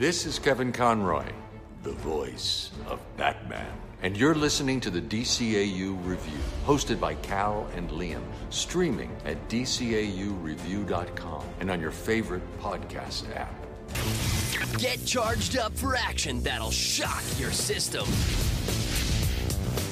This 0.00 0.24
is 0.24 0.38
Kevin 0.38 0.72
Conroy, 0.72 1.26
the 1.82 1.92
voice 1.92 2.70
of 2.86 3.00
Batman. 3.18 3.70
And 4.00 4.16
you're 4.16 4.34
listening 4.34 4.80
to 4.80 4.88
the 4.88 5.02
DCAU 5.02 5.94
Review, 6.06 6.38
hosted 6.64 6.98
by 6.98 7.16
Cal 7.16 7.68
and 7.76 7.90
Liam, 7.90 8.22
streaming 8.48 9.14
at 9.26 9.36
DCAUReview.com 9.50 11.44
and 11.60 11.70
on 11.70 11.82
your 11.82 11.90
favorite 11.90 12.40
podcast 12.62 13.26
app. 13.36 13.54
Get 14.78 15.04
charged 15.04 15.58
up 15.58 15.76
for 15.76 15.94
action 15.94 16.42
that'll 16.42 16.70
shock 16.70 17.22
your 17.38 17.52
system. 17.52 18.06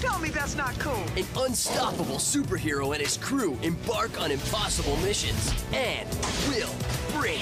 Tell 0.09 0.19
me 0.21 0.31
that's 0.31 0.57
not 0.57 0.77
cool. 0.79 1.05
An 1.19 1.27
unstoppable 1.37 2.17
superhero 2.17 2.95
and 2.95 3.05
his 3.05 3.19
crew 3.19 3.59
embark 3.63 4.19
on 4.19 4.31
impossible 4.31 4.97
missions 4.97 5.53
and 5.75 6.09
will 6.49 6.75
bring 7.13 7.39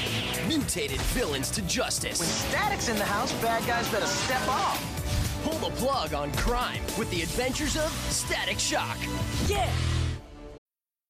mutated 0.49 1.01
villains 1.13 1.49
to 1.53 1.63
justice. 1.63 2.19
When 2.19 2.29
Static's 2.29 2.89
in 2.89 2.97
the 2.97 3.05
house, 3.05 3.33
bad 3.35 3.65
guys 3.69 3.89
better 3.91 4.07
step 4.07 4.49
off. 4.49 4.83
Pull 5.45 5.71
the 5.71 5.77
plug 5.77 6.13
on 6.13 6.33
crime 6.33 6.83
with 6.99 7.09
the 7.13 7.23
adventures 7.23 7.77
of 7.77 7.93
Static 8.11 8.59
Shock. 8.59 8.99
Yeah! 9.47 9.71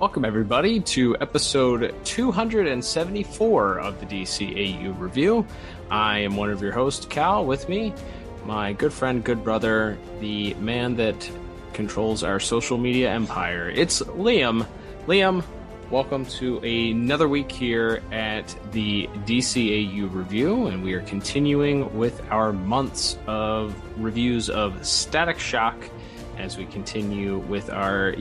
Welcome, 0.00 0.24
everybody, 0.24 0.80
to 0.80 1.14
episode 1.20 1.94
274 2.04 3.80
of 3.80 4.00
the 4.00 4.06
DCAU 4.06 4.98
Review. 4.98 5.46
I 5.90 6.20
am 6.20 6.36
one 6.36 6.48
of 6.48 6.62
your 6.62 6.72
hosts, 6.72 7.04
Cal. 7.04 7.44
With 7.44 7.68
me, 7.68 7.92
my 8.46 8.72
good 8.72 8.94
friend, 8.94 9.22
good 9.22 9.44
brother, 9.44 9.98
the 10.20 10.54
man 10.54 10.96
that 10.96 11.30
controls 11.74 12.24
our 12.24 12.40
social 12.40 12.78
media 12.78 13.12
empire. 13.12 13.68
It's 13.68 14.00
Liam. 14.00 14.66
Liam, 15.06 15.44
welcome 15.90 16.24
to 16.24 16.60
another 16.60 17.28
week 17.28 17.52
here 17.52 18.02
at 18.10 18.56
the 18.72 19.06
DCAU 19.26 20.10
Review, 20.14 20.68
and 20.68 20.82
we 20.82 20.94
are 20.94 21.02
continuing 21.02 21.94
with 21.98 22.22
our 22.30 22.54
months 22.54 23.18
of 23.26 23.74
reviews 24.02 24.48
of 24.48 24.86
Static 24.86 25.38
Shock 25.38 25.76
as 26.40 26.56
we 26.56 26.64
continue 26.64 27.38
with 27.38 27.68
our 27.68 28.14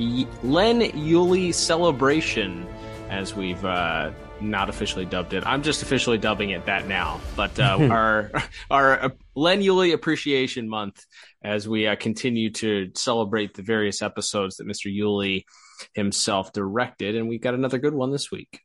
Len 0.43 0.81
Uhley 0.81 1.53
celebration, 1.53 2.67
as 3.09 3.33
we've 3.33 3.63
uh, 3.63 4.11
not 4.41 4.69
officially 4.69 5.05
dubbed 5.05 5.33
it. 5.33 5.45
I'm 5.45 5.63
just 5.63 5.81
officially 5.81 6.17
dubbing 6.17 6.49
it 6.49 6.65
that 6.65 6.85
now. 6.87 7.21
But 7.37 7.57
uh, 7.57 7.77
our 7.89 8.31
our 8.69 9.13
Len 9.35 9.61
Uhley 9.61 9.93
Appreciation 9.93 10.67
Month, 10.67 11.05
as 11.43 11.67
we 11.67 11.87
uh, 11.87 11.95
continue 11.95 12.51
to 12.51 12.91
celebrate 12.93 13.53
the 13.53 13.63
various 13.63 14.01
episodes 14.01 14.57
that 14.57 14.67
Mr. 14.67 14.93
Uhley 14.93 15.45
himself 15.93 16.51
directed, 16.51 17.15
and 17.15 17.29
we've 17.29 17.41
got 17.41 17.53
another 17.53 17.77
good 17.77 17.93
one 17.93 18.11
this 18.11 18.29
week. 18.29 18.59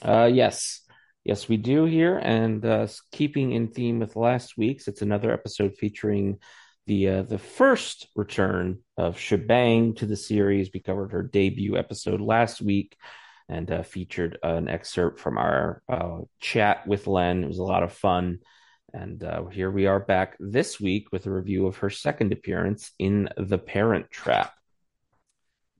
Uh, 0.00 0.30
yes. 0.32 0.80
Yes, 1.24 1.48
we 1.48 1.56
do 1.56 1.84
here. 1.84 2.18
And 2.18 2.64
uh, 2.64 2.88
keeping 3.12 3.52
in 3.52 3.68
theme 3.68 4.00
with 4.00 4.16
last 4.16 4.56
week's, 4.56 4.88
it's 4.88 5.02
another 5.02 5.32
episode 5.32 5.76
featuring 5.76 6.38
the 6.86 7.08
uh, 7.08 7.22
the 7.22 7.38
first 7.38 8.08
return 8.16 8.78
of 8.96 9.18
Shebang 9.18 9.94
to 9.96 10.06
the 10.06 10.16
series. 10.16 10.70
We 10.72 10.80
covered 10.80 11.12
her 11.12 11.22
debut 11.22 11.76
episode 11.76 12.20
last 12.20 12.60
week 12.60 12.96
and 13.48 13.70
uh, 13.70 13.82
featured 13.82 14.38
an 14.42 14.68
excerpt 14.68 15.20
from 15.20 15.38
our 15.38 15.82
uh, 15.88 16.20
chat 16.40 16.86
with 16.86 17.06
Len. 17.06 17.44
It 17.44 17.48
was 17.48 17.58
a 17.58 17.64
lot 17.64 17.82
of 17.82 17.92
fun. 17.92 18.38
And 18.94 19.22
uh, 19.24 19.46
here 19.46 19.70
we 19.70 19.86
are 19.86 20.00
back 20.00 20.36
this 20.38 20.78
week 20.78 21.12
with 21.12 21.26
a 21.26 21.30
review 21.30 21.66
of 21.66 21.78
her 21.78 21.90
second 21.90 22.32
appearance 22.32 22.92
in 22.98 23.28
The 23.36 23.58
Parent 23.58 24.10
Trap. 24.10 24.52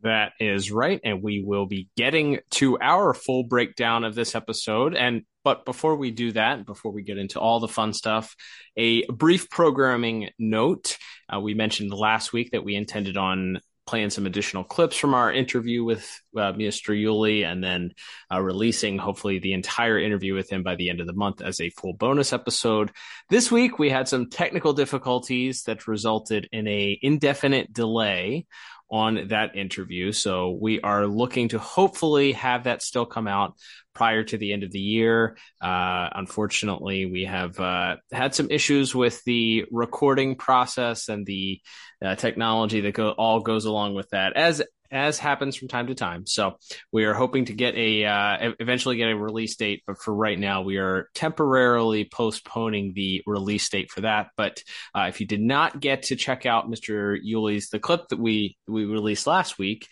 That 0.03 0.33
is 0.41 0.73
right. 0.73 1.01
And 1.05 1.23
we 1.23 1.43
will 1.45 1.67
be 1.67 1.89
getting 1.97 2.41
to 2.53 2.79
our 2.81 3.15
full 3.15 3.45
breakdown 3.45 4.05
of 4.05 4.15
this 4.15 4.35
episode. 4.35 4.97
And 4.97 5.23
but 5.45 5.65
before 5.65 5.97
we 5.97 6.11
do 6.11 6.33
that, 6.33 6.65
before 6.67 6.93
we 6.93 7.03
get 7.03 7.19
into 7.19 7.41
all 7.41 7.61
the 7.61 7.69
fun 7.69 7.93
stuff, 7.93 8.37
a 8.77 9.05
brief 9.07 9.51
programming 9.51 10.31
note. 10.39 10.99
Uh, 11.33 11.41
we 11.41 11.55
mentioned 11.55 11.93
last 11.93 12.33
week 12.33 12.53
that 12.53 12.65
we 12.65 12.75
intended 12.75 13.17
on 13.17 13.61
playing 13.87 14.11
some 14.11 14.27
additional 14.27 14.63
clips 14.63 14.97
from 14.97 15.13
our 15.13 15.33
interview 15.33 15.83
with 15.83 16.09
uh, 16.37 16.53
Mr. 16.53 16.97
Uhley 16.97 17.45
and 17.45 17.63
then 17.63 17.93
uh, 18.33 18.41
releasing 18.41 18.97
hopefully 18.97 19.39
the 19.39 19.53
entire 19.53 19.99
interview 19.99 20.35
with 20.35 20.51
him 20.51 20.63
by 20.63 20.77
the 20.77 20.89
end 20.89 21.01
of 21.01 21.07
the 21.07 21.13
month 21.13 21.43
as 21.43 21.61
a 21.61 21.71
full 21.71 21.93
bonus 21.93 22.33
episode. 22.33 22.93
This 23.29 23.51
week 23.51 23.79
we 23.79 23.91
had 23.91 24.09
some 24.09 24.31
technical 24.31 24.73
difficulties 24.73 25.65
that 25.65 25.89
resulted 25.89 26.49
in 26.53 26.69
a 26.69 26.99
indefinite 27.03 27.73
delay 27.73 28.47
on 28.93 29.29
that 29.29 29.57
interview. 29.57 30.13
So 30.13 30.51
we 30.61 30.81
are 30.83 31.07
looking 31.07 31.49
to 31.49 31.59
hopefully 31.59 32.33
have 32.33 32.65
that 32.65 32.83
still 32.83 33.07
come 33.07 33.27
out 33.27 33.55
prior 33.95 34.23
to 34.23 34.37
the 34.37 34.53
end 34.53 34.63
of 34.63 34.71
the 34.71 34.79
year. 34.79 35.39
Uh, 35.61 36.11
unfortunately, 36.15 37.07
we 37.07 37.25
have 37.25 37.59
uh, 37.59 37.97
had 38.13 38.35
some 38.35 38.51
issues 38.51 38.95
with 38.95 39.25
the 39.25 39.65
recording 39.71 40.37
process 40.37 41.09
and 41.09 41.25
the 41.25 41.61
uh, 42.05 42.15
technology 42.17 42.83
that 42.83 42.93
go, 42.93 43.11
all 43.11 43.41
goes 43.41 43.65
along 43.65 43.95
with 43.95 44.11
that, 44.11 44.37
as 44.37 44.63
as 44.93 45.19
happens 45.19 45.57
from 45.57 45.69
time 45.69 45.87
to 45.87 45.95
time. 45.95 46.27
So 46.27 46.59
we 46.93 47.05
are 47.05 47.15
hoping 47.15 47.47
to 47.47 47.55
get 47.55 47.75
a 47.75 48.05
uh, 48.05 48.53
eventually 48.61 48.97
get 48.97 49.11
a 49.11 49.17
release 49.17 49.57
date, 49.57 49.83
but 49.87 49.99
for 49.99 50.15
right 50.15 50.39
now 50.39 50.63
we 50.63 50.77
are 50.77 51.09
temporarily 51.15 52.05
postponing 52.05 52.93
the 52.95 53.23
release 53.27 53.69
date 53.71 53.91
for 53.91 54.03
that. 54.03 54.29
But 54.37 54.63
uh, 54.95 55.07
if 55.09 55.21
you 55.21 55.27
did 55.27 55.41
not 55.41 55.81
get 55.81 56.05
to 56.05 56.17
check 56.17 56.45
out 56.47 56.71
Mr. 56.71 57.19
Uhley's 57.25 57.71
the 57.71 57.79
clip 57.79 58.09
that 58.09 58.19
we 58.19 58.57
we 58.69 58.85
released 58.85 59.27
last 59.27 59.59
week, 59.59 59.89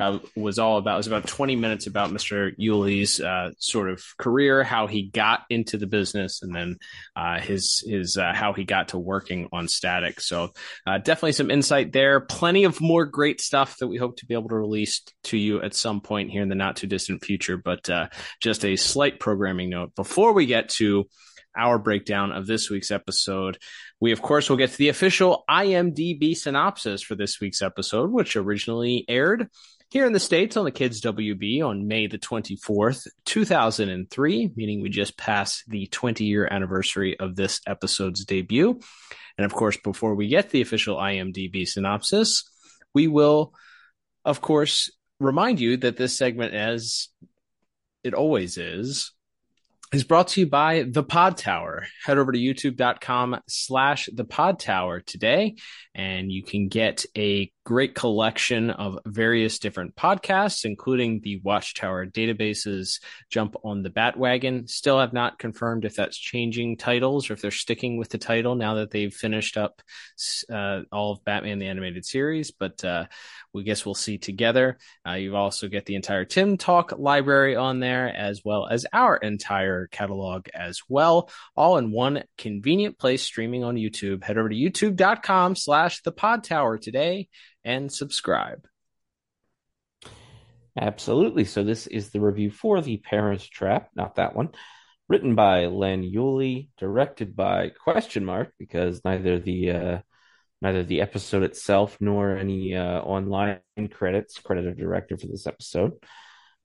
uh, 0.00 0.18
was 0.34 0.58
all 0.58 0.78
about. 0.78 0.94
It 0.94 0.96
was 0.96 1.06
about 1.06 1.26
20 1.26 1.56
minutes 1.56 1.86
about 1.86 2.10
Mr. 2.10 2.56
Uhley's 2.58 3.20
uh, 3.20 3.50
sort 3.58 3.90
of 3.90 4.02
career, 4.18 4.64
how 4.64 4.86
he 4.86 5.02
got 5.02 5.42
into 5.50 5.76
the 5.76 5.86
business, 5.86 6.42
and 6.42 6.54
then 6.54 6.78
uh, 7.14 7.38
his 7.38 7.84
his 7.86 8.16
uh, 8.16 8.32
how 8.34 8.54
he 8.54 8.64
got 8.64 8.88
to 8.88 8.98
working 8.98 9.48
on 9.52 9.68
Static. 9.68 10.20
So 10.20 10.52
uh, 10.86 10.98
definitely 10.98 11.32
some 11.32 11.50
insight 11.50 11.92
there. 11.92 12.20
Plenty 12.20 12.64
of 12.64 12.80
more 12.80 13.04
great 13.04 13.40
stuff 13.42 13.76
that 13.78 13.88
we 13.88 13.98
hope 13.98 14.16
to 14.16 14.26
be 14.26 14.34
able 14.34 14.48
to 14.48 14.56
release 14.56 15.02
to 15.24 15.36
you 15.36 15.60
at 15.60 15.74
some 15.74 16.00
point 16.00 16.30
here 16.30 16.42
in 16.42 16.48
the 16.48 16.54
not 16.54 16.76
too 16.76 16.86
distant 16.86 17.22
future. 17.22 17.58
But 17.58 17.90
uh, 17.90 18.08
just 18.40 18.64
a 18.64 18.76
slight 18.76 19.20
programming 19.20 19.68
note 19.68 19.94
before 19.94 20.32
we 20.32 20.46
get 20.46 20.70
to 20.70 21.06
our 21.56 21.78
breakdown 21.78 22.32
of 22.32 22.46
this 22.46 22.70
week's 22.70 22.90
episode. 22.90 23.58
We, 24.00 24.12
of 24.12 24.22
course, 24.22 24.48
will 24.48 24.56
get 24.56 24.70
to 24.70 24.78
the 24.78 24.88
official 24.88 25.44
IMDb 25.50 26.34
synopsis 26.34 27.02
for 27.02 27.16
this 27.16 27.40
week's 27.40 27.60
episode, 27.60 28.10
which 28.10 28.36
originally 28.36 29.04
aired 29.08 29.48
Here 29.90 30.06
in 30.06 30.12
the 30.12 30.20
States 30.20 30.56
on 30.56 30.64
the 30.64 30.70
Kids 30.70 31.00
WB 31.00 31.64
on 31.64 31.88
May 31.88 32.06
the 32.06 32.16
24th, 32.16 33.08
2003, 33.24 34.52
meaning 34.54 34.80
we 34.80 34.88
just 34.88 35.18
passed 35.18 35.64
the 35.66 35.88
20 35.88 36.24
year 36.24 36.46
anniversary 36.48 37.18
of 37.18 37.34
this 37.34 37.60
episode's 37.66 38.24
debut. 38.24 38.78
And 39.36 39.44
of 39.44 39.52
course, 39.52 39.76
before 39.78 40.14
we 40.14 40.28
get 40.28 40.50
the 40.50 40.60
official 40.60 40.96
IMDb 40.96 41.66
synopsis, 41.66 42.48
we 42.94 43.08
will, 43.08 43.52
of 44.24 44.40
course, 44.40 44.92
remind 45.18 45.58
you 45.58 45.76
that 45.78 45.96
this 45.96 46.16
segment, 46.16 46.54
as 46.54 47.08
it 48.04 48.14
always 48.14 48.58
is, 48.58 49.10
is 49.92 50.04
brought 50.04 50.28
to 50.28 50.40
you 50.40 50.46
by 50.46 50.84
the 50.88 51.02
pod 51.02 51.36
tower 51.36 51.84
head 52.04 52.16
over 52.16 52.30
to 52.30 52.38
youtube.com 52.38 53.40
slash 53.48 54.08
the 54.14 54.24
pod 54.24 54.60
tower 54.60 55.00
today 55.00 55.56
and 55.96 56.30
you 56.30 56.44
can 56.44 56.68
get 56.68 57.04
a 57.18 57.50
great 57.70 57.94
collection 57.94 58.70
of 58.70 58.98
various 59.06 59.60
different 59.60 59.94
podcasts 59.94 60.64
including 60.64 61.20
the 61.20 61.40
watchtower 61.44 62.04
databases 62.04 63.00
jump 63.30 63.54
on 63.62 63.84
the 63.84 63.88
batwagon 63.88 64.68
still 64.68 64.98
have 64.98 65.12
not 65.12 65.38
confirmed 65.38 65.84
if 65.84 65.94
that's 65.94 66.18
changing 66.18 66.76
titles 66.76 67.30
or 67.30 67.34
if 67.34 67.40
they're 67.40 67.52
sticking 67.52 67.96
with 67.96 68.08
the 68.08 68.18
title 68.18 68.56
now 68.56 68.74
that 68.74 68.90
they've 68.90 69.14
finished 69.14 69.56
up 69.56 69.82
uh, 70.52 70.80
all 70.90 71.12
of 71.12 71.24
batman 71.24 71.60
the 71.60 71.68
animated 71.68 72.04
series 72.04 72.50
but 72.50 72.84
uh, 72.84 73.04
we 73.52 73.64
guess 73.64 73.84
we'll 73.84 73.94
see 73.94 74.18
together. 74.18 74.78
Uh, 75.06 75.14
you 75.14 75.34
also 75.36 75.68
get 75.68 75.86
the 75.86 75.96
entire 75.96 76.24
Tim 76.24 76.56
Talk 76.56 76.92
library 76.96 77.56
on 77.56 77.80
there, 77.80 78.08
as 78.08 78.42
well 78.44 78.66
as 78.68 78.86
our 78.92 79.16
entire 79.16 79.88
catalog 79.88 80.48
as 80.54 80.80
well, 80.88 81.30
all 81.56 81.78
in 81.78 81.90
one 81.90 82.24
convenient 82.38 82.98
place 82.98 83.22
streaming 83.22 83.64
on 83.64 83.76
YouTube. 83.76 84.22
Head 84.22 84.38
over 84.38 84.48
to 84.48 84.54
youtube.com 84.54 85.56
slash 85.56 86.02
the 86.02 86.12
pod 86.12 86.44
tower 86.44 86.78
today 86.78 87.28
and 87.64 87.92
subscribe. 87.92 88.66
Absolutely. 90.78 91.44
So 91.44 91.64
this 91.64 91.86
is 91.86 92.10
the 92.10 92.20
review 92.20 92.50
for 92.50 92.80
The 92.80 92.98
Parent 92.98 93.42
Trap, 93.42 93.90
not 93.94 94.16
that 94.16 94.34
one. 94.34 94.50
Written 95.08 95.34
by 95.34 95.66
Len 95.66 96.02
Uhley, 96.02 96.68
directed 96.78 97.34
by 97.34 97.70
question 97.70 98.24
mark 98.24 98.52
because 98.58 99.02
neither 99.04 99.40
the 99.40 99.70
uh, 99.70 99.98
neither 100.62 100.84
the 100.84 101.00
episode 101.00 101.42
itself 101.42 101.96
nor 102.00 102.36
any 102.36 102.76
uh, 102.76 103.00
online 103.00 103.58
credits 103.90 104.38
credited 104.38 104.78
a 104.78 104.80
director 104.80 105.16
for 105.16 105.26
this 105.26 105.48
episode. 105.48 105.94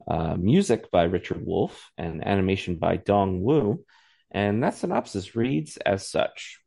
Uh, 0.07 0.36
music 0.36 0.92
by 0.92 1.03
Richard 1.03 1.44
Wolf 1.44 1.89
and 1.97 2.25
animation 2.25 2.75
by 2.75 2.97
Dong 2.97 3.42
Woo. 3.42 3.83
And 4.30 4.63
that 4.63 4.75
synopsis 4.75 5.36
reads 5.36 5.77
as 5.77 6.07
such. 6.07 6.59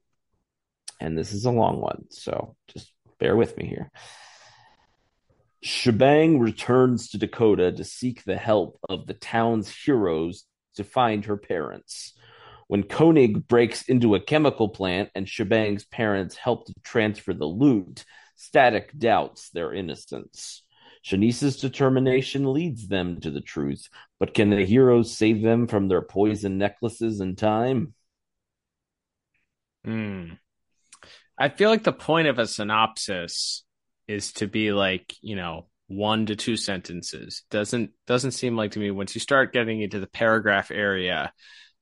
And 1.00 1.16
this 1.16 1.32
is 1.32 1.44
a 1.44 1.52
long 1.52 1.80
one, 1.80 2.06
so 2.10 2.56
just 2.72 2.92
bear 3.18 3.36
with 3.36 3.56
me 3.56 3.66
here. 3.66 3.90
Shebang 5.62 6.38
returns 6.38 7.10
to 7.10 7.18
Dakota 7.18 7.72
to 7.72 7.84
seek 7.84 8.22
the 8.24 8.36
help 8.36 8.78
of 8.88 9.06
the 9.06 9.14
town's 9.14 9.68
heroes 9.68 10.44
to 10.76 10.84
find 10.84 11.24
her 11.24 11.36
parents. 11.36 12.14
When 12.68 12.84
Koenig 12.84 13.48
breaks 13.48 13.82
into 13.88 14.14
a 14.14 14.20
chemical 14.20 14.68
plant 14.68 15.10
and 15.14 15.28
Shebang's 15.28 15.84
parents 15.84 16.36
help 16.36 16.66
to 16.66 16.74
transfer 16.84 17.32
the 17.32 17.46
loot, 17.46 18.04
Static 18.36 18.96
doubts 18.96 19.50
their 19.50 19.74
innocence. 19.74 20.62
Shanice's 21.04 21.56
determination 21.56 22.52
leads 22.52 22.86
them 22.86 23.20
to 23.20 23.32
the 23.32 23.40
truth, 23.40 23.88
but 24.20 24.32
can 24.32 24.50
the 24.50 24.64
heroes 24.64 25.16
save 25.16 25.42
them 25.42 25.66
from 25.66 25.88
their 25.88 26.02
poison 26.02 26.56
necklaces 26.56 27.20
in 27.20 27.34
time? 27.34 27.94
Hmm. 29.84 30.34
I 31.38 31.48
feel 31.48 31.70
like 31.70 31.84
the 31.84 31.92
point 31.92 32.28
of 32.28 32.38
a 32.38 32.46
synopsis 32.46 33.64
is 34.08 34.32
to 34.34 34.46
be 34.46 34.72
like, 34.72 35.14
you 35.20 35.36
know, 35.36 35.68
one 35.86 36.26
to 36.26 36.36
two 36.36 36.56
sentences. 36.56 37.42
Doesn't 37.50 37.90
doesn't 38.06 38.32
seem 38.32 38.56
like 38.56 38.72
to 38.72 38.78
me 38.78 38.90
once 38.90 39.14
you 39.14 39.20
start 39.20 39.52
getting 39.52 39.80
into 39.80 40.00
the 40.00 40.06
paragraph 40.06 40.70
area, 40.70 41.32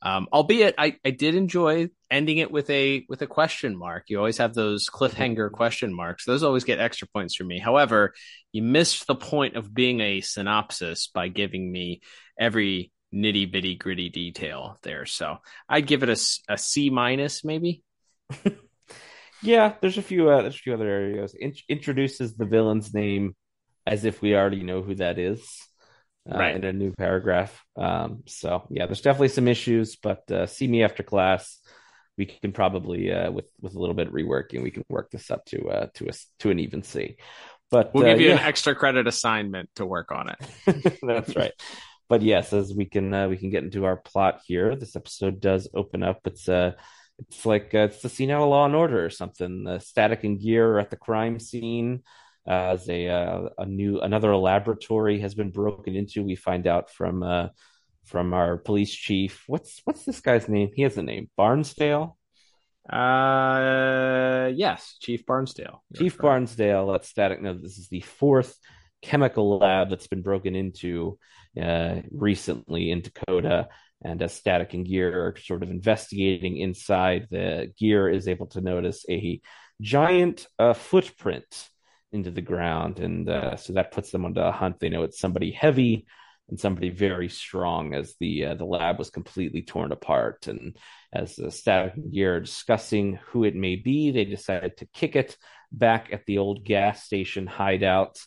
um, 0.02 0.28
albeit 0.32 0.74
I, 0.78 0.96
I 1.04 1.10
did 1.10 1.34
enjoy 1.34 1.88
ending 2.10 2.38
it 2.38 2.50
with 2.50 2.68
a 2.70 3.04
with 3.08 3.22
a 3.22 3.26
question 3.26 3.76
mark. 3.76 4.04
You 4.08 4.18
always 4.18 4.38
have 4.38 4.54
those 4.54 4.88
cliffhanger 4.88 5.50
question 5.50 5.94
marks. 5.94 6.24
Those 6.24 6.42
always 6.42 6.64
get 6.64 6.78
extra 6.78 7.08
points 7.08 7.34
for 7.34 7.44
me. 7.44 7.58
However, 7.58 8.14
you 8.52 8.62
missed 8.62 9.06
the 9.06 9.16
point 9.16 9.56
of 9.56 9.74
being 9.74 10.00
a 10.00 10.20
synopsis 10.20 11.08
by 11.08 11.28
giving 11.28 11.70
me 11.70 12.02
every 12.38 12.92
nitty 13.14 13.50
bitty 13.50 13.76
gritty 13.76 14.10
detail 14.10 14.78
there. 14.82 15.06
So 15.06 15.38
I'd 15.68 15.86
give 15.86 16.02
it 16.02 16.10
a, 16.10 16.52
a 16.52 16.58
C 16.58 16.90
minus 16.90 17.44
maybe. 17.44 17.82
yeah, 19.42 19.74
there's 19.80 19.98
a 19.98 20.02
few 20.02 20.28
uh, 20.30 20.42
there's 20.42 20.56
a 20.56 20.58
few 20.58 20.74
other 20.74 20.88
areas. 20.88 21.34
In- 21.34 21.54
introduces 21.68 22.34
the 22.34 22.46
villain's 22.46 22.94
name 22.94 23.34
as 23.86 24.04
if 24.04 24.20
we 24.20 24.34
already 24.34 24.62
know 24.62 24.82
who 24.82 24.94
that 24.96 25.18
is 25.18 25.66
uh, 26.30 26.38
right. 26.38 26.56
in 26.56 26.64
a 26.64 26.72
new 26.72 26.92
paragraph. 26.92 27.64
Um, 27.76 28.22
so 28.26 28.66
yeah, 28.70 28.86
there's 28.86 29.00
definitely 29.02 29.28
some 29.28 29.48
issues, 29.48 29.96
but 29.96 30.30
uh, 30.30 30.46
see 30.46 30.66
me 30.66 30.82
after 30.82 31.02
class. 31.02 31.58
We 32.18 32.26
can 32.26 32.52
probably 32.52 33.12
uh, 33.12 33.30
with 33.30 33.50
with 33.60 33.74
a 33.74 33.78
little 33.78 33.94
bit 33.94 34.08
of 34.08 34.14
reworking, 34.14 34.62
we 34.62 34.70
can 34.70 34.84
work 34.88 35.10
this 35.10 35.30
up 35.30 35.44
to 35.46 35.68
uh, 35.68 35.86
to 35.94 36.08
a 36.08 36.12
to 36.40 36.50
an 36.50 36.58
even 36.58 36.82
C. 36.82 37.16
But 37.70 37.92
we'll 37.92 38.04
give 38.04 38.18
uh, 38.18 38.20
you 38.20 38.28
yeah. 38.28 38.38
an 38.38 38.44
extra 38.44 38.74
credit 38.74 39.06
assignment 39.06 39.68
to 39.76 39.84
work 39.84 40.12
on 40.12 40.30
it. 40.30 40.98
That's 41.02 41.36
right. 41.36 41.52
But 42.08 42.22
yes, 42.22 42.52
as 42.52 42.72
we 42.72 42.86
can 42.86 43.12
uh, 43.12 43.28
we 43.28 43.36
can 43.36 43.50
get 43.50 43.64
into 43.64 43.84
our 43.84 43.96
plot 43.96 44.40
here, 44.46 44.76
this 44.76 44.96
episode 44.96 45.40
does 45.40 45.68
open 45.74 46.02
up. 46.02 46.20
It's 46.24 46.48
uh 46.48 46.72
it's 47.18 47.46
like 47.46 47.74
uh, 47.74 47.88
it's 47.90 48.02
the 48.02 48.08
scene 48.08 48.30
out 48.30 48.42
of 48.42 48.48
Law 48.48 48.66
and 48.66 48.74
Order 48.74 49.04
or 49.04 49.10
something. 49.10 49.64
The 49.64 49.78
static 49.78 50.24
and 50.24 50.40
gear 50.40 50.72
are 50.72 50.80
at 50.80 50.90
the 50.90 50.96
crime 50.96 51.38
scene 51.38 52.02
as 52.46 52.88
a 52.88 53.08
uh, 53.08 53.48
a 53.58 53.66
new 53.66 54.00
another 54.00 54.36
laboratory 54.36 55.20
has 55.20 55.34
been 55.34 55.50
broken 55.50 55.96
into. 55.96 56.22
We 56.22 56.36
find 56.36 56.66
out 56.66 56.90
from 56.90 57.22
uh, 57.22 57.48
from 58.04 58.34
our 58.34 58.56
police 58.56 58.94
chief. 58.94 59.44
What's 59.46 59.80
what's 59.84 60.04
this 60.04 60.20
guy's 60.20 60.48
name? 60.48 60.70
He 60.74 60.82
has 60.82 60.96
a 60.96 61.02
name. 61.02 61.30
Barnsdale. 61.38 62.16
Uh, 62.88 64.52
yes, 64.54 64.96
Chief 65.00 65.26
Barnsdale. 65.26 65.80
Chief 65.96 66.16
Barnsdale. 66.16 66.86
Let 66.86 67.04
Static 67.04 67.42
know 67.42 67.54
this 67.54 67.78
is 67.78 67.88
the 67.88 68.00
fourth 68.02 68.56
chemical 69.02 69.58
lab 69.58 69.90
that's 69.90 70.06
been 70.06 70.22
broken 70.22 70.54
into 70.54 71.18
uh, 71.60 71.96
recently 72.12 72.90
in 72.90 73.02
Dakota. 73.02 73.68
And 74.02 74.22
as 74.22 74.34
Static 74.34 74.74
and 74.74 74.86
Gear 74.86 75.26
are 75.26 75.36
sort 75.38 75.62
of 75.62 75.70
investigating 75.70 76.58
inside, 76.58 77.28
the 77.30 77.72
Gear 77.78 78.08
is 78.08 78.28
able 78.28 78.46
to 78.48 78.60
notice 78.60 79.04
a 79.08 79.40
giant 79.80 80.46
uh, 80.58 80.74
footprint 80.74 81.68
into 82.12 82.30
the 82.30 82.42
ground, 82.42 83.00
and 83.00 83.28
uh, 83.28 83.56
so 83.56 83.72
that 83.72 83.92
puts 83.92 84.10
them 84.10 84.24
on 84.24 84.36
a 84.36 84.52
hunt. 84.52 84.80
They 84.80 84.88
know 84.88 85.02
it's 85.02 85.18
somebody 85.18 85.50
heavy 85.50 86.06
and 86.48 86.60
somebody 86.60 86.90
very 86.90 87.28
strong, 87.28 87.94
as 87.94 88.14
the 88.20 88.46
uh, 88.46 88.54
the 88.54 88.64
lab 88.64 88.98
was 88.98 89.10
completely 89.10 89.62
torn 89.62 89.92
apart. 89.92 90.46
And 90.46 90.76
as 91.12 91.36
the 91.36 91.50
static 91.50 91.94
and 91.96 92.12
gear 92.12 92.36
are 92.36 92.40
discussing 92.40 93.18
who 93.28 93.44
it 93.44 93.56
may 93.56 93.76
be, 93.76 94.12
they 94.12 94.24
decided 94.24 94.76
to 94.76 94.86
kick 94.86 95.16
it 95.16 95.36
back 95.72 96.10
at 96.12 96.24
the 96.26 96.38
old 96.38 96.64
gas 96.64 97.02
station 97.02 97.46
hideout. 97.46 98.18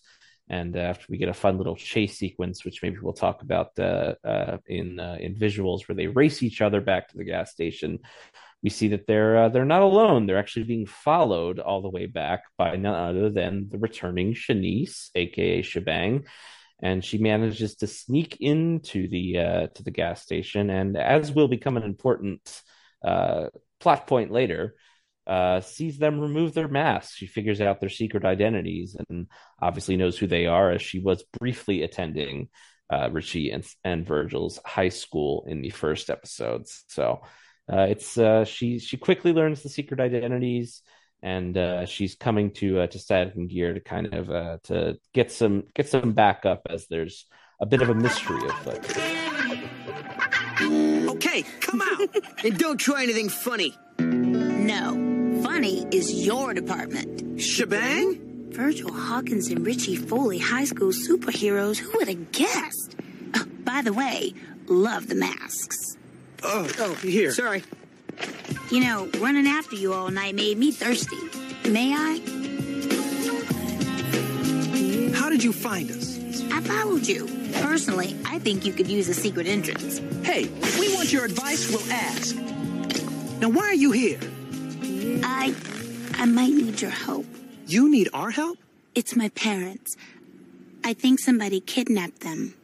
And 0.49 0.75
uh, 0.75 0.79
after 0.79 1.05
we 1.09 1.17
get 1.17 1.29
a 1.29 1.33
fun 1.33 1.57
little 1.57 1.75
chase 1.75 2.17
sequence, 2.17 2.65
which 2.65 2.81
maybe 2.81 2.97
we'll 3.01 3.13
talk 3.13 3.43
about 3.43 3.77
uh, 3.77 4.15
uh, 4.23 4.57
in 4.65 4.99
uh, 4.99 5.17
in 5.19 5.35
visuals, 5.35 5.87
where 5.87 5.95
they 5.95 6.07
race 6.07 6.41
each 6.41 6.61
other 6.61 6.81
back 6.81 7.09
to 7.09 7.17
the 7.17 7.23
gas 7.23 7.51
station, 7.51 7.99
we 8.63 8.71
see 8.71 8.89
that 8.89 9.05
they're 9.05 9.37
uh, 9.43 9.49
they're 9.49 9.65
not 9.65 9.83
alone. 9.83 10.25
They're 10.25 10.39
actually 10.39 10.63
being 10.63 10.87
followed 10.87 11.59
all 11.59 11.83
the 11.83 11.89
way 11.89 12.07
back 12.07 12.43
by 12.57 12.75
none 12.77 12.95
other 12.95 13.29
than 13.29 13.69
the 13.69 13.77
returning 13.77 14.33
Shanice, 14.33 15.09
aka 15.13 15.61
Shebang, 15.61 16.25
and 16.81 17.05
she 17.05 17.19
manages 17.19 17.75
to 17.75 17.87
sneak 17.87 18.37
into 18.39 19.07
the 19.07 19.37
uh, 19.37 19.67
to 19.75 19.83
the 19.83 19.91
gas 19.91 20.23
station. 20.23 20.71
And 20.71 20.97
as 20.97 21.31
will 21.31 21.47
become 21.47 21.77
an 21.77 21.83
important 21.83 22.63
plot 23.03 24.07
point 24.07 24.31
later, 24.31 24.75
uh, 25.29 25.61
sees 25.61 25.99
them 25.99 26.19
remove 26.19 26.53
their 26.53 26.67
masks. 26.67 27.15
She 27.15 27.27
figures 27.27 27.61
out 27.61 27.79
their 27.79 27.89
secret 27.89 28.25
identities 28.25 28.97
and 29.07 29.27
obviously 29.61 29.95
knows 29.95 30.17
who 30.17 30.25
they 30.25 30.47
are, 30.47 30.71
as 30.71 30.81
she 30.81 30.99
was 30.99 31.23
briefly 31.39 31.83
attending 31.83 32.49
uh, 32.91 33.09
Richie 33.11 33.51
and, 33.51 33.63
and 33.83 34.07
Virgil's 34.07 34.59
high 34.65 34.89
school 34.89 35.45
in 35.47 35.61
the 35.61 35.69
first 35.69 36.09
episodes. 36.09 36.83
So 36.87 37.21
uh, 37.71 37.85
it's 37.89 38.17
uh, 38.17 38.43
she 38.45 38.79
she 38.79 38.97
quickly 38.97 39.31
learns 39.31 39.61
the 39.61 39.69
secret 39.69 39.99
identities, 39.99 40.81
and 41.21 41.55
uh, 41.55 41.85
she's 41.85 42.15
coming 42.15 42.51
to 42.53 42.79
uh, 42.79 42.87
to 42.87 42.97
Static 42.97 43.35
and 43.35 43.47
Gear 43.47 43.75
to 43.75 43.79
kind 43.79 44.11
of 44.13 44.31
uh, 44.31 44.57
to 44.63 44.97
get 45.13 45.31
some 45.31 45.65
get 45.75 45.87
some 45.87 46.13
backup 46.13 46.63
as 46.67 46.87
there's 46.87 47.27
a 47.61 47.67
bit 47.67 47.83
of 47.83 47.89
a 47.89 47.93
mystery 47.93 48.41
afoot. 48.49 48.97
Okay, 51.09 51.43
come 51.59 51.81
out 51.81 52.15
and 52.43 52.57
don't 52.57 52.79
try 52.79 53.03
anything 53.03 53.29
funny. 53.29 53.75
No, 53.99 55.08
funny 55.59 55.85
is 55.91 56.25
your 56.25 56.53
department. 56.53 57.41
Shebang. 57.41 58.17
Virgil 58.51 58.93
Hawkins 58.93 59.49
and 59.49 59.65
Richie 59.65 59.97
Foley, 59.97 60.39
high 60.39 60.63
school 60.63 60.93
superheroes. 60.93 61.77
Who 61.77 61.97
would 61.97 62.07
have 62.07 62.31
guessed? 62.31 62.95
Oh, 63.35 63.45
by 63.65 63.81
the 63.81 63.91
way, 63.91 64.33
love 64.67 65.09
the 65.09 65.15
masks. 65.15 65.97
Oh, 66.43 66.65
oh, 66.79 66.93
here. 66.95 67.31
Sorry. 67.31 67.61
You 68.71 68.79
know, 68.79 69.09
running 69.17 69.47
after 69.47 69.75
you 69.75 69.93
all 69.93 70.09
night 70.09 70.33
made 70.33 70.57
me 70.57 70.71
thirsty. 70.71 71.17
May 71.69 71.93
I? 71.93 72.19
How 75.13 75.29
did 75.29 75.43
you 75.43 75.51
find 75.51 75.91
us? 75.91 76.17
I 76.53 76.61
followed 76.61 77.05
you. 77.05 77.27
Personally, 77.61 78.15
I 78.25 78.39
think 78.39 78.65
you 78.65 78.71
could 78.71 78.87
use 78.87 79.09
a 79.09 79.13
secret 79.13 79.45
entrance. 79.45 79.97
Hey, 80.25 80.43
if 80.43 80.79
we 80.79 80.95
want 80.95 81.11
your 81.11 81.25
advice, 81.25 81.69
we'll 81.69 81.91
ask. 81.91 82.33
Now, 83.41 83.49
why 83.49 83.63
are 83.63 83.73
you 83.73 83.91
here? 83.91 84.19
I. 85.23 85.55
I 86.15 86.25
might 86.25 86.53
need 86.53 86.81
your 86.81 86.91
help. 86.91 87.25
You 87.67 87.89
need 87.89 88.09
our 88.13 88.31
help? 88.31 88.57
It's 88.95 89.15
my 89.15 89.29
parents. 89.29 89.95
I 90.83 90.93
think 90.93 91.19
somebody 91.19 91.59
kidnapped 91.59 92.21
them. 92.21 92.55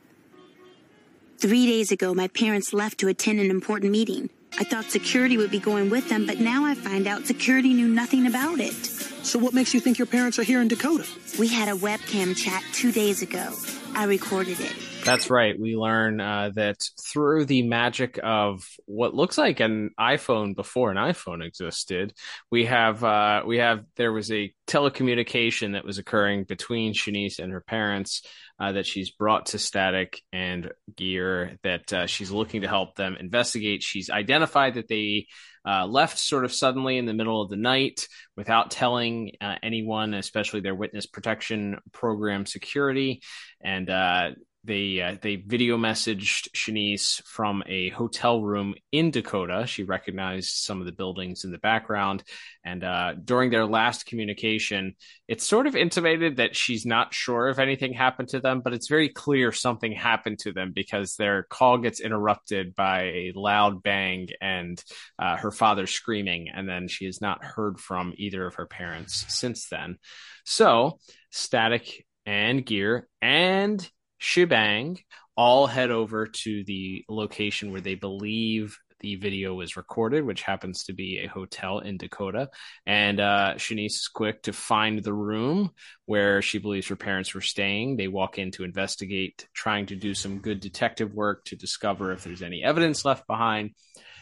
Three 1.38 1.66
days 1.66 1.92
ago, 1.92 2.14
my 2.14 2.28
parents 2.28 2.74
left 2.74 3.00
to 3.00 3.08
attend 3.08 3.40
an 3.40 3.52
important 3.52 3.92
meeting. 3.92 4.30
I 4.58 4.64
thought 4.64 4.86
security 4.86 5.38
would 5.38 5.52
be 5.52 5.60
going 5.60 5.90
with 5.90 6.08
them, 6.10 6.26
but 6.26 6.40
now 6.40 6.66
I 6.66 6.76
find 6.76 7.08
out 7.08 7.28
security 7.28 7.74
knew 7.74 7.88
nothing 7.88 8.26
about 8.26 8.60
it. 8.60 8.74
So, 8.74 9.38
what 9.38 9.54
makes 9.54 9.74
you 9.74 9.80
think 9.80 9.98
your 9.98 10.06
parents 10.08 10.40
are 10.40 10.44
here 10.44 10.62
in 10.62 10.68
Dakota? 10.68 11.06
We 11.38 11.48
had 11.48 11.68
a 11.68 11.78
webcam 11.78 12.36
chat 12.36 12.64
two 12.74 12.92
days 12.92 13.22
ago. 13.22 13.54
I 13.96 14.06
recorded 14.06 14.60
it. 14.60 14.74
That's 15.06 15.30
right. 15.30 15.60
We 15.60 15.76
learn 15.76 16.20
uh, 16.20 16.52
that 16.56 16.84
through 17.00 17.46
the 17.46 17.64
magic 17.64 18.20
of 18.22 18.68
what 18.86 19.14
looks 19.14 19.38
like 19.38 19.60
an 19.60 19.92
iPhone 20.00 20.56
before 20.56 20.92
an 20.92 20.98
iPhone 20.98 21.46
existed, 21.46 22.14
we 22.52 22.66
have 22.66 23.04
uh, 23.04 23.44
we 23.46 23.60
have 23.60 23.86
there 23.96 24.12
was 24.12 24.32
a 24.32 24.54
telecommunication 24.68 25.74
that 25.74 25.86
was 25.86 25.98
occurring 25.98 26.46
between 26.46 26.94
Shanice 26.94 27.40
and 27.40 27.52
her 27.52 27.62
parents 27.62 28.24
uh, 28.60 28.72
that 28.72 28.86
she's 28.86 29.12
brought 29.12 29.48
to 29.48 29.60
Static 29.60 30.22
and 30.34 30.72
Gear. 30.96 31.58
That 31.64 31.94
uh, 31.94 32.08
she's 32.08 32.32
looking 32.32 32.62
to 32.62 32.68
help 32.68 32.96
them 32.96 33.16
investigate. 33.20 33.84
She's 33.84 34.10
identified 34.10 34.74
that 34.76 34.88
they 34.88 35.28
uh, 35.68 35.86
left 35.88 36.20
sort 36.20 36.46
of 36.46 36.54
suddenly 36.54 36.98
in 36.98 37.06
the 37.06 37.14
middle 37.14 37.42
of 37.42 37.50
the 37.50 37.56
night 37.56 38.08
without 38.38 38.72
telling 38.72 39.32
uh, 39.42 39.56
anyone, 39.64 40.14
especially 40.14 40.62
their 40.62 40.76
witness 40.76 41.06
protection 41.06 41.78
program 41.92 42.46
security. 42.46 43.22
And 43.64 43.90
uh, 43.90 44.32
they 44.66 45.02
uh, 45.02 45.16
they 45.22 45.36
video 45.36 45.78
messaged 45.78 46.50
Shanice 46.54 47.24
from 47.24 47.64
a 47.68 47.90
hotel 47.90 48.42
room 48.42 48.76
in 48.92 49.12
Dakota. 49.12 49.66
She 49.68 49.84
recognized 49.84 50.50
some 50.50 50.80
of 50.80 50.86
the 50.86 50.92
buildings 50.92 51.44
in 51.44 51.52
the 51.52 51.58
background, 51.58 52.24
and 52.64 52.84
uh, 52.84 53.14
during 53.14 53.52
their 53.52 53.66
last 53.66 54.06
communication, 54.06 54.96
it's 55.28 55.48
sort 55.48 55.68
of 55.68 55.76
intimated 55.76 56.38
that 56.38 56.56
she's 56.56 56.86
not 56.86 57.14
sure 57.14 57.50
if 57.50 57.60
anything 57.60 57.94
happened 57.94 58.30
to 58.30 58.40
them, 58.40 58.62
but 58.62 58.74
it's 58.74 58.88
very 58.88 59.10
clear 59.10 59.52
something 59.52 59.92
happened 59.92 60.40
to 60.40 60.52
them 60.52 60.72
because 60.74 61.16
their 61.16 61.44
call 61.44 61.78
gets 61.78 62.00
interrupted 62.00 62.76
by 62.76 63.04
a 63.04 63.34
loud 63.36 63.84
bang 63.84 64.28
and 64.42 64.84
uh, 65.20 65.38
her 65.38 65.52
father 65.52 65.88
screaming, 65.88 66.50
and 66.54 66.68
then 66.68 66.88
she 66.88 67.06
has 67.06 67.22
not 67.22 67.44
heard 67.44 67.80
from 67.80 68.14
either 68.18 68.46
of 68.46 68.56
her 68.56 68.66
parents 68.66 69.26
since 69.30 69.70
then. 69.70 69.98
So, 70.44 71.00
Static 71.32 72.06
and 72.26 72.66
Gear 72.66 73.08
and 73.22 73.88
Shebang 74.18 75.00
all 75.36 75.68
head 75.68 75.92
over 75.92 76.28
to 76.28 76.64
the 76.64 77.04
location 77.10 77.72
where 77.72 77.82
they 77.82 77.96
believe 77.96 78.78
the 79.02 79.16
video 79.16 79.54
was 79.54 79.78
recorded, 79.78 80.26
which 80.26 80.42
happens 80.42 80.86
to 80.86 80.94
be 80.94 81.20
a 81.20 81.28
hotel 81.28 81.80
in 81.80 81.98
Dakota. 81.98 82.50
And 82.86 83.20
uh, 83.20 83.54
Shanice 83.58 83.86
is 83.88 84.08
quick 84.08 84.44
to 84.44 84.54
find 84.54 85.04
the 85.04 85.14
room 85.14 85.72
where 86.06 86.42
she 86.42 86.58
believes 86.58 86.88
her 86.88 86.96
parents 86.96 87.34
were 87.34 87.42
staying. 87.42 87.98
They 87.98 88.08
walk 88.08 88.40
in 88.40 88.52
to 88.52 88.64
investigate, 88.64 89.48
trying 89.54 89.88
to 89.88 89.96
do 89.96 90.14
some 90.14 90.40
good 90.40 90.60
detective 90.60 91.14
work 91.14 91.44
to 91.46 91.56
discover 91.56 92.14
if 92.14 92.24
there's 92.24 92.42
any 92.42 92.64
evidence 92.64 93.06
left 93.06 93.28
behind. 93.28 93.72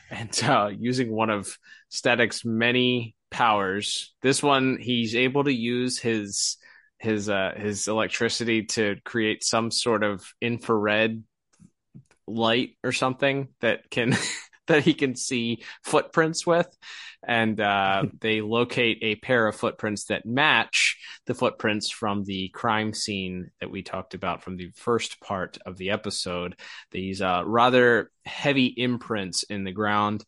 And 0.09 0.43
uh, 0.43 0.71
using 0.77 1.11
one 1.11 1.29
of 1.29 1.57
Static's 1.89 2.43
many 2.43 3.15
powers, 3.31 4.13
this 4.21 4.43
one, 4.43 4.77
he's 4.79 5.15
able 5.15 5.45
to 5.45 5.53
use 5.53 5.97
his 5.97 6.57
his 7.03 7.29
uh 7.29 7.53
his 7.55 7.87
electricity 7.87 8.63
to 8.63 8.95
create 9.03 9.43
some 9.43 9.71
sort 9.71 10.03
of 10.03 10.25
infrared 10.41 11.23
light 12.25 12.77
or 12.83 12.93
something 12.93 13.49
that 13.59 13.89
can 13.89 14.15
that 14.67 14.83
he 14.83 14.93
can 14.93 15.15
see 15.15 15.63
footprints 15.83 16.47
with. 16.47 16.67
And 17.25 17.59
uh, 17.59 18.05
they 18.21 18.39
locate 18.41 18.99
a 19.01 19.15
pair 19.15 19.47
of 19.47 19.55
footprints 19.55 20.05
that 20.05 20.25
match 20.25 20.97
the 21.25 21.33
footprints 21.33 21.89
from 21.89 22.23
the 22.23 22.47
crime 22.49 22.93
scene 22.93 23.51
that 23.59 23.69
we 23.69 23.83
talked 23.83 24.13
about 24.13 24.41
from 24.41 24.55
the 24.55 24.71
first 24.75 25.19
part 25.19 25.57
of 25.65 25.77
the 25.77 25.89
episode. 25.89 26.55
These 26.91 27.21
uh, 27.21 27.43
rather 27.45 28.11
heavy 28.25 28.67
imprints 28.67 29.43
in 29.43 29.65
the 29.65 29.73
ground. 29.73 30.23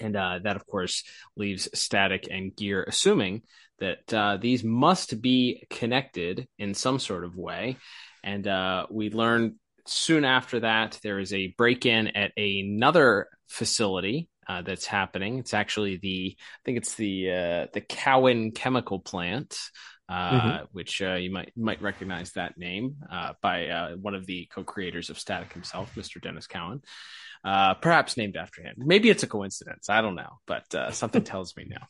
And 0.00 0.16
uh, 0.16 0.40
that 0.42 0.56
of 0.56 0.66
course 0.66 1.04
leaves 1.36 1.68
static 1.72 2.26
and 2.30 2.54
gear 2.54 2.84
assuming 2.86 3.42
that 3.78 4.14
uh, 4.14 4.36
these 4.36 4.64
must 4.64 5.20
be 5.20 5.66
connected 5.70 6.46
in 6.58 6.74
some 6.74 6.98
sort 6.98 7.24
of 7.24 7.36
way. 7.36 7.76
And 8.22 8.46
uh, 8.46 8.86
we 8.90 9.10
learn 9.10 9.56
soon 9.86 10.24
after 10.24 10.60
that 10.60 10.98
there 11.02 11.18
is 11.18 11.32
a 11.32 11.54
break 11.58 11.84
in 11.84 12.08
at 12.08 12.32
another 12.36 13.28
facility 13.48 14.28
uh, 14.48 14.62
that's 14.62 14.86
happening. 14.86 15.38
It's 15.38 15.54
actually 15.54 15.96
the 15.96 16.36
I 16.38 16.60
think 16.64 16.78
it's 16.78 16.94
the 16.94 17.30
uh, 17.30 17.66
the 17.72 17.80
Cowan 17.80 18.52
chemical 18.52 19.00
plant. 19.00 19.56
Uh, 20.06 20.30
mm-hmm. 20.30 20.64
which 20.72 21.00
uh, 21.00 21.14
you 21.14 21.30
might 21.30 21.50
might 21.56 21.80
recognize 21.80 22.32
that 22.32 22.58
name 22.58 22.96
uh, 23.10 23.32
by 23.40 23.68
uh, 23.68 23.96
one 23.96 24.14
of 24.14 24.26
the 24.26 24.46
co-creators 24.54 25.08
of 25.08 25.18
Static 25.18 25.50
himself, 25.54 25.94
Mr. 25.94 26.22
Denys 26.22 26.46
Cowan 26.46 26.82
uh, 27.44 27.74
perhaps 27.74 28.16
named 28.16 28.36
after 28.36 28.62
him. 28.62 28.74
Maybe 28.78 29.10
it's 29.10 29.22
a 29.22 29.26
coincidence. 29.26 29.90
I 29.90 30.00
don't 30.00 30.14
know, 30.14 30.38
but 30.46 30.74
uh, 30.74 30.90
something 30.92 31.22
tells 31.22 31.54
me 31.56 31.68
now. 31.68 31.86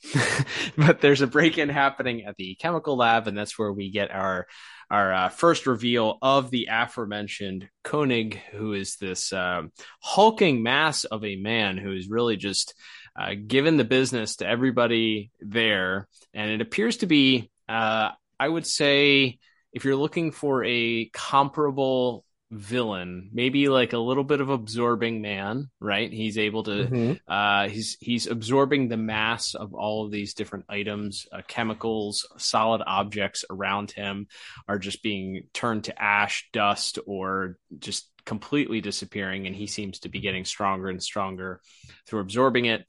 but 0.76 1.00
there's 1.00 1.20
a 1.20 1.28
break 1.28 1.58
in 1.58 1.68
happening 1.68 2.25
at 2.25 2.37
the 2.37 2.56
chemical 2.56 2.96
lab, 2.96 3.28
and 3.28 3.38
that's 3.38 3.58
where 3.58 3.73
we 3.73 3.90
get 3.90 4.11
our 4.11 4.46
our 4.90 5.12
uh, 5.12 5.28
first 5.28 5.66
reveal 5.66 6.18
of 6.20 6.50
the 6.50 6.68
aforementioned 6.70 7.68
Koenig, 7.84 8.40
who 8.52 8.75
is 8.75 8.96
this 8.96 9.32
um, 9.32 9.73
hulking 10.00 10.62
mass 10.62 11.04
of 11.04 11.25
a 11.25 11.37
man 11.37 11.78
who 11.78 11.92
is 11.92 12.08
really 12.08 12.37
just 12.37 12.75
uh, 13.18 13.34
given 13.46 13.76
the 13.76 13.84
business 13.84 14.37
to 14.37 14.46
everybody 14.46 15.30
there, 15.40 16.08
and 16.34 16.50
it 16.50 16.61
appears 16.61 16.99
to 16.99 17.06
be, 17.06 17.50
uh, 17.68 18.11
I 18.40 18.49
would 18.49 18.66
say, 18.66 19.38
if 19.73 19.84
you're 19.84 19.96
looking 19.96 20.32
for 20.32 20.64
a 20.64 21.11
comparable 21.12 22.24
villain 22.54 23.30
maybe 23.32 23.68
like 23.68 23.92
a 23.92 23.99
little 23.99 24.25
bit 24.25 24.40
of 24.40 24.49
absorbing 24.49 25.20
man 25.20 25.68
right 25.80 26.12
he's 26.12 26.38
able 26.38 26.62
to 26.62 26.70
mm-hmm. 26.70 27.12
uh 27.26 27.68
he's 27.68 27.96
he's 28.00 28.26
absorbing 28.26 28.88
the 28.88 28.96
mass 28.96 29.54
of 29.54 29.75
all 29.75 30.04
of 30.04 30.11
these 30.11 30.34
different 30.34 30.64
items 30.68 31.26
uh, 31.32 31.42
chemicals 31.49 32.26
solid 32.38 32.82
objects 32.87 33.44
around 33.50 33.90
him 33.90 34.26
are 34.68 34.78
just 34.78 35.02
being 35.02 35.42
turned 35.52 35.84
to 35.84 36.02
ash 36.02 36.49
dust 36.52 36.99
or 37.06 37.58
just 37.78 38.11
completely 38.25 38.80
disappearing 38.80 39.46
and 39.46 39.54
he 39.54 39.66
seems 39.66 39.99
to 39.99 40.08
be 40.08 40.20
getting 40.20 40.44
stronger 40.44 40.88
and 40.88 41.02
stronger 41.02 41.61
through 42.06 42.20
absorbing 42.20 42.64
it 42.64 42.84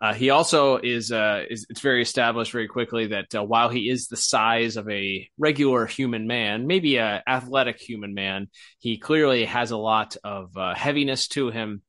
uh, 0.00 0.14
he 0.14 0.30
also 0.30 0.76
is, 0.76 1.10
uh, 1.10 1.42
is, 1.50 1.66
it's 1.68 1.80
very 1.80 2.02
established 2.02 2.52
very 2.52 2.68
quickly 2.68 3.08
that 3.08 3.34
uh, 3.34 3.42
while 3.42 3.68
he 3.68 3.90
is 3.90 4.06
the 4.06 4.16
size 4.16 4.76
of 4.76 4.88
a 4.88 5.28
regular 5.38 5.86
human 5.86 6.28
man, 6.28 6.68
maybe 6.68 6.96
a 6.96 7.22
athletic 7.26 7.80
human 7.80 8.14
man, 8.14 8.48
he 8.78 8.98
clearly 8.98 9.44
has 9.44 9.72
a 9.72 9.76
lot 9.76 10.16
of 10.22 10.56
uh, 10.56 10.74
heaviness 10.74 11.26
to 11.28 11.50
him, 11.50 11.82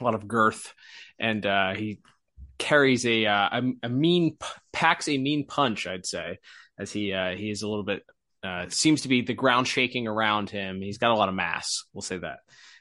a 0.00 0.04
lot 0.04 0.14
of 0.14 0.26
girth, 0.26 0.72
and 1.18 1.44
uh, 1.44 1.74
he 1.74 2.00
carries 2.58 3.04
a, 3.04 3.26
uh, 3.26 3.48
a, 3.52 3.62
a 3.82 3.88
mean 3.90 4.38
packs 4.72 5.08
a 5.08 5.18
mean 5.18 5.46
punch, 5.46 5.86
I'd 5.86 6.06
say, 6.06 6.38
as 6.78 6.92
he 6.92 7.14
he 7.36 7.50
is 7.50 7.62
a 7.62 7.68
little 7.68 7.84
bit 7.84 8.02
seems 8.68 9.02
to 9.02 9.08
be 9.08 9.22
the 9.22 9.34
ground 9.34 9.68
shaking 9.68 10.06
around 10.06 10.50
him. 10.50 10.80
He's 10.80 10.98
got 10.98 11.10
a 11.10 11.16
lot 11.16 11.28
of 11.28 11.34
mass, 11.34 11.84
we'll 11.92 12.02
say 12.02 12.18
that. 12.18 12.38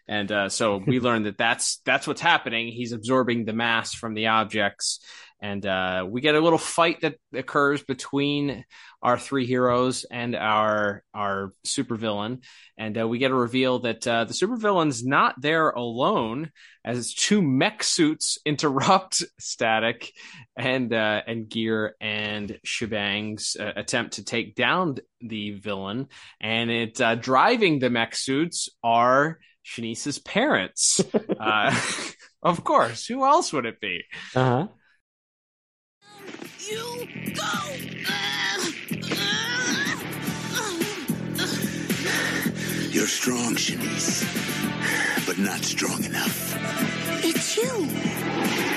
And 0.08 0.32
uh, 0.32 0.50
so 0.50 0.78
we 0.88 1.00
learned 1.00 1.26
that 1.26 1.38
that's 1.38 1.78
that's 1.86 2.08
what's 2.08 2.22
happening. 2.22 2.68
He's 2.68 2.92
absorbing 2.92 3.46
the 3.46 3.54
mass 3.54 3.94
from 3.94 4.14
the 4.14 4.28
objects, 4.28 5.00
and 5.44 5.66
uh, 5.66 6.06
we 6.10 6.22
get 6.22 6.36
a 6.36 6.40
little 6.40 6.58
fight 6.58 7.02
that 7.02 7.16
occurs 7.34 7.84
between 7.84 8.64
our 9.02 9.20
three 9.20 9.46
heroes 9.46 10.06
and 10.10 10.38
our 10.38 11.04
our 11.14 11.54
supervillain, 11.68 12.44
and 12.78 12.98
uh, 12.98 13.06
we 13.06 13.18
get 13.18 13.32
a 13.32 13.36
reveal 13.36 13.80
that 13.80 14.08
uh, 14.08 14.24
the 14.24 14.34
supervillain's 14.34 15.06
not 15.06 15.36
there 15.42 15.70
alone, 15.70 16.50
as 16.86 17.14
two 17.14 17.42
mech 17.42 17.84
suits 17.84 18.38
interrupt 18.46 19.22
Static 19.38 20.14
and 20.56 20.94
uh, 20.94 21.22
and 21.28 21.50
Gear 21.50 21.96
and 22.00 22.58
Shebang's 22.64 23.58
uh, 23.60 23.74
attempt 23.76 24.14
to 24.14 24.24
take 24.24 24.56
down 24.56 24.96
the 25.20 25.52
villain, 25.52 26.08
and 26.40 26.72
it 26.72 27.02
uh, 27.02 27.16
driving 27.16 27.80
the 27.80 27.90
mech 27.90 28.16
suits 28.16 28.70
are 28.82 29.40
Shanice's 29.65 30.20
parents. 30.20 31.01
uh, 31.39 31.79
of 32.41 32.63
course. 32.63 33.08
Who 33.08 33.25
else 33.25 33.53
would 33.53 33.65
it 33.65 33.79
be? 33.79 34.03
Uh 34.36 34.43
huh. 34.43 34.67
You 36.60 37.08
go. 37.34 37.63
You're 42.93 43.08
strong, 43.08 43.55
Shanice, 43.55 44.24
but 45.25 45.39
not 45.39 45.62
strong 45.65 46.03
enough. 46.03 46.55
It's 47.24 47.58
you. 47.58 48.73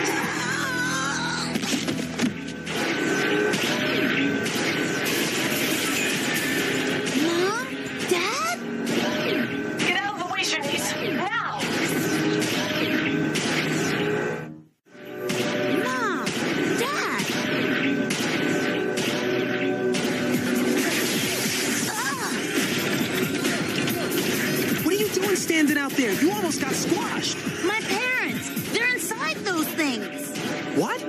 Out 25.87 25.93
there. 25.93 26.13
You 26.15 26.33
almost 26.33 26.61
got 26.61 26.73
squashed. 26.73 27.37
My 27.65 27.81
parents! 27.83 28.73
They're 28.73 28.93
inside 28.93 29.37
those 29.37 29.69
things! 29.69 30.37
What? 30.77 31.01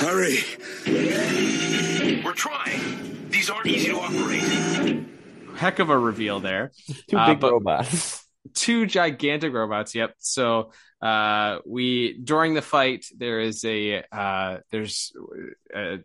Hurry. 0.00 0.38
We're 2.24 2.32
trying. 2.34 3.28
These 3.30 3.50
aren't 3.50 3.66
easy 3.66 3.88
to 3.90 3.98
operate. 3.98 5.04
Heck 5.56 5.78
of 5.78 5.90
a 5.90 5.98
reveal 5.98 6.40
there. 6.40 6.72
Two 7.08 7.16
Uh, 7.18 7.28
big 7.28 7.40
but- 7.40 7.52
robots. 7.52 8.24
two 8.54 8.86
gigantic 8.86 9.52
robots. 9.52 9.94
Yep. 9.94 10.14
So 10.18 10.72
uh, 11.00 11.58
we 11.66 12.18
during 12.22 12.54
the 12.54 12.62
fight 12.62 13.06
there 13.16 13.40
is 13.40 13.64
a 13.64 14.04
uh, 14.12 14.58
there's 14.70 15.12
uh, 15.74 15.78
uh, 15.78 15.96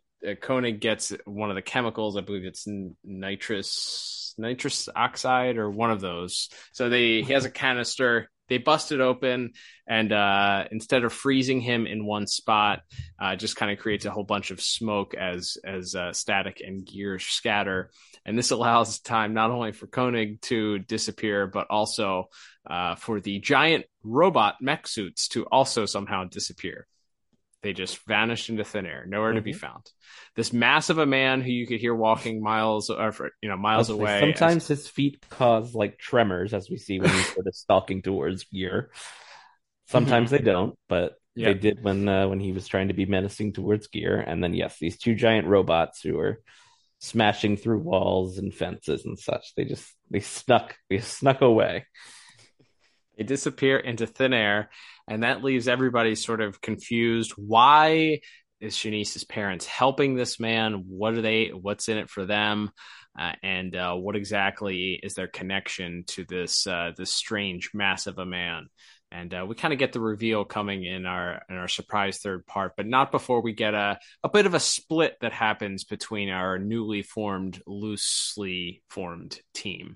Koenig 0.41 0.79
gets 0.79 1.13
one 1.25 1.50
of 1.50 1.55
the 1.55 1.62
chemicals. 1.62 2.17
I 2.17 2.21
believe 2.21 2.45
it's 2.45 2.67
nitrous 3.03 4.17
nitrous 4.38 4.88
oxide 4.95 5.57
or 5.57 5.69
one 5.69 5.91
of 5.91 6.01
those. 6.01 6.50
So 6.71 6.89
they 6.89 7.21
he 7.21 7.33
has 7.33 7.45
a 7.45 7.51
canister. 7.51 8.29
They 8.50 8.59
bust 8.59 8.93
it 8.93 9.01
open, 9.01 9.51
and 9.86 10.13
uh, 10.13 10.65
instead 10.71 11.03
of 11.03 11.12
freezing 11.12 11.59
him 11.59 11.86
in 11.86 12.05
one 12.05 12.27
spot, 12.27 12.79
uh, 13.19 13.36
just 13.36 13.57
kind 13.57 13.74
of 13.74 13.77
creates 13.77 14.05
a 14.05 14.09
whole 14.09 14.24
bunch 14.24 14.51
of 14.51 14.62
smoke 14.62 15.15
as 15.15 15.57
as 15.65 15.95
uh, 15.95 16.13
static 16.13 16.62
and 16.65 16.86
gears 16.86 17.25
scatter. 17.25 17.91
And 18.25 18.38
this 18.38 18.51
allows 18.51 19.00
time 19.01 19.33
not 19.33 19.51
only 19.51 19.74
for 19.74 19.88
Koenig 19.88 20.41
to 20.43 20.79
disappear, 20.79 21.47
but 21.47 21.67
also 21.69 22.29
uh, 22.69 22.95
for 22.95 23.19
the 23.19 23.39
giant 23.39 23.86
robot 24.01 24.55
mech 24.62 24.88
suits 24.88 25.27
to 25.29 25.45
also 25.45 25.86
somehow 25.86 26.24
disappear. 26.24 26.88
They 27.64 27.74
just 27.74 28.06
vanished 28.06 28.50
into 28.50 28.64
thin 28.64 28.86
air, 28.86 29.06
nowhere 29.08 29.34
to 29.34 29.42
be 29.42 29.52
Mhm. 29.54 29.58
found. 29.58 29.84
This 30.36 30.54
mass 30.54 30.90
of 30.92 31.00
a 31.00 31.06
man 31.08 31.42
who 31.42 31.52
you 31.52 31.66
could 31.66 31.80
hear 31.80 31.96
walking 31.96 32.42
miles, 32.42 32.90
or 32.90 33.32
you 33.42 33.50
know, 33.50 33.58
miles 33.58 33.90
Let's 33.90 34.00
away. 34.00 34.20
Sometimes 34.20 34.68
his 34.68 34.88
feet 34.88 35.20
cause 35.30 35.74
like 35.74 35.98
tremors, 35.98 36.54
as 36.54 36.70
we 36.70 36.78
see 36.78 37.00
when 37.00 37.10
he's 37.10 37.34
sort 37.34 37.48
of 37.48 37.56
stalking 37.56 38.02
towards 38.04 38.44
Gear. 38.46 38.92
Sometimes 39.88 40.30
they 40.32 40.40
don't, 40.40 40.78
but 40.88 41.16
Yeah. 41.36 41.54
they 41.54 41.60
did 41.60 41.84
when 41.84 42.08
uh, 42.08 42.28
when 42.28 42.40
he 42.40 42.52
was 42.52 42.68
trying 42.68 42.90
to 42.90 42.94
be 42.94 43.06
menacing 43.06 43.54
towards 43.54 43.88
Gear. 43.88 44.20
And 44.20 44.44
then 44.44 44.54
yes, 44.54 44.78
these 44.80 44.98
two 45.00 45.16
giant 45.16 45.48
robots 45.48 46.02
who 46.02 46.20
are 46.20 46.42
smashing 47.00 47.58
through 47.58 47.80
walls 47.80 48.38
and 48.38 48.54
fences 48.54 49.06
and 49.06 49.18
such. 49.18 49.56
They 49.56 49.66
just 49.66 49.92
they 50.12 50.20
snuck 50.20 50.76
they 50.90 51.00
snuck 51.00 51.42
away. 51.42 51.86
They 53.18 53.24
disappear 53.24 53.78
into 53.78 54.06
thin 54.06 54.34
air, 54.34 54.70
and 55.08 55.24
that 55.24 55.44
leaves 55.44 55.68
everybody 55.68 56.16
sort 56.16 56.42
of 56.42 56.62
confused. 56.62 57.32
Why 57.38 58.20
is 58.60 58.76
Shanice's 58.76 59.24
parents 59.24 59.66
helping 59.66 60.16
this 60.16 60.40
man? 60.40 60.86
What 60.88 61.14
are 61.14 61.22
they? 61.22 61.50
What's 61.50 61.90
in 61.90 61.98
it 61.98 62.10
for 62.10 62.26
them? 62.26 62.72
Uh, 63.18 63.34
and 63.42 63.76
uh, 63.76 63.96
what 63.96 64.16
exactly 64.16 65.00
is 65.02 65.16
their 65.16 65.28
connection 65.28 66.04
to 66.08 66.24
this 66.26 66.68
uh, 66.68 66.92
this 66.96 67.12
strange 67.12 67.72
mass 67.74 68.08
of 68.08 68.18
a 68.18 68.26
man? 68.26 68.68
And 69.10 69.34
uh, 69.34 69.46
we 69.48 69.56
kind 69.56 69.74
of 69.74 69.80
get 69.80 69.94
the 69.94 70.02
reveal 70.02 70.44
coming 70.44 70.84
in 70.84 71.06
our 71.06 71.42
in 71.50 71.56
our 71.56 71.70
surprise 71.70 72.18
third 72.18 72.46
part, 72.46 72.74
but 72.76 72.86
not 72.86 73.12
before 73.12 73.42
we 73.42 73.54
get 73.54 73.74
a 73.74 73.98
a 74.24 74.30
bit 74.30 74.46
of 74.46 74.54
a 74.54 74.60
split 74.60 75.16
that 75.22 75.34
happens 75.34 75.86
between 75.86 76.30
our 76.30 76.60
newly 76.60 77.04
formed, 77.04 77.62
loosely 77.66 78.84
formed 78.90 79.40
team. 79.54 79.96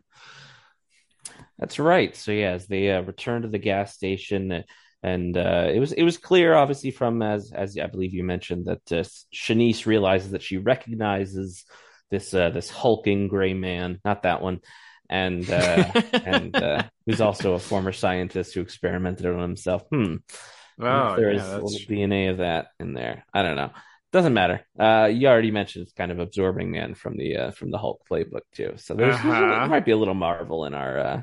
That's 1.60 1.77
right. 1.77 2.15
So 2.15 2.32
yeah, 2.32 2.51
as 2.51 2.68
they 2.68 2.91
uh, 2.91 3.01
return 3.01 3.41
to 3.41 3.48
the 3.48 3.60
gas 3.60 3.94
station, 3.94 4.63
and 5.03 5.36
uh, 5.38 5.67
it 5.74 5.79
was 5.79 5.91
it 5.93 6.03
was 6.03 6.17
clear, 6.17 6.53
obviously, 6.53 6.91
from 6.91 7.21
as 7.21 7.52
as 7.52 7.78
I 7.78 7.88
believe 7.88 8.13
you 8.13 8.23
mentioned, 8.23 8.65
that 8.65 8.91
uh, 8.91 9.04
Shanice 9.34 9.86
realizes 9.86 10.32
that 10.32 10.43
she 10.43 10.58
recognizes 10.58 11.65
this 12.10 12.34
uh, 12.34 12.49
this 12.52 12.69
hulking 12.69 13.28
gray 13.28 13.54
man, 13.54 13.99
not 14.06 14.23
that 14.23 14.41
one, 14.41 14.60
and 15.10 15.49
uh, 15.49 15.84
and 16.13 16.56
uh, 16.56 16.84
who's 17.06 17.21
also 17.21 17.54
a 17.54 17.60
former 17.60 17.91
scientist 17.93 18.54
who 18.54 18.62
experimented 18.62 19.25
on 19.25 19.39
himself. 19.41 19.84
Hmm. 19.91 20.17
Wonder 20.78 21.02
if 21.02 21.12
Oh, 21.12 21.15
there 21.15 21.32
yeah, 21.32 21.38
is 21.38 21.47
a 21.54 21.60
that's 21.60 21.63
little 21.63 21.80
DNA 21.88 22.30
of 22.32 22.38
that 22.38 22.67
in 22.80 22.93
there. 22.93 23.25
I 23.34 23.43
don't 23.43 23.56
know. 23.56 23.71
Doesn't 24.12 24.34
matter. 24.34 24.65
Uh, 24.78 25.10
you 25.12 25.28
already 25.28 25.52
mentioned 25.52 25.84
it's 25.84 25.93
kind 25.93 26.12
of 26.12 26.19
absorbing 26.19 26.71
man 26.71 26.95
from 26.95 27.15
the 27.17 27.38
uh, 27.38 27.52
from 27.52 27.71
the 27.71 27.78
Hulk 27.78 28.02
playbook 28.10 28.41
too. 28.54 28.73
So 28.78 28.93
there's, 28.93 29.21
there's 29.21 29.39
Uh-huh. 29.39 29.60
there 29.60 29.67
might 29.69 29.86
be 29.86 29.91
a 29.91 29.97
little 29.97 30.13
Marvel 30.15 30.65
in 30.65 30.73
our 30.73 30.99
uh, 30.99 31.21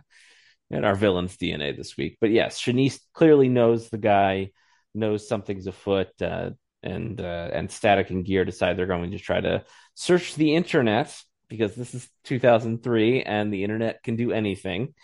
in 0.71 0.85
our 0.85 0.95
villain's 0.95 1.37
DNA 1.37 1.77
this 1.77 1.97
week. 1.97 2.19
But 2.21 2.31
yes, 2.31 2.61
Shanice 2.61 3.01
clearly 3.15 3.49
knows 3.49 3.89
the 3.89 3.99
guy, 3.99 4.51
knows 4.95 5.29
something's 5.29 5.67
afoot, 5.67 6.09
uh, 6.21 6.51
and 6.83 7.21
uh, 7.21 7.51
and 7.53 7.71
Static 7.71 8.11
and 8.11 8.25
Gear 8.25 8.45
decide 8.45 8.77
they're 8.77 8.87
going 8.87 9.11
to 9.11 9.19
try 9.19 9.41
to 9.41 9.65
search 9.95 10.35
the 10.35 10.55
internet 10.55 11.15
because 11.49 11.75
this 11.75 11.95
is 11.95 12.09
2003 12.25 13.23
and 13.23 13.53
the 13.53 13.65
internet 13.65 14.03
can 14.03 14.17
do 14.17 14.33
anything, 14.33 14.95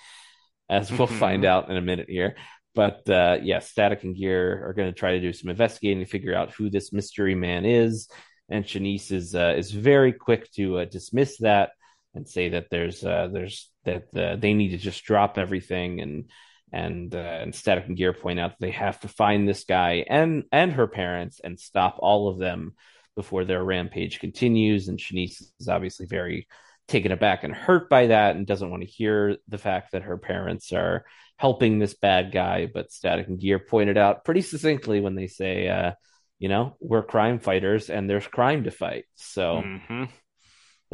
as 0.69 0.93
we'll 0.93 1.07
find 1.25 1.45
out 1.45 1.71
in 1.71 1.77
a 1.77 1.83
minute 1.83 2.09
here. 2.09 2.37
But 2.75 3.09
uh, 3.09 3.39
yeah, 3.43 3.61
Static 3.61 4.05
and 4.05 4.17
Gear 4.17 4.67
are 4.67 4.75
going 4.75 4.93
to 4.93 4.99
try 4.99 5.13
to 5.13 5.21
do 5.21 5.33
some 5.33 5.51
investigating 5.51 6.01
to 6.01 6.11
figure 6.11 6.35
out 6.35 6.53
who 6.53 6.71
this 6.71 6.93
mystery 6.93 7.35
man 7.35 7.65
is. 7.65 8.09
And 8.49 8.65
Shanice 8.65 9.11
is 9.11 9.35
uh, 9.35 9.55
is 9.57 9.71
very 9.71 10.13
quick 10.13 10.51
to 10.53 10.79
uh, 10.79 10.85
dismiss 10.85 11.39
that 11.39 11.71
and 12.15 12.29
say 12.29 12.51
that 12.51 12.67
there's 12.71 13.05
uh, 13.05 13.29
there's 13.33 13.71
that 13.85 14.05
uh, 14.17 14.37
they 14.37 14.55
need 14.55 14.71
to 14.71 14.79
just 14.79 15.05
drop 15.05 15.39
everything 15.39 16.01
and 16.01 16.31
and 16.73 17.15
uh, 17.15 17.19
and 17.19 17.55
Static 17.55 17.87
and 17.87 17.97
Gear 17.97 18.13
point 18.13 18.41
out 18.41 18.51
that 18.51 18.61
they 18.61 18.73
have 18.73 19.01
to 19.01 19.09
find 19.09 19.49
this 19.49 19.65
guy 19.65 20.05
and 20.09 20.45
and 20.53 20.73
her 20.73 20.87
parents 20.87 21.41
and 21.43 21.59
stop 21.59 21.97
all 21.99 22.29
of 22.29 22.39
them 22.39 22.75
before 23.17 23.45
their 23.45 23.63
rampage 23.63 24.19
continues. 24.19 24.89
And 24.89 24.99
Shanice 24.99 25.43
is 25.61 25.69
obviously 25.69 26.07
very 26.07 26.49
taken 26.89 27.13
aback 27.13 27.45
and 27.45 27.55
hurt 27.55 27.89
by 27.89 28.09
that 28.09 28.37
and 28.37 28.47
doesn't 28.47 28.71
want 28.71 28.83
to 28.83 28.89
hear 28.89 29.37
the 29.49 29.59
fact 29.59 29.93
that 29.93 30.03
her 30.03 30.19
parents 30.19 30.73
are 30.73 31.05
helping 31.37 31.79
this 31.79 31.95
bad 31.95 32.33
guy. 32.33 32.67
But 32.67 32.93
Static 32.93 33.29
and 33.29 33.39
Gear 33.39 33.59
pointed 33.59 33.97
out 33.97 34.25
pretty 34.25 34.43
succinctly 34.43 35.01
when 35.01 35.15
they 35.15 35.29
say, 35.29 35.69
uh, 35.69 35.93
you 36.39 36.49
know, 36.49 36.77
we're 36.81 37.03
crime 37.03 37.39
fighters 37.39 37.89
and 37.89 38.11
there's 38.11 38.27
crime 38.27 38.65
to 38.65 38.71
fight. 38.71 39.05
So 39.15 39.63
Mhm. 39.63 40.11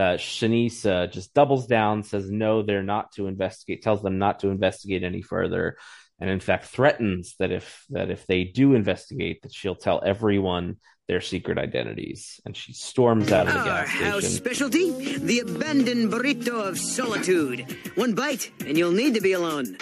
Uh, 0.00 0.16
Shanice 0.16 0.84
uh, 0.86 1.06
just 1.06 1.34
doubles 1.34 1.66
down, 1.66 2.02
says 2.02 2.30
no, 2.30 2.62
they're 2.62 2.82
not 2.82 3.12
to 3.12 3.26
investigate, 3.26 3.82
tells 3.82 4.02
them 4.02 4.18
not 4.18 4.40
to 4.40 4.48
investigate 4.48 5.02
any 5.04 5.22
further, 5.22 5.76
and 6.18 6.30
in 6.30 6.40
fact 6.40 6.66
threatens 6.66 7.34
that 7.38 7.50
if 7.50 7.84
that 7.90 8.10
if 8.10 8.26
they 8.26 8.44
do 8.44 8.74
investigate, 8.74 9.42
that 9.42 9.52
she'll 9.52 9.74
tell 9.74 10.02
everyone 10.04 10.76
their 11.08 11.20
secret 11.20 11.58
identities. 11.58 12.40
And 12.44 12.56
she 12.56 12.72
storms 12.72 13.32
out 13.32 13.48
of 13.48 13.54
the 13.54 13.84
station. 13.84 14.06
Our 14.06 14.12
house 14.12 14.26
specialty, 14.26 15.16
the 15.18 15.40
abandoned 15.40 16.12
burrito 16.12 16.68
of 16.68 16.78
solitude. 16.78 17.66
One 17.96 18.14
bite, 18.14 18.52
and 18.64 18.78
you'll 18.78 18.92
need 18.92 19.14
to 19.14 19.20
be 19.20 19.32
alone. 19.32 19.76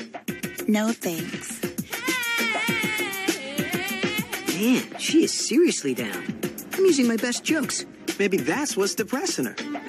No 0.66 0.90
thanks. 0.92 1.61
Man, 4.54 4.98
she 4.98 5.24
is 5.24 5.33
seriously 5.35 5.94
down. 5.94 6.40
I'm 6.72 6.85
using 6.85 7.07
my 7.07 7.16
best 7.16 7.44
jokes. 7.44 7.85
Maybe 8.18 8.38
that's 8.38 8.76
what's 8.76 8.94
depressing 8.94 9.44
her. 9.44 9.88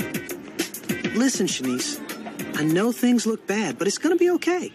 Listen, 1.15 1.47
Shanice, 1.47 1.99
I 2.57 2.63
know 2.63 2.91
things 2.91 3.25
look 3.25 3.47
bad, 3.47 3.77
but 3.77 3.87
it's 3.87 3.97
gonna 3.97 4.15
be 4.15 4.29
okay. 4.31 4.71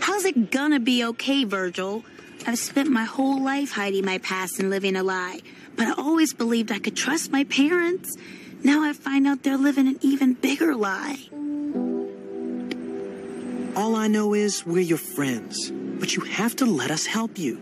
How's 0.00 0.24
it 0.24 0.50
gonna 0.50 0.80
be 0.80 1.04
okay, 1.04 1.44
Virgil? 1.44 2.04
I've 2.46 2.58
spent 2.58 2.90
my 2.90 3.04
whole 3.04 3.42
life 3.42 3.70
hiding 3.72 4.04
my 4.04 4.18
past 4.18 4.58
and 4.58 4.68
living 4.68 4.96
a 4.96 5.02
lie, 5.02 5.40
but 5.76 5.86
I 5.86 5.92
always 5.92 6.34
believed 6.34 6.72
I 6.72 6.78
could 6.78 6.96
trust 6.96 7.30
my 7.30 7.44
parents. 7.44 8.16
Now 8.64 8.82
I 8.82 8.92
find 8.92 9.26
out 9.26 9.42
they're 9.42 9.56
living 9.56 9.88
an 9.88 9.98
even 10.02 10.34
bigger 10.34 10.74
lie. 10.74 11.18
All 13.74 13.96
I 13.96 14.08
know 14.08 14.34
is 14.34 14.66
we're 14.66 14.80
your 14.80 14.98
friends, 14.98 15.70
but 15.70 16.14
you 16.14 16.22
have 16.22 16.56
to 16.56 16.66
let 16.66 16.90
us 16.90 17.06
help 17.06 17.38
you. 17.38 17.60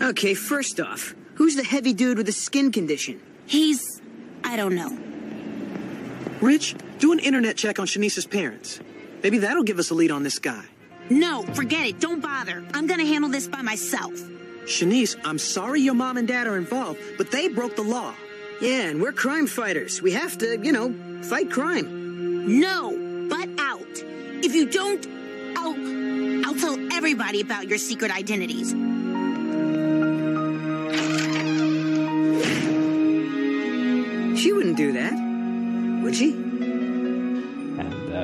Okay, 0.00 0.34
first 0.34 0.80
off, 0.80 1.14
who's 1.34 1.54
the 1.54 1.64
heavy 1.64 1.92
dude 1.92 2.16
with 2.16 2.26
the 2.26 2.32
skin 2.32 2.72
condition? 2.72 3.20
He's. 3.46 4.00
I 4.42 4.56
don't 4.56 4.74
know. 4.74 4.98
Rich, 6.40 6.74
do 7.02 7.10
an 7.10 7.18
internet 7.18 7.56
check 7.56 7.80
on 7.80 7.86
Shanice's 7.86 8.26
parents. 8.26 8.78
Maybe 9.24 9.38
that'll 9.38 9.64
give 9.64 9.80
us 9.80 9.90
a 9.90 9.94
lead 9.94 10.12
on 10.12 10.22
this 10.22 10.38
guy. 10.38 10.62
No, 11.10 11.42
forget 11.42 11.84
it. 11.84 11.98
Don't 11.98 12.20
bother. 12.20 12.64
I'm 12.72 12.86
gonna 12.86 13.04
handle 13.04 13.28
this 13.28 13.48
by 13.48 13.60
myself. 13.60 14.12
Shanice, 14.66 15.16
I'm 15.24 15.38
sorry 15.38 15.80
your 15.80 15.94
mom 15.94 16.16
and 16.16 16.28
dad 16.28 16.46
are 16.46 16.56
involved, 16.56 17.00
but 17.18 17.32
they 17.32 17.48
broke 17.48 17.74
the 17.74 17.82
law. 17.82 18.14
Yeah, 18.60 18.82
and 18.82 19.02
we're 19.02 19.10
crime 19.10 19.48
fighters. 19.48 20.00
We 20.00 20.12
have 20.12 20.38
to, 20.38 20.64
you 20.64 20.70
know, 20.70 20.94
fight 21.24 21.50
crime. 21.50 22.60
No, 22.60 22.92
but 23.28 23.48
out. 23.58 23.94
If 24.46 24.54
you 24.54 24.70
don't, 24.70 25.04
I'll. 25.58 26.46
I'll 26.46 26.54
tell 26.54 26.78
everybody 26.92 27.40
about 27.40 27.66
your 27.66 27.78
secret 27.78 28.12
identities. 28.12 28.70
She 34.40 34.52
wouldn't 34.52 34.76
do 34.76 34.92
that, 34.92 35.14
would 36.04 36.14
she? 36.14 36.51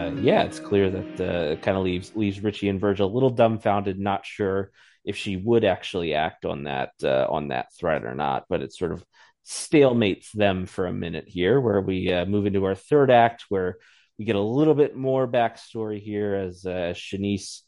Uh, 0.08 0.12
yeah, 0.20 0.42
it's 0.42 0.58
clear 0.58 0.88
that 0.88 1.20
uh, 1.20 1.56
kind 1.56 1.76
of 1.76 1.82
leaves 1.82 2.12
leaves 2.14 2.42
Richie 2.42 2.70
and 2.70 2.80
Virgil 2.80 3.10
a 3.10 3.12
little 3.12 3.30
dumbfounded, 3.30 3.98
not 3.98 4.24
sure 4.24 4.70
if 5.04 5.16
she 5.16 5.36
would 5.36 5.64
actually 5.64 6.14
act 6.14 6.46
on 6.46 6.64
that 6.64 6.92
uh, 7.02 7.26
on 7.28 7.48
that 7.48 7.74
threat 7.78 8.04
or 8.04 8.14
not. 8.14 8.44
But 8.48 8.62
it 8.62 8.72
sort 8.72 8.92
of 8.92 9.04
stalemates 9.46 10.30
them 10.32 10.64
for 10.64 10.86
a 10.86 10.92
minute 10.92 11.28
here, 11.28 11.60
where 11.60 11.82
we 11.82 12.10
uh, 12.10 12.24
move 12.24 12.46
into 12.46 12.64
our 12.64 12.74
third 12.74 13.10
act, 13.10 13.44
where 13.50 13.76
we 14.18 14.24
get 14.24 14.36
a 14.36 14.40
little 14.40 14.74
bit 14.74 14.96
more 14.96 15.28
backstory 15.28 16.00
here 16.02 16.34
as 16.34 16.64
uh, 16.64 16.94
Shanice 16.94 17.60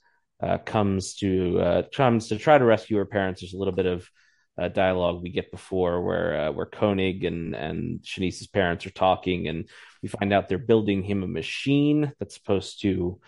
uh, 0.43 0.59
comes 0.59 1.17
to 1.17 1.61
uh, 1.61 1.83
comes 1.95 2.29
to 2.29 2.39
try 2.39 2.57
to 2.57 2.65
rescue 2.65 2.97
her 2.97 3.05
parents. 3.05 3.43
There's 3.43 3.55
a 3.55 3.59
little 3.59 3.75
bit 3.75 3.87
of 3.87 4.09
uh, 4.61 4.69
dialogue 4.69 5.23
we 5.23 5.31
get 5.31 5.51
before 5.51 6.03
where 6.03 6.41
uh, 6.41 6.53
where 6.53 6.67
Koenig 6.67 7.25
and 7.25 7.55
and 7.55 8.01
Shanice's 8.01 8.47
parents 8.47 8.87
are 8.87 8.91
talking, 8.91 9.49
and 9.49 9.69
we 10.03 10.09
find 10.09 10.33
out 10.33 10.49
they're 10.49 10.59
building 10.59 11.03
him 11.03 11.23
a 11.23 11.29
machine 11.29 12.13
that's 12.19 12.35
supposed 12.35 12.83
to 12.83 13.21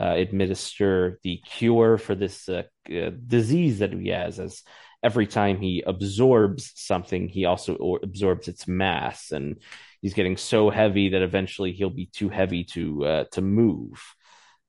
uh, 0.00 0.14
administer 0.16 1.20
the 1.22 1.42
cure 1.44 1.98
for 1.98 2.14
this 2.14 2.48
uh, 2.48 2.62
disease 3.26 3.80
that 3.80 3.92
he 3.92 4.08
has. 4.08 4.40
As 4.40 4.62
every 5.02 5.26
time 5.26 5.60
he 5.60 5.82
absorbs 5.86 6.72
something, 6.76 7.28
he 7.28 7.44
also 7.44 7.98
absorbs 8.02 8.48
its 8.48 8.66
mass, 8.66 9.30
and 9.30 9.60
he's 10.00 10.14
getting 10.14 10.38
so 10.38 10.70
heavy 10.70 11.10
that 11.10 11.22
eventually 11.22 11.72
he'll 11.72 11.90
be 11.90 12.06
too 12.06 12.30
heavy 12.30 12.64
to 12.64 13.26
to 13.32 13.42
move 13.42 14.02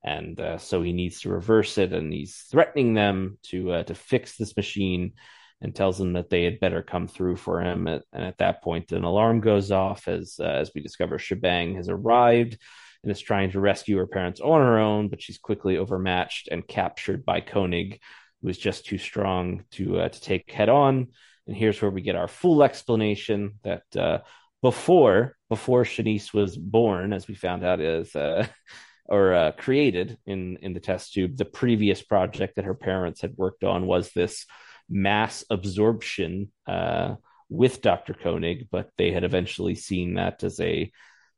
and 0.04 0.40
uh, 0.40 0.58
so 0.58 0.82
he 0.82 0.94
needs 0.94 1.22
to 1.22 1.30
reverse 1.30 1.78
it 1.78 1.92
and 1.92 2.14
he's 2.14 2.46
threatening 2.50 2.94
them 2.94 3.38
to 3.44 3.72
uh, 3.72 3.84
to 3.84 3.94
fix 3.94 4.38
this 4.38 4.56
machine 4.56 5.12
and 5.62 5.76
tells 5.76 5.98
them 5.98 6.14
that 6.14 6.30
they 6.30 6.44
had 6.44 6.60
better 6.60 6.82
come 6.82 7.08
through 7.08 7.36
for 7.36 7.62
him 7.62 7.88
and 7.88 8.04
at 8.14 8.38
that 8.38 8.62
point 8.64 8.92
an 8.92 9.04
alarm 9.04 9.42
goes 9.42 9.72
off 9.72 10.08
as 10.08 10.36
uh, 10.40 10.44
as 10.44 10.72
we 10.74 10.82
discover 10.82 11.20
Shebang 11.20 11.76
has 11.76 11.90
arrived 11.90 12.58
and 13.04 13.12
is 13.12 13.20
trying 13.20 13.52
to 13.52 13.60
rescue 13.60 13.98
her 13.98 14.08
parents 14.08 14.40
on 14.40 14.62
her 14.62 14.78
own 14.78 15.10
but 15.10 15.22
she's 15.22 15.38
quickly 15.38 15.78
overmatched 15.78 16.48
and 16.50 16.68
captured 16.68 17.26
by 17.26 17.42
Koenig 17.42 18.00
who 18.42 18.50
is 18.50 18.58
just 18.58 18.86
too 18.86 18.98
strong 18.98 19.66
to 19.72 20.00
uh, 20.00 20.10
to 20.10 20.22
take 20.22 20.52
head 20.52 20.70
on 20.70 21.08
and 21.48 21.58
here's 21.58 21.82
where 21.82 21.92
we 21.92 22.02
get 22.02 22.16
our 22.16 22.28
full 22.28 22.64
explanation 22.64 23.54
that 23.64 23.84
uh, 23.98 24.20
before 24.62 25.36
before 25.50 25.84
Shanice 25.84 26.34
was 26.34 26.58
born 26.58 27.14
as 27.14 27.28
we 27.28 27.36
found 27.36 27.64
out 27.64 27.82
is 27.82 28.16
uh, 28.16 28.46
or 29.06 29.34
uh, 29.34 29.52
created 29.54 30.18
in 30.26 30.58
in 30.62 30.74
the 30.74 30.80
test 30.80 31.14
tube. 31.14 31.38
The 31.38 31.46
previous 31.46 32.02
project 32.02 32.56
that 32.56 32.66
her 32.66 32.76
parents 32.76 33.22
had 33.22 33.36
worked 33.36 33.64
on 33.64 33.88
was 33.88 34.12
this 34.12 34.46
mass 34.90 35.44
absorption 35.50 36.52
uh, 36.68 37.16
with 37.50 37.82
Dr. 37.82 38.14
Koenig, 38.14 38.68
but 38.72 38.90
they 38.98 39.12
had 39.12 39.24
eventually 39.24 39.76
seen 39.76 40.16
that 40.16 40.44
as 40.44 40.60
a 40.60 40.92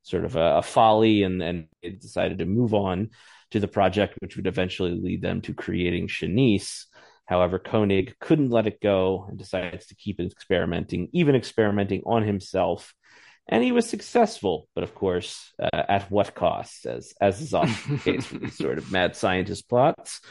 sort 0.03 0.25
of 0.25 0.35
a, 0.35 0.57
a 0.57 0.61
folly, 0.61 1.23
and 1.23 1.41
and 1.41 1.67
decided 1.81 2.39
to 2.39 2.45
move 2.45 2.73
on 2.73 3.09
to 3.51 3.59
the 3.59 3.67
project, 3.67 4.17
which 4.19 4.35
would 4.35 4.47
eventually 4.47 4.91
lead 4.91 5.21
them 5.21 5.41
to 5.41 5.53
creating 5.53 6.07
Shanice. 6.07 6.85
However, 7.25 7.59
Koenig 7.59 8.15
couldn't 8.19 8.49
let 8.49 8.67
it 8.67 8.81
go 8.81 9.25
and 9.29 9.37
decides 9.37 9.87
to 9.87 9.95
keep 9.95 10.19
experimenting, 10.19 11.09
even 11.13 11.35
experimenting 11.35 12.01
on 12.05 12.23
himself 12.23 12.93
and 13.47 13.63
he 13.63 13.71
was 13.71 13.89
successful, 13.89 14.69
but 14.75 14.83
of 14.83 14.95
course, 14.95 15.53
uh, 15.61 15.83
at 15.89 16.09
what 16.09 16.35
cost? 16.35 16.85
As 16.85 17.13
as 17.19 17.41
is 17.41 17.53
often 17.53 17.97
the 17.97 18.01
case 18.11 18.31
with 18.31 18.41
these 18.43 18.57
sort 18.57 18.77
of 18.77 18.91
mad 18.91 19.15
scientist 19.15 19.67
plots. 19.67 20.21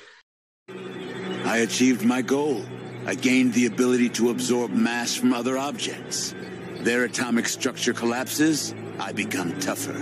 I 1.45 1.59
achieved 1.59 2.05
my 2.05 2.23
goal. 2.23 2.65
I 3.07 3.15
gained 3.15 3.55
the 3.55 3.67
ability 3.67 4.11
to 4.11 4.31
absorb 4.31 4.71
mass 4.71 5.15
from 5.15 5.33
other 5.33 5.57
objects. 5.59 6.35
Their 6.81 7.05
atomic 7.05 7.49
structure 7.49 7.93
collapses, 7.93 8.75
I 8.99 9.13
become 9.13 9.59
tougher. 9.61 9.97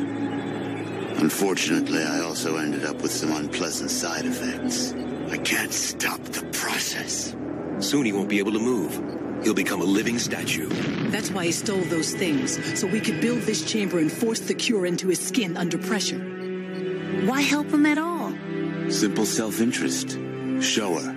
Unfortunately, 1.18 2.02
I 2.02 2.20
also 2.20 2.56
ended 2.56 2.84
up 2.84 3.02
with 3.02 3.10
some 3.12 3.32
unpleasant 3.32 3.90
side 3.90 4.24
effects. 4.24 4.94
I 5.30 5.36
can't 5.38 5.72
stop 5.72 6.20
the 6.22 6.44
process. 6.52 7.34
Soon 7.80 8.06
he 8.06 8.12
won't 8.12 8.28
be 8.28 8.38
able 8.38 8.52
to 8.52 8.58
move. 8.58 9.42
He'll 9.44 9.54
become 9.54 9.80
a 9.80 9.84
living 9.84 10.18
statue. 10.18 10.68
That's 11.10 11.30
why 11.30 11.46
he 11.46 11.52
stole 11.52 11.82
those 11.82 12.12
things, 12.12 12.58
so 12.78 12.86
we 12.86 13.00
could 13.00 13.20
build 13.20 13.40
this 13.42 13.64
chamber 13.64 13.98
and 13.98 14.10
force 14.10 14.40
the 14.40 14.54
cure 14.54 14.86
into 14.86 15.08
his 15.08 15.24
skin 15.24 15.56
under 15.56 15.78
pressure. 15.78 16.18
Why 17.24 17.40
help 17.40 17.68
him 17.68 17.86
at 17.86 17.98
all? 17.98 18.34
Simple 18.88 19.26
self-interest. 19.26 20.10
Show 20.10 20.27
her. 20.60 21.14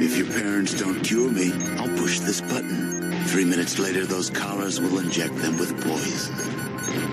If 0.00 0.16
your 0.16 0.26
parents 0.26 0.78
don't 0.78 1.00
cure 1.02 1.30
me, 1.30 1.52
I'll 1.78 1.96
push 1.96 2.20
this 2.20 2.40
button. 2.40 3.12
Three 3.26 3.44
minutes 3.44 3.78
later, 3.78 4.04
those 4.04 4.28
collars 4.30 4.80
will 4.80 4.98
inject 4.98 5.36
them 5.36 5.56
with 5.58 5.72
poison. 5.82 6.34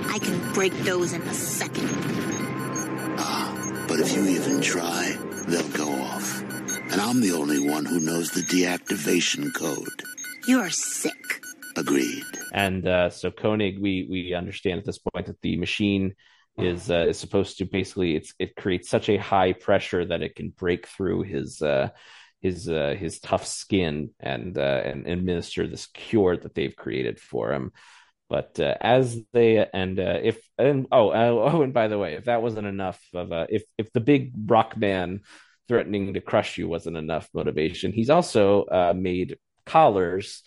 I 0.09 0.19
can 0.19 0.53
break 0.53 0.73
those 0.79 1.13
in 1.13 1.21
a 1.21 1.33
second. 1.33 1.89
Ah, 3.19 3.85
but 3.87 3.99
if 3.99 4.13
you 4.15 4.25
even 4.27 4.59
try, 4.59 5.15
they'll 5.47 5.69
go 5.69 5.89
off. 5.89 6.41
And 6.91 6.99
I'm 6.99 7.21
the 7.21 7.33
only 7.33 7.59
one 7.59 7.85
who 7.85 7.99
knows 7.99 8.31
the 8.31 8.41
deactivation 8.41 9.53
code. 9.53 10.03
You're 10.47 10.71
sick. 10.71 11.43
Agreed. 11.77 12.25
And 12.51 12.87
uh, 12.87 13.09
so 13.11 13.29
Koenig, 13.29 13.79
we 13.79 14.07
we 14.09 14.33
understand 14.33 14.79
at 14.79 14.85
this 14.85 14.97
point 14.97 15.27
that 15.27 15.39
the 15.41 15.55
machine 15.57 16.15
is 16.61 16.89
uh, 16.89 17.05
is 17.09 17.19
supposed 17.19 17.57
to 17.57 17.65
basically 17.65 18.15
it's 18.15 18.33
it 18.39 18.55
creates 18.55 18.89
such 18.89 19.09
a 19.09 19.17
high 19.17 19.53
pressure 19.53 20.05
that 20.05 20.21
it 20.21 20.35
can 20.35 20.49
break 20.49 20.87
through 20.87 21.23
his 21.23 21.61
uh, 21.61 21.89
his 22.41 22.69
uh, 22.69 22.95
his 22.97 23.19
tough 23.19 23.45
skin 23.45 24.11
and 24.19 24.57
uh, 24.57 24.81
and 24.83 25.07
administer 25.07 25.67
this 25.67 25.87
cure 25.87 26.37
that 26.37 26.55
they've 26.55 26.75
created 26.75 27.19
for 27.19 27.51
him. 27.51 27.71
But 28.29 28.59
uh, 28.59 28.75
as 28.79 29.19
they 29.33 29.65
and 29.73 29.99
uh, 29.99 30.19
if 30.21 30.39
and 30.57 30.87
oh 30.91 31.11
oh 31.13 31.61
and 31.61 31.73
by 31.73 31.87
the 31.87 31.97
way, 31.97 32.13
if 32.13 32.25
that 32.25 32.41
wasn't 32.41 32.67
enough 32.67 33.01
of 33.13 33.31
a 33.31 33.47
if 33.49 33.63
if 33.77 33.91
the 33.91 34.01
big 34.01 34.33
rock 34.45 34.77
man 34.77 35.21
threatening 35.67 36.13
to 36.13 36.21
crush 36.21 36.57
you 36.57 36.67
wasn't 36.67 36.97
enough 36.97 37.29
motivation, 37.33 37.91
he's 37.91 38.09
also 38.09 38.93
made 38.95 39.37
collars 39.65 40.43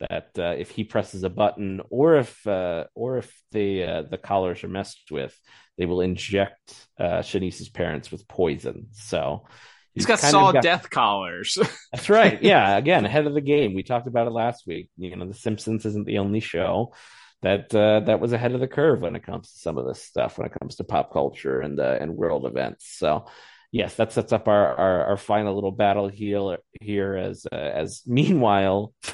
that 0.00 0.30
uh, 0.38 0.54
if 0.58 0.70
he 0.70 0.84
presses 0.84 1.22
a 1.22 1.30
button 1.30 1.80
or 1.90 2.16
if 2.16 2.46
uh, 2.46 2.84
or 2.94 3.18
if 3.18 3.32
the 3.52 4.06
the 4.10 4.18
collars 4.18 4.62
are 4.64 4.68
messed 4.68 5.10
with, 5.10 5.38
they 5.78 5.86
will 5.86 6.00
inject 6.00 6.86
uh, 6.98 7.20
Shanice's 7.20 7.68
parents 7.68 8.10
with 8.10 8.28
poison. 8.28 8.88
So. 8.92 9.46
He's 9.94 10.04
got 10.04 10.18
solid 10.18 10.52
got... 10.52 10.62
death 10.62 10.90
collars. 10.90 11.56
That's 11.92 12.10
right. 12.10 12.38
Yeah. 12.42 12.76
Again, 12.76 13.06
ahead 13.06 13.26
of 13.26 13.32
the 13.32 13.40
game. 13.40 13.72
We 13.72 13.82
talked 13.82 14.06
about 14.06 14.26
it 14.26 14.32
last 14.34 14.66
week. 14.66 14.90
You 14.98 15.16
know, 15.16 15.26
The 15.26 15.32
Simpsons 15.32 15.86
isn't 15.86 16.06
the 16.06 16.18
only 16.18 16.40
show 16.40 16.92
that 17.42 17.74
uh, 17.74 18.00
that 18.00 18.20
was 18.20 18.32
ahead 18.32 18.52
of 18.52 18.60
the 18.60 18.68
curve 18.68 19.02
when 19.02 19.16
it 19.16 19.24
comes 19.24 19.52
to 19.52 19.58
some 19.58 19.78
of 19.78 19.86
this 19.86 20.02
stuff 20.02 20.38
when 20.38 20.46
it 20.46 20.58
comes 20.58 20.76
to 20.76 20.84
pop 20.84 21.12
culture 21.12 21.60
and 21.60 21.78
uh, 21.78 21.96
and 22.00 22.16
world 22.16 22.46
events. 22.46 22.86
So 22.98 23.26
yes, 23.72 23.94
that 23.96 24.12
sets 24.12 24.32
up 24.32 24.48
our 24.48 24.74
our, 24.74 25.04
our 25.06 25.16
final 25.16 25.54
little 25.54 25.72
battle 25.72 26.08
here 26.08 26.58
here 26.80 27.16
as 27.16 27.46
uh, 27.50 27.54
as 27.54 28.02
meanwhile. 28.06 28.92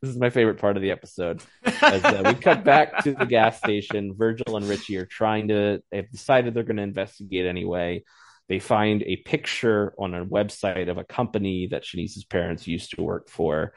this 0.00 0.10
is 0.10 0.16
my 0.16 0.30
favorite 0.30 0.58
part 0.58 0.76
of 0.76 0.82
the 0.82 0.90
episode. 0.90 1.42
As 1.64 2.04
uh, 2.04 2.22
we 2.24 2.34
cut 2.34 2.64
back 2.64 3.04
to 3.04 3.14
the 3.14 3.26
gas 3.26 3.58
station, 3.58 4.14
Virgil 4.16 4.56
and 4.56 4.68
Richie 4.68 4.96
are 4.98 5.06
trying 5.06 5.48
to. 5.48 5.82
They've 5.90 6.10
decided 6.10 6.54
they're 6.54 6.62
going 6.62 6.76
to 6.76 6.82
investigate 6.82 7.46
anyway. 7.46 8.04
They 8.48 8.58
find 8.60 9.02
a 9.02 9.16
picture 9.16 9.94
on 9.98 10.14
a 10.14 10.24
website 10.24 10.88
of 10.88 10.96
a 10.96 11.04
company 11.04 11.68
that 11.70 11.84
Shanice's 11.84 12.24
parents 12.24 12.66
used 12.66 12.94
to 12.94 13.02
work 13.02 13.28
for 13.28 13.74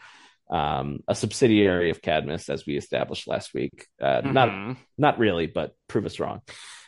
um, 0.49 0.99
a 1.07 1.15
subsidiary 1.15 1.89
of 1.89 2.01
Cadmus, 2.01 2.49
as 2.49 2.65
we 2.65 2.77
established 2.77 3.27
last 3.27 3.53
week. 3.53 3.87
Uh, 4.01 4.21
mm-hmm. 4.21 4.33
Not 4.33 4.77
not 4.97 5.19
really, 5.19 5.47
but 5.47 5.73
prove 5.87 6.05
us 6.05 6.19
wrong. 6.19 6.41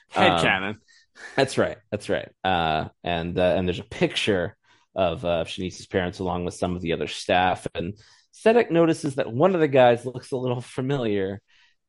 Head 0.09 0.31
um, 0.31 0.41
canon. 0.41 0.77
That's 1.35 1.57
right. 1.57 1.77
That's 1.91 2.09
right. 2.09 2.29
Uh, 2.43 2.89
and 3.03 3.37
uh, 3.37 3.53
and 3.57 3.67
there's 3.67 3.79
a 3.79 3.83
picture 3.83 4.55
of 4.95 5.25
uh, 5.25 5.45
Shanice's 5.45 5.87
parents 5.87 6.19
along 6.19 6.45
with 6.45 6.53
some 6.53 6.75
of 6.75 6.81
the 6.81 6.93
other 6.93 7.07
staff, 7.07 7.67
and 7.73 7.93
Static 8.43 8.69
notices 8.71 9.15
that 9.15 9.31
one 9.31 9.55
of 9.55 9.61
the 9.61 9.69
guys 9.69 10.05
looks 10.05 10.33
a 10.33 10.35
little 10.35 10.59
familiar. 10.79 11.41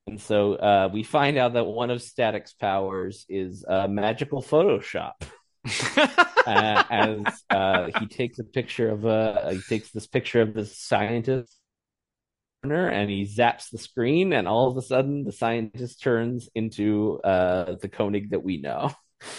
And 0.06 0.20
so 0.20 0.54
uh, 0.54 0.88
we 0.92 1.02
find 1.02 1.36
out 1.36 1.54
that 1.54 1.64
one 1.64 1.90
of 1.90 2.00
Static's 2.00 2.52
powers 2.52 3.26
is 3.28 3.64
uh, 3.68 3.88
magical 3.88 4.40
Photoshop. 4.40 5.14
uh, 6.46 6.84
as 6.88 7.42
uh, 7.50 7.90
he 7.98 8.06
takes 8.06 8.38
a 8.38 8.44
picture 8.44 8.88
of 8.88 9.04
a 9.04 9.54
he 9.54 9.62
takes 9.68 9.90
this 9.90 10.06
picture 10.06 10.42
of 10.42 10.54
the 10.54 10.64
scientist 10.64 11.58
and 12.62 13.10
he 13.10 13.24
zaps 13.24 13.70
the 13.70 13.78
screen, 13.78 14.32
and 14.32 14.46
all 14.46 14.70
of 14.70 14.76
a 14.76 14.82
sudden 14.82 15.24
the 15.24 15.32
scientist 15.32 16.02
turns 16.02 16.48
into 16.54 17.18
uh, 17.24 17.74
the 17.82 17.88
Koenig 17.88 18.30
that 18.30 18.44
we 18.44 18.58
know. 18.58 18.92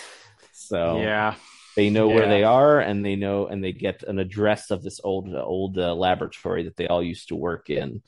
So 0.51 0.99
yeah, 0.99 1.35
they 1.75 1.89
know 1.89 2.09
yeah. 2.09 2.15
where 2.15 2.29
they 2.29 2.43
are, 2.43 2.79
and 2.79 3.05
they 3.05 3.15
know, 3.15 3.47
and 3.47 3.63
they 3.63 3.73
get 3.73 4.03
an 4.03 4.19
address 4.19 4.71
of 4.71 4.83
this 4.83 4.99
old 5.03 5.33
old 5.33 5.77
uh, 5.77 5.93
laboratory 5.93 6.63
that 6.63 6.77
they 6.77 6.87
all 6.87 7.03
used 7.03 7.29
to 7.29 7.35
work 7.35 7.69
in, 7.69 8.01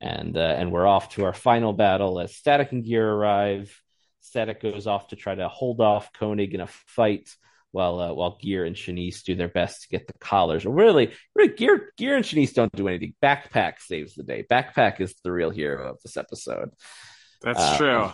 and 0.00 0.36
uh, 0.36 0.54
and 0.58 0.70
we're 0.70 0.86
off 0.86 1.10
to 1.10 1.24
our 1.24 1.32
final 1.32 1.72
battle 1.72 2.20
as 2.20 2.36
Static 2.36 2.72
and 2.72 2.84
Gear 2.84 3.08
arrive. 3.08 3.80
Static 4.20 4.60
goes 4.60 4.86
off 4.86 5.08
to 5.08 5.16
try 5.16 5.34
to 5.34 5.48
hold 5.48 5.80
off 5.80 6.12
Koenig 6.12 6.54
in 6.54 6.60
a 6.60 6.66
fight 6.66 7.30
while 7.70 8.00
uh, 8.00 8.12
while 8.12 8.38
Gear 8.40 8.64
and 8.64 8.76
Shanice 8.76 9.22
do 9.22 9.34
their 9.34 9.48
best 9.48 9.82
to 9.82 9.88
get 9.88 10.06
the 10.06 10.14
collars. 10.18 10.64
Really, 10.64 11.12
really, 11.34 11.54
Gear 11.54 11.92
Gear 11.96 12.16
and 12.16 12.24
Shanice 12.24 12.54
don't 12.54 12.72
do 12.74 12.88
anything. 12.88 13.14
Backpack 13.22 13.80
saves 13.80 14.14
the 14.14 14.22
day. 14.22 14.44
Backpack 14.50 15.00
is 15.00 15.14
the 15.24 15.32
real 15.32 15.50
hero 15.50 15.90
of 15.90 15.98
this 16.02 16.16
episode. 16.16 16.70
That's 17.42 17.60
uh, 17.60 17.76
true. 17.78 18.12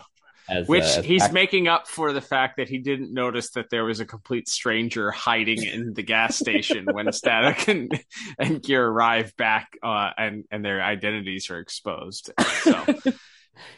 As, 0.49 0.69
Which 0.69 0.83
uh, 0.85 1.03
he's 1.03 1.23
back- 1.23 1.33
making 1.33 1.69
up 1.69 1.89
for 1.89 2.13
the 2.13 2.21
fact 2.21 2.59
that 2.59 2.69
he 2.69 2.79
didn't 2.79 3.13
notice 3.15 3.51
that 3.53 3.71
there 3.71 3.85
was 3.85 4.01
a 4.01 4.05
complete 4.05 4.49
stranger 4.49 5.11
hiding 5.11 5.63
in 5.63 5.95
the 5.95 6.03
gas 6.03 6.37
station 6.39 6.87
when 6.93 7.11
Static 7.13 7.67
and, 7.69 7.91
and 8.39 8.63
Gear 8.63 8.87
arrive 8.87 9.35
back 9.37 9.71
uh, 9.83 10.11
and, 10.19 10.45
and 10.51 10.63
their 10.65 10.83
identities 10.83 11.49
are 11.51 11.59
exposed. 11.61 12.31
So 12.61 12.73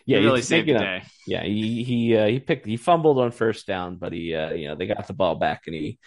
yeah, 0.07 0.19
he 0.19 0.25
really 0.25 0.43
saved 0.43 0.69
the 0.69 0.75
day. 0.75 0.97
up- 0.99 1.03
Yeah, 1.27 1.45
he 1.45 1.85
he 1.85 2.17
uh, 2.17 2.27
he 2.27 2.41
picked 2.41 2.67
he 2.67 2.77
fumbled 2.77 3.19
on 3.19 3.31
first 3.31 3.67
down, 3.67 3.97
but 3.97 4.13
he 4.13 4.35
uh, 4.35 4.51
you 4.53 4.69
know 4.69 4.75
they 4.75 4.87
got 4.87 5.07
the 5.07 5.13
ball 5.15 5.37
back 5.37 5.63
and 5.67 5.75
he 5.77 5.99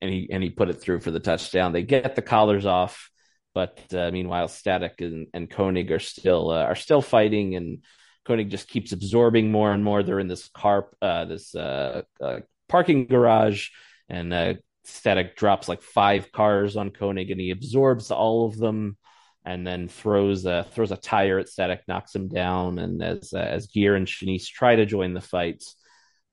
and 0.00 0.10
he 0.12 0.28
and 0.32 0.42
he 0.42 0.50
put 0.50 0.68
it 0.68 0.80
through 0.80 1.00
for 1.00 1.10
the 1.12 1.20
touchdown. 1.20 1.72
They 1.72 1.82
get 1.82 2.16
the 2.16 2.22
collars 2.22 2.66
off, 2.66 3.08
but 3.54 3.78
uh, 3.94 4.10
meanwhile, 4.12 4.48
Static 4.48 5.00
and, 5.00 5.28
and 5.32 5.48
Koenig 5.50 5.92
are 5.92 5.98
still 6.00 6.50
uh, 6.50 6.64
are 6.64 6.74
still 6.76 7.02
fighting, 7.02 7.54
and 7.54 7.84
Koenig 8.28 8.50
just 8.50 8.68
keeps 8.68 8.92
absorbing 8.92 9.50
more 9.50 9.72
and 9.72 9.82
more. 9.82 10.02
They're 10.02 10.20
in 10.20 10.28
this 10.28 10.48
car 10.48 10.90
uh, 11.00 11.24
this 11.24 11.54
uh, 11.54 12.02
uh, 12.20 12.40
parking 12.68 13.06
garage, 13.06 13.70
and 14.10 14.34
uh, 14.34 14.54
Static 14.84 15.34
drops 15.34 15.66
like 15.66 15.80
five 15.80 16.30
cars 16.30 16.76
on 16.76 16.90
Koenig, 16.90 17.30
and 17.30 17.40
he 17.40 17.50
absorbs 17.50 18.10
all 18.10 18.46
of 18.46 18.58
them 18.58 18.98
and 19.46 19.66
then 19.66 19.88
throws 19.88 20.44
a 20.44 20.66
throws 20.72 20.92
a 20.92 20.96
tire 20.98 21.38
at 21.38 21.48
Static, 21.48 21.80
knocks 21.88 22.14
him 22.14 22.28
down, 22.28 22.78
and 22.78 23.02
as 23.02 23.32
uh, 23.32 23.38
as 23.38 23.68
Gear 23.68 23.94
and 23.94 24.06
Shanice 24.06 24.46
try 24.46 24.76
to 24.76 24.84
join 24.84 25.14
the 25.14 25.22
fight, 25.22 25.64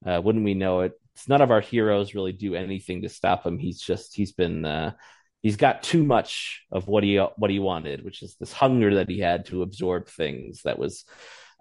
uh, 0.06 0.20
wouldn't 0.22 0.44
we 0.44 0.54
know 0.54 0.82
it? 0.82 0.92
None 1.30 1.42
of 1.42 1.50
our 1.50 1.62
heroes 1.62 2.14
really 2.14 2.34
do 2.34 2.56
anything 2.56 3.04
to 3.04 3.10
stop 3.10 3.46
him. 3.46 3.58
He's 3.58 3.80
just 3.80 4.18
he's 4.18 4.34
been 4.34 4.94
he's 5.42 5.56
got 5.56 5.82
too 5.82 6.04
much 6.04 6.66
of 6.74 6.90
what 6.90 7.06
he 7.06 7.16
what 7.38 7.52
he 7.52 7.60
wanted, 7.60 8.04
which 8.04 8.22
is 8.22 8.36
this 8.38 8.52
hunger 8.52 8.96
that 8.96 9.10
he 9.10 9.20
had 9.20 9.46
to 9.46 9.62
absorb 9.62 10.10
things. 10.10 10.64
That 10.64 10.78
was. 10.78 11.06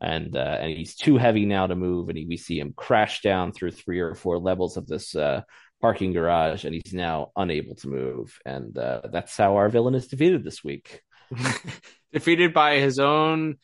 And 0.05 0.37
uh, 0.37 0.59
and 0.61 0.71
he's 0.71 0.95
too 0.95 1.17
heavy 1.17 1.47
now 1.47 1.67
to 1.67 1.75
move, 1.75 2.11
and 2.11 2.19
he, 2.19 2.27
we 2.27 2.37
see 2.37 2.59
him 2.59 2.75
crash 2.77 3.23
down 3.23 3.53
through 3.53 3.71
three 3.71 4.01
or 4.01 4.15
four 4.15 4.39
levels 4.39 4.77
of 4.77 4.87
this 4.87 5.17
uh, 5.17 5.43
parking 5.81 6.13
garage, 6.13 6.65
and 6.65 6.75
he's 6.75 6.93
now 6.93 7.33
unable 7.37 7.75
to 7.77 7.89
move. 7.89 8.39
And 8.45 8.77
uh, 8.77 9.01
that's 9.11 9.35
how 9.35 9.57
our 9.57 9.71
villain 9.71 9.95
is 9.95 10.09
defeated 10.09 10.45
this 10.45 10.63
week. 10.63 11.01
Defeated 12.13 12.53
by 12.53 12.81
his 12.81 12.99
own 12.99 13.57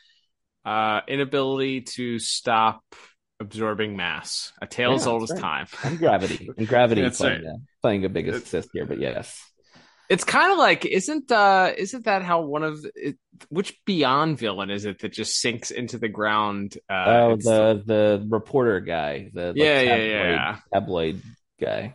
uh, 0.64 1.00
inability 1.06 1.82
to 1.82 2.18
stop 2.18 2.82
absorbing 3.38 3.96
mass. 3.96 4.52
A 4.62 4.66
tale 4.66 4.94
as 4.94 5.06
old 5.06 5.30
as 5.30 5.38
time. 5.38 5.66
And 5.84 5.98
gravity. 5.98 6.50
And 6.56 6.66
gravity 6.66 7.08
playing, 7.10 7.44
right. 7.44 7.52
uh, 7.52 7.58
playing 7.82 8.06
a 8.06 8.08
big 8.08 8.28
assist 8.28 8.70
here, 8.72 8.86
but 8.86 8.98
yes. 8.98 9.38
It's 10.10 10.24
kind 10.24 10.52
of 10.52 10.58
like 10.58 10.84
isn't 10.84 11.30
uh 11.32 11.72
isn't 11.78 12.04
that 12.04 12.22
how 12.22 12.42
one 12.42 12.64
of 12.64 12.84
it, 12.96 13.16
which 13.48 13.78
beyond 13.86 14.38
villain 14.38 14.68
is 14.68 14.84
it 14.84 14.98
that 15.00 15.12
just 15.12 15.40
sinks 15.40 15.70
into 15.70 15.96
the 15.98 16.08
ground? 16.08 16.76
Uh, 16.90 17.04
oh, 17.06 17.36
the 17.36 17.82
the 17.86 18.26
reporter 18.28 18.80
guy, 18.80 19.30
the 19.32 19.48
like, 19.48 19.56
Yeah, 19.56 19.80
yeah, 19.80 19.96
tabloid, 19.96 20.30
yeah. 20.30 20.56
tabloid 20.74 21.22
guy. 21.60 21.94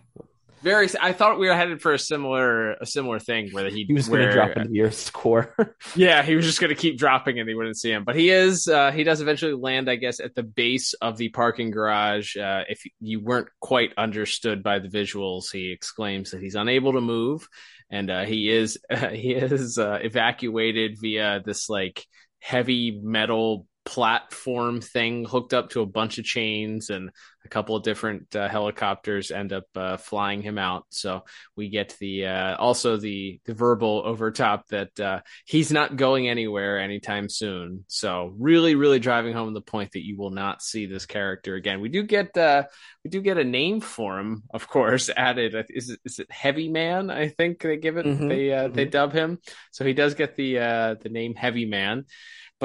very. 0.62 0.88
I 0.99 1.12
thought 1.13 1.38
we 1.39 1.47
were 1.47 1.54
headed 1.56 1.82
for 1.82 1.93
a 1.93 1.99
similar 1.99 2.71
a 2.73 2.86
similar 2.86 3.19
thing 3.19 3.51
where 3.51 3.69
he 3.69 3.84
He 3.88 3.93
was 3.93 4.08
going 4.08 4.21
to 4.21 4.32
drop 4.32 4.51
into 4.56 4.73
your 4.73 4.91
score. 4.91 5.54
Yeah, 5.95 6.23
he 6.23 6.36
was 6.36 6.45
just 6.45 6.60
going 6.60 6.69
to 6.69 6.75
keep 6.75 6.97
dropping 6.97 7.39
and 7.39 7.47
they 7.47 7.54
wouldn't 7.54 7.78
see 7.78 7.91
him. 7.91 8.04
But 8.06 8.15
he 8.15 8.30
is, 8.30 8.67
uh, 8.67 8.91
he 8.91 9.04
does 9.04 9.21
eventually 9.21 9.54
land, 9.54 9.89
I 9.89 9.95
guess, 9.97 10.19
at 10.19 10.36
the 10.36 10.43
base 10.43 10.93
of 10.95 11.17
the 11.17 11.30
parking 11.30 11.71
garage. 11.71 12.36
Uh, 12.36 12.63
if 12.67 12.82
you 12.99 13.19
weren't 13.21 13.47
quite 13.62 13.91
understood 13.97 14.63
by 14.63 14.80
the 14.80 14.89
visuals, 14.89 15.51
he 15.51 15.71
exclaims 15.71 16.32
that 16.32 16.41
he's 16.41 16.56
unable 16.56 16.93
to 16.93 17.01
move, 17.01 17.47
and 17.89 18.10
uh, 18.10 18.26
he 18.26 18.50
is 18.50 18.78
he 19.12 19.34
is 19.34 19.78
uh, 19.78 20.00
evacuated 20.02 20.98
via 21.00 21.41
this 21.43 21.69
like 21.69 22.06
heavy 22.39 23.00
metal 23.02 23.67
platform 23.86 24.82
thing 24.82 25.26
hooked 25.26 25.54
up 25.54 25.69
to 25.69 25.82
a 25.82 25.86
bunch 25.86 26.17
of 26.17 26.26
chains 26.26 26.89
and 26.89 27.12
a 27.45 27.48
couple 27.48 27.76
of 27.76 27.84
different 27.84 28.36
uh, 28.36 28.50
helicopters 28.50 29.30
end 29.30 29.54
up 29.54 29.65
uh, 29.76 29.98
flying 29.98 30.41
him 30.41 30.58
out. 30.58 30.86
So 30.89 31.24
we 31.56 31.69
get 31.69 31.95
the 32.00 32.26
uh, 32.26 32.56
also 32.58 32.98
the 32.98 33.39
the 33.45 33.54
verbal 33.54 34.02
over 34.04 34.32
top 34.32 34.67
that 34.69 35.00
uh, 35.00 35.19
he's 35.45 35.71
not 35.71 35.95
going 35.95 36.28
anywhere 36.28 36.80
anytime 36.80 37.30
soon. 37.30 37.86
So 37.88 38.34
really 38.39 38.74
really 38.74 39.00
driving 39.00 39.34
home 39.34 39.54
the 39.54 39.62
point 39.62 39.91
that 39.91 40.06
you 40.06 40.17
will 40.17 40.32
not 40.32 40.63
see 40.63 40.88
this 40.88 41.06
character 41.06 41.54
again. 41.54 41.80
We 41.82 41.89
do 41.89 42.02
get 42.04 42.36
uh 42.36 42.63
we 43.04 43.12
do 43.12 43.21
get 43.21 43.38
a 43.38 43.43
name 43.43 43.82
for 43.82 44.19
him 44.19 44.43
of 44.52 44.67
course 44.67 45.10
added. 45.15 45.56
Is 45.69 45.91
it, 45.91 46.00
is 46.04 46.19
it 46.19 46.32
heavy 46.32 46.69
man 46.69 47.10
i 47.10 47.28
think 47.28 47.62
they 47.62 47.78
give 47.78 47.98
it 47.98 48.06
Mhm, 48.06 48.28
they 48.28 48.52
uh, 48.52 48.67
they 48.69 48.86
dub 48.86 49.13
him. 49.13 49.39
So 49.71 49.86
he 49.86 49.93
does 49.93 50.15
get 50.15 50.36
the 50.36 50.60
uh 50.60 50.95
the 51.02 51.10
name 51.10 51.36
heavy 51.36 51.65
man 51.65 52.06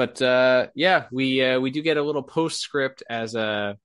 but 0.01 0.19
uh 0.19 0.65
yeah 0.73 1.05
we 1.11 1.43
uh 1.43 1.59
we 1.59 1.69
do 1.69 1.83
get 1.83 1.97
a 1.97 2.01
little 2.01 2.23
postscript 2.23 3.03
as 3.07 3.35
a 3.35 3.77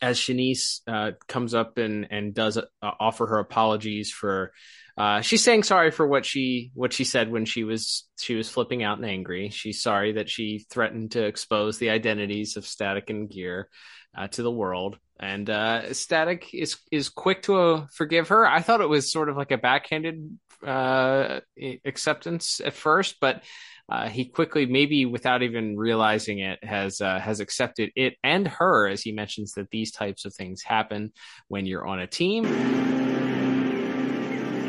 as 0.00 0.18
Shanice 0.18 0.80
uh, 0.86 1.12
comes 1.26 1.52
up 1.52 1.76
and 1.76 2.06
and 2.10 2.34
does 2.34 2.56
uh, 2.56 2.62
offer 2.82 3.26
her 3.26 3.38
apologies 3.38 4.10
for 4.10 4.52
uh, 4.96 5.20
she's 5.20 5.44
saying 5.44 5.62
sorry 5.62 5.90
for 5.90 6.06
what 6.06 6.24
she 6.24 6.70
what 6.72 6.94
she 6.94 7.04
said 7.04 7.30
when 7.30 7.44
she 7.44 7.64
was 7.64 8.08
she 8.18 8.34
was 8.34 8.48
flipping 8.48 8.82
out 8.82 8.96
and 8.96 9.06
angry. 9.06 9.50
She's 9.50 9.82
sorry 9.82 10.12
that 10.12 10.30
she 10.30 10.64
threatened 10.70 11.12
to 11.12 11.24
expose 11.24 11.76
the 11.76 11.90
identities 11.90 12.56
of 12.56 12.66
Static 12.66 13.10
and 13.10 13.28
Gear 13.28 13.68
uh, 14.16 14.28
to 14.28 14.42
the 14.42 14.50
world. 14.50 14.98
And 15.20 15.50
uh, 15.50 15.92
Static 15.92 16.54
is 16.54 16.76
is 16.90 17.10
quick 17.10 17.42
to 17.42 17.58
uh, 17.58 17.86
forgive 17.92 18.28
her. 18.28 18.46
I 18.46 18.62
thought 18.62 18.80
it 18.80 18.88
was 18.88 19.12
sort 19.12 19.28
of 19.28 19.36
like 19.36 19.50
a 19.50 19.58
backhanded 19.58 20.38
uh, 20.66 21.40
acceptance 21.84 22.60
at 22.64 22.72
first, 22.72 23.16
but 23.20 23.42
uh, 23.88 24.08
he 24.08 24.24
quickly, 24.24 24.66
maybe 24.66 25.06
without 25.06 25.42
even 25.42 25.76
realizing 25.76 26.40
it, 26.40 26.62
has 26.64 27.00
uh, 27.00 27.20
has 27.20 27.38
accepted 27.40 27.90
it 27.94 28.14
and 28.24 28.48
her, 28.48 28.88
as 28.88 29.02
he 29.02 29.12
mentions 29.12 29.52
that 29.52 29.70
these 29.70 29.92
types 29.92 30.24
of 30.24 30.34
things 30.34 30.62
happen 30.62 31.12
when 31.48 31.66
you're 31.66 31.86
on 31.86 32.00
a 32.00 32.06
team. 32.06 32.44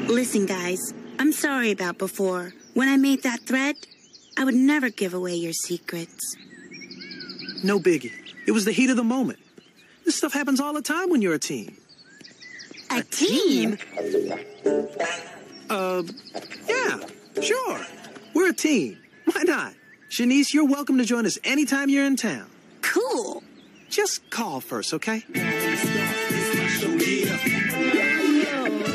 Listen, 0.07 0.45
guys, 0.45 0.93
I'm 1.19 1.31
sorry 1.31 1.71
about 1.71 1.97
before. 1.97 2.53
When 2.75 2.87
I 2.87 2.97
made 2.97 3.23
that 3.23 3.41
threat, 3.41 3.75
I 4.37 4.43
would 4.43 4.53
never 4.53 4.89
give 4.89 5.15
away 5.15 5.35
your 5.35 5.53
secrets. 5.53 6.35
No 7.63 7.79
biggie. 7.79 8.13
It 8.45 8.51
was 8.51 8.65
the 8.65 8.71
heat 8.71 8.91
of 8.91 8.97
the 8.97 9.03
moment. 9.03 9.39
This 10.05 10.15
stuff 10.15 10.31
happens 10.31 10.59
all 10.59 10.73
the 10.73 10.81
time 10.81 11.09
when 11.09 11.23
you're 11.23 11.33
a 11.33 11.39
team. 11.39 11.75
A, 12.91 13.01
team? 13.03 13.77
Uh, 15.69 16.03
yeah, 16.69 16.99
sure. 17.41 17.85
We're 18.33 18.51
a 18.51 18.53
team. 18.53 18.97
Why 19.37 19.43
not? 19.43 19.75
Shanice, 20.09 20.51
you're 20.51 20.65
welcome 20.65 20.97
to 20.97 21.05
join 21.05 21.27
us 21.27 21.37
anytime 21.43 21.89
you're 21.89 22.07
in 22.07 22.15
town. 22.15 22.49
Cool. 22.81 23.43
Just 23.87 24.27
call 24.31 24.61
first, 24.61 24.95
okay? 24.95 25.23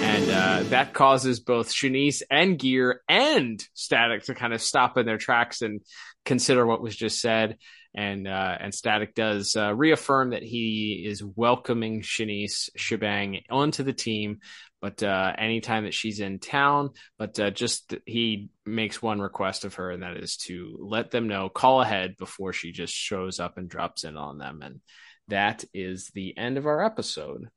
And 0.00 0.30
uh, 0.30 0.64
that 0.70 0.94
causes 0.94 1.38
both 1.38 1.72
Shanice 1.72 2.22
and 2.28 2.58
Gear 2.58 3.02
and 3.08 3.64
Static 3.74 4.24
to 4.24 4.34
kind 4.34 4.52
of 4.52 4.60
stop 4.60 4.98
in 4.98 5.06
their 5.06 5.16
tracks 5.16 5.62
and 5.62 5.80
consider 6.24 6.66
what 6.66 6.82
was 6.82 6.96
just 6.96 7.20
said. 7.20 7.56
And 7.94 8.26
uh, 8.26 8.56
and 8.58 8.74
Static 8.74 9.14
does 9.14 9.54
uh, 9.54 9.72
reaffirm 9.72 10.30
that 10.30 10.42
he 10.42 11.04
is 11.06 11.22
welcoming 11.22 12.02
Shanice 12.02 12.68
Shebang 12.74 13.42
onto 13.48 13.84
the 13.84 13.92
team, 13.92 14.40
but 14.82 15.00
uh, 15.00 15.32
anytime 15.38 15.84
that 15.84 15.94
she's 15.94 16.18
in 16.18 16.40
town, 16.40 16.90
but 17.16 17.38
uh, 17.38 17.50
just 17.50 17.94
he 18.04 18.50
makes 18.66 19.00
one 19.00 19.20
request 19.20 19.64
of 19.64 19.76
her, 19.76 19.92
and 19.92 20.02
that 20.02 20.16
is 20.16 20.36
to 20.38 20.76
let 20.80 21.12
them 21.12 21.28
know, 21.28 21.48
call 21.48 21.80
ahead 21.80 22.16
before 22.18 22.52
she 22.52 22.72
just 22.72 22.92
shows 22.92 23.38
up 23.38 23.56
and 23.56 23.70
drops 23.70 24.02
in 24.02 24.16
on 24.16 24.38
them. 24.38 24.60
And 24.60 24.80
that 25.28 25.64
is 25.72 26.10
the 26.12 26.36
end 26.36 26.58
of 26.58 26.66
our 26.66 26.84
episode. 26.84 27.48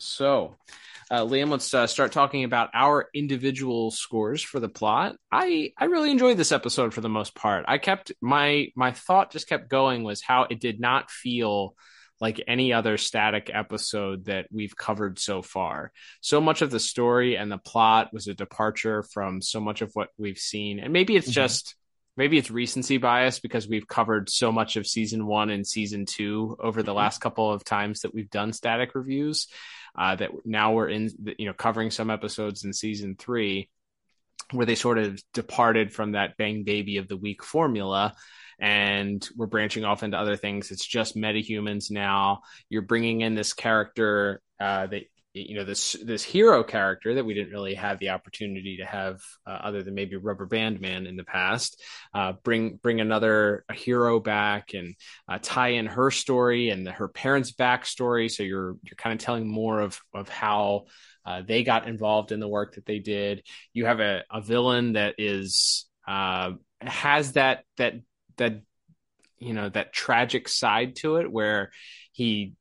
So, 0.00 0.56
uh, 1.08 1.20
Liam, 1.20 1.50
let's 1.50 1.72
uh, 1.72 1.86
start 1.86 2.10
talking 2.10 2.42
about 2.42 2.70
our 2.74 3.08
individual 3.14 3.92
scores 3.92 4.42
for 4.42 4.58
the 4.58 4.68
plot. 4.68 5.14
I 5.30 5.72
I 5.78 5.84
really 5.84 6.10
enjoyed 6.10 6.36
this 6.36 6.50
episode 6.50 6.92
for 6.92 7.00
the 7.00 7.08
most 7.08 7.36
part. 7.36 7.64
I 7.68 7.78
kept 7.78 8.10
my 8.20 8.72
my 8.74 8.90
thought 8.90 9.30
just 9.30 9.48
kept 9.48 9.70
going 9.70 10.02
was 10.02 10.20
how 10.20 10.48
it 10.50 10.58
did 10.58 10.80
not 10.80 11.12
feel 11.12 11.76
like 12.22 12.40
any 12.46 12.72
other 12.72 12.96
static 12.96 13.50
episode 13.52 14.26
that 14.26 14.46
we've 14.52 14.76
covered 14.76 15.18
so 15.18 15.42
far. 15.42 15.90
So 16.20 16.40
much 16.40 16.62
of 16.62 16.70
the 16.70 16.78
story 16.78 17.36
and 17.36 17.50
the 17.50 17.58
plot 17.58 18.10
was 18.12 18.28
a 18.28 18.34
departure 18.34 19.02
from 19.02 19.42
so 19.42 19.60
much 19.60 19.82
of 19.82 19.90
what 19.94 20.10
we've 20.16 20.38
seen, 20.38 20.78
and 20.78 20.92
maybe 20.92 21.16
it's 21.16 21.28
just 21.28 21.74
maybe 22.16 22.38
it's 22.38 22.48
recency 22.48 22.98
bias 22.98 23.40
because 23.40 23.66
we've 23.66 23.88
covered 23.88 24.30
so 24.30 24.52
much 24.52 24.76
of 24.76 24.86
season 24.86 25.26
one 25.26 25.50
and 25.50 25.66
season 25.66 26.06
two 26.06 26.56
over 26.60 26.84
the 26.84 26.94
last 26.94 27.20
couple 27.20 27.50
of 27.50 27.64
times 27.64 28.02
that 28.02 28.14
we've 28.14 28.30
done 28.30 28.52
static 28.52 28.94
reviews 28.94 29.48
uh, 29.98 30.14
that 30.14 30.30
now 30.44 30.74
we're 30.74 30.88
in 30.88 31.10
you 31.38 31.46
know 31.46 31.52
covering 31.52 31.90
some 31.90 32.08
episodes 32.08 32.64
in 32.64 32.72
season 32.72 33.16
three 33.18 33.68
where 34.52 34.66
they 34.66 34.76
sort 34.76 34.98
of 34.98 35.20
departed 35.32 35.92
from 35.92 36.12
that 36.12 36.36
bang 36.36 36.62
baby 36.62 36.98
of 36.98 37.08
the 37.08 37.16
week 37.16 37.42
formula 37.42 38.14
and 38.62 39.28
we're 39.36 39.46
branching 39.46 39.84
off 39.84 40.02
into 40.02 40.16
other 40.16 40.36
things 40.36 40.70
it's 40.70 40.86
just 40.86 41.16
metahumans 41.16 41.90
now 41.90 42.40
you're 42.70 42.80
bringing 42.80 43.20
in 43.20 43.34
this 43.34 43.52
character 43.52 44.40
uh, 44.60 44.86
that 44.86 45.02
you 45.34 45.56
know 45.56 45.64
this 45.64 45.96
this 46.04 46.22
hero 46.22 46.62
character 46.62 47.14
that 47.14 47.24
we 47.24 47.32
didn't 47.32 47.52
really 47.52 47.74
have 47.74 47.98
the 47.98 48.10
opportunity 48.10 48.76
to 48.76 48.84
have 48.84 49.20
uh, 49.46 49.58
other 49.62 49.82
than 49.82 49.94
maybe 49.94 50.16
Rubber 50.16 50.44
Band 50.44 50.80
Man 50.80 51.06
in 51.06 51.16
the 51.16 51.24
past. 51.24 51.82
Uh, 52.12 52.34
bring 52.44 52.76
bring 52.76 53.00
another 53.00 53.64
a 53.68 53.72
hero 53.72 54.20
back 54.20 54.74
and 54.74 54.94
uh, 55.28 55.38
tie 55.40 55.68
in 55.68 55.86
her 55.86 56.10
story 56.10 56.68
and 56.68 56.86
the, 56.86 56.92
her 56.92 57.08
parents' 57.08 57.52
backstory. 57.52 58.30
So 58.30 58.42
you're 58.42 58.76
you're 58.82 58.96
kind 58.98 59.18
of 59.18 59.24
telling 59.24 59.48
more 59.48 59.80
of 59.80 59.98
of 60.12 60.28
how 60.28 60.84
uh, 61.24 61.40
they 61.46 61.62
got 61.62 61.88
involved 61.88 62.30
in 62.30 62.40
the 62.40 62.48
work 62.48 62.74
that 62.74 62.84
they 62.84 62.98
did. 62.98 63.42
You 63.72 63.86
have 63.86 64.00
a, 64.00 64.24
a 64.30 64.42
villain 64.42 64.94
that 64.94 65.14
is 65.16 65.86
uh, 66.06 66.52
has 66.82 67.32
that 67.32 67.64
that 67.78 67.94
that 68.42 68.60
you 69.38 69.54
know 69.54 69.68
that 69.68 69.92
tragic 69.92 70.48
side 70.48 70.96
to 70.96 71.16
it 71.16 71.30
where 71.30 71.70
he 72.12 72.54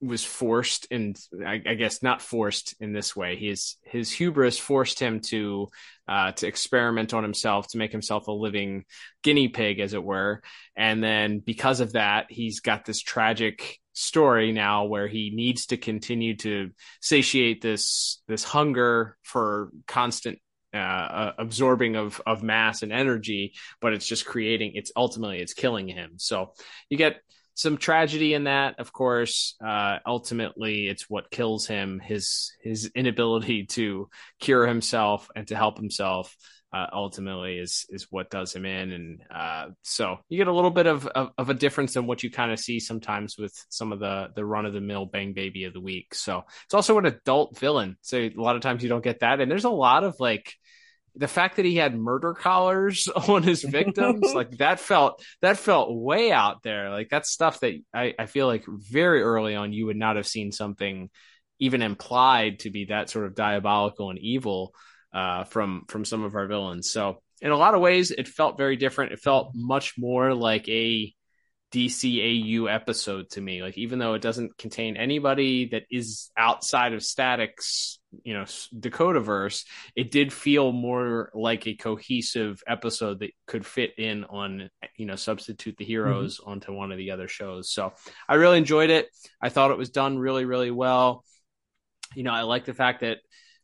was 0.00 0.24
forced 0.24 0.86
and 0.90 1.18
I, 1.46 1.60
I, 1.66 1.74
guess 1.74 2.02
not 2.02 2.22
forced 2.22 2.74
in 2.80 2.92
this 2.92 3.14
way. 3.14 3.36
His 3.36 3.76
his 3.84 4.10
hubris 4.10 4.58
forced 4.58 4.98
him 4.98 5.20
to 5.28 5.68
uh, 6.08 6.32
to 6.32 6.46
experiment 6.46 7.12
on 7.12 7.22
himself 7.22 7.68
to 7.68 7.78
make 7.78 7.92
himself 7.92 8.26
a 8.26 8.32
living 8.32 8.84
guinea 9.22 9.48
pig, 9.48 9.78
as 9.78 9.92
it 9.92 10.02
were. 10.02 10.42
And 10.74 11.04
then 11.04 11.40
because 11.40 11.80
of 11.80 11.92
that, 11.92 12.26
he's 12.30 12.60
got 12.60 12.84
this 12.84 13.00
tragic 13.00 13.78
story 13.92 14.52
now 14.52 14.84
where 14.84 15.06
he 15.06 15.30
needs 15.34 15.66
to 15.66 15.76
continue 15.76 16.36
to 16.36 16.70
satiate 17.02 17.60
this 17.60 18.22
this 18.26 18.44
hunger 18.44 19.18
for 19.22 19.70
constant 19.86 20.38
uh, 20.72 20.76
uh 20.76 21.32
absorbing 21.38 21.96
of 21.96 22.20
of 22.26 22.42
mass 22.42 22.82
and 22.82 22.92
energy, 22.92 23.54
but 23.80 23.92
it's 23.92 24.06
just 24.06 24.26
creating. 24.26 24.72
It's 24.74 24.92
ultimately 24.96 25.40
it's 25.40 25.54
killing 25.54 25.88
him. 25.88 26.12
So 26.16 26.52
you 26.88 26.96
get 26.96 27.20
some 27.54 27.76
tragedy 27.76 28.32
in 28.32 28.44
that, 28.44 28.80
of 28.80 28.92
course. 28.92 29.54
Uh, 29.62 29.98
ultimately, 30.06 30.88
it's 30.88 31.10
what 31.10 31.30
kills 31.30 31.66
him 31.66 32.00
his 32.00 32.52
his 32.62 32.90
inability 32.94 33.66
to 33.66 34.08
cure 34.40 34.66
himself 34.66 35.28
and 35.36 35.46
to 35.48 35.56
help 35.56 35.76
himself. 35.76 36.34
Uh, 36.72 36.86
ultimately, 36.92 37.58
is 37.58 37.84
is 37.90 38.06
what 38.10 38.30
does 38.30 38.54
him 38.54 38.64
in, 38.64 38.92
and 38.92 39.22
uh, 39.34 39.66
so 39.82 40.18
you 40.28 40.38
get 40.38 40.46
a 40.46 40.52
little 40.52 40.70
bit 40.70 40.86
of, 40.86 41.04
of, 41.08 41.30
of 41.36 41.50
a 41.50 41.54
difference 41.54 41.96
in 41.96 42.06
what 42.06 42.22
you 42.22 42.30
kind 42.30 42.52
of 42.52 42.60
see 42.60 42.78
sometimes 42.78 43.36
with 43.36 43.52
some 43.70 43.90
of 43.90 43.98
the 43.98 44.28
the 44.36 44.44
run 44.44 44.66
of 44.66 44.72
the 44.72 44.80
mill 44.80 45.04
bang 45.04 45.32
baby 45.32 45.64
of 45.64 45.72
the 45.72 45.80
week. 45.80 46.14
So 46.14 46.44
it's 46.64 46.74
also 46.74 46.96
an 46.98 47.06
adult 47.06 47.58
villain. 47.58 47.96
So 48.02 48.18
a 48.18 48.30
lot 48.36 48.54
of 48.54 48.62
times 48.62 48.84
you 48.84 48.88
don't 48.88 49.02
get 49.02 49.18
that, 49.20 49.40
and 49.40 49.50
there's 49.50 49.64
a 49.64 49.70
lot 49.70 50.04
of 50.04 50.14
like 50.20 50.54
the 51.16 51.28
fact 51.28 51.56
that 51.56 51.64
he 51.64 51.76
had 51.76 51.98
murder 51.98 52.34
collars 52.34 53.08
on 53.28 53.42
his 53.42 53.62
victims 53.62 54.32
like 54.34 54.50
that 54.58 54.80
felt 54.80 55.22
that 55.42 55.58
felt 55.58 55.92
way 55.92 56.30
out 56.30 56.62
there 56.62 56.90
like 56.90 57.08
that's 57.08 57.30
stuff 57.30 57.60
that 57.60 57.74
I, 57.92 58.14
I 58.18 58.26
feel 58.26 58.46
like 58.46 58.64
very 58.66 59.22
early 59.22 59.54
on 59.54 59.72
you 59.72 59.86
would 59.86 59.96
not 59.96 60.16
have 60.16 60.26
seen 60.26 60.52
something 60.52 61.10
even 61.58 61.82
implied 61.82 62.60
to 62.60 62.70
be 62.70 62.86
that 62.86 63.10
sort 63.10 63.26
of 63.26 63.34
diabolical 63.34 64.10
and 64.10 64.18
evil 64.18 64.72
uh, 65.12 65.44
from 65.44 65.84
from 65.88 66.04
some 66.04 66.22
of 66.24 66.34
our 66.34 66.46
villains 66.46 66.90
so 66.90 67.20
in 67.40 67.50
a 67.50 67.56
lot 67.56 67.74
of 67.74 67.80
ways 67.80 68.10
it 68.10 68.28
felt 68.28 68.58
very 68.58 68.76
different 68.76 69.12
it 69.12 69.20
felt 69.20 69.52
much 69.54 69.94
more 69.98 70.34
like 70.34 70.68
a 70.68 71.12
DCAU 71.72 72.72
episode 72.72 73.30
to 73.30 73.40
me. 73.40 73.62
Like, 73.62 73.78
even 73.78 73.98
though 73.98 74.14
it 74.14 74.22
doesn't 74.22 74.58
contain 74.58 74.96
anybody 74.96 75.66
that 75.66 75.84
is 75.90 76.30
outside 76.36 76.92
of 76.92 77.04
Static's, 77.04 78.00
you 78.24 78.34
know, 78.34 78.42
Dakotaverse, 78.42 79.64
it 79.94 80.10
did 80.10 80.32
feel 80.32 80.72
more 80.72 81.30
like 81.32 81.66
a 81.66 81.74
cohesive 81.74 82.62
episode 82.66 83.20
that 83.20 83.30
could 83.46 83.64
fit 83.64 83.98
in 83.98 84.24
on, 84.24 84.70
you 84.96 85.06
know, 85.06 85.16
substitute 85.16 85.76
the 85.76 85.84
heroes 85.84 86.40
mm-hmm. 86.40 86.50
onto 86.50 86.72
one 86.72 86.90
of 86.90 86.98
the 86.98 87.12
other 87.12 87.28
shows. 87.28 87.70
So 87.70 87.92
I 88.28 88.34
really 88.34 88.58
enjoyed 88.58 88.90
it. 88.90 89.08
I 89.40 89.48
thought 89.48 89.70
it 89.70 89.78
was 89.78 89.90
done 89.90 90.18
really, 90.18 90.44
really 90.44 90.72
well. 90.72 91.24
You 92.16 92.24
know, 92.24 92.32
I 92.32 92.42
like 92.42 92.64
the 92.64 92.74
fact 92.74 93.02
that 93.02 93.18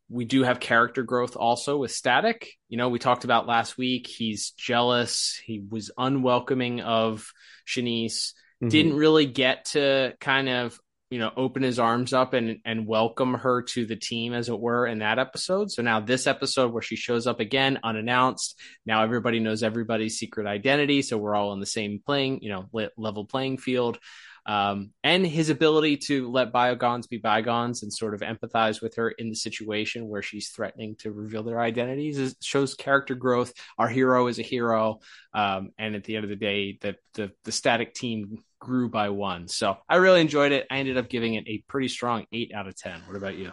we 0.09 0.25
do 0.25 0.43
have 0.45 0.61
character 0.61 1.03
growth 1.03 1.37
also 1.37 1.79
with 1.79 1.91
Static. 1.91 2.53
You 2.69 2.79
know, 2.79 2.89
we 2.89 2.99
talked 2.99 3.25
about 3.25 3.47
last 3.47 3.77
week. 3.77 4.07
He's 4.07 4.51
jealous. 4.51 5.41
He 5.45 5.65
was 5.69 5.91
unwelcoming 5.99 6.81
of 6.81 7.31
Shanice. 7.67 8.33
Mm-hmm. 8.63 8.69
Didn't 8.69 8.97
really 8.97 9.27
get 9.27 9.67
to 9.67 10.15
kind 10.21 10.49
of 10.49 10.79
you 11.11 11.21
know 11.21 11.31
open 11.37 11.63
his 11.63 11.79
arms 11.79 12.13
up 12.13 12.35
and 12.35 12.59
and 12.65 12.87
welcome 12.87 13.35
her 13.35 13.63
to 13.63 13.87
the 13.87 13.97
team 13.97 14.33
as 14.33 14.49
it 14.49 14.59
were 14.59 14.87
in 14.87 14.99
that 14.99 15.19
episode 15.19 15.71
so 15.71 15.83
now 15.83 16.01
this 16.01 16.27
episode 16.27 16.73
where 16.73 16.83
she 16.83 16.97
shows 16.97 17.29
up 17.29 17.39
again 17.39 17.79
unannounced 17.85 18.59
now 18.85 19.05
everybody 19.05 19.39
knows 19.39 19.63
everybody's 19.63 20.19
secret 20.19 20.49
identity 20.49 21.03
so 21.03 21.17
we're 21.17 21.37
all 21.37 21.51
on 21.51 21.61
the 21.61 21.67
same 21.67 22.01
playing 22.05 22.41
you 22.43 22.51
know 22.51 22.69
level 22.97 23.25
playing 23.25 23.57
field 23.57 23.99
um, 24.47 24.91
and 25.03 25.27
his 25.27 25.51
ability 25.51 25.97
to 25.97 26.31
let 26.31 26.53
bygones 26.53 27.07
be 27.07 27.19
bygones 27.19 27.83
and 27.83 27.93
sort 27.93 28.15
of 28.15 28.21
empathize 28.21 28.81
with 28.81 28.95
her 28.97 29.11
in 29.11 29.29
the 29.29 29.35
situation 29.35 30.09
where 30.09 30.23
she's 30.23 30.51
threatening 30.51 30.97
to 31.01 31.11
reveal 31.11 31.43
their 31.43 31.61
identities 31.61 32.19
is, 32.19 32.37
shows 32.41 32.75
character 32.75 33.15
growth. 33.15 33.53
Our 33.77 33.89
hero 33.89 34.29
is 34.29 34.39
a 34.39 34.43
hero, 34.43 35.01
um, 35.35 35.71
and 35.79 35.97
at 35.97 36.05
the 36.05 36.17
end 36.17 36.25
of 36.25 36.31
the 36.31 36.37
day, 36.37 36.79
the, 36.81 36.97
the 37.15 37.33
the 37.45 37.53
static 37.53 37.95
team 37.95 38.39
grew 38.61 38.89
by 38.89 39.11
one. 39.11 39.49
So 39.49 39.77
I 39.89 39.97
really 39.97 40.21
enjoyed 40.21 40.53
it. 40.53 40.67
I 40.71 40.79
ended 40.79 40.97
up 40.97 41.09
giving 41.09 41.35
it 41.35 41.45
a 41.47 41.65
pretty 41.69 41.89
strong 41.89 42.27
eight 42.33 42.53
out 42.55 42.69
of 42.69 42.77
ten. 42.77 43.03
What 43.07 43.17
about 43.17 43.37
you? 43.37 43.53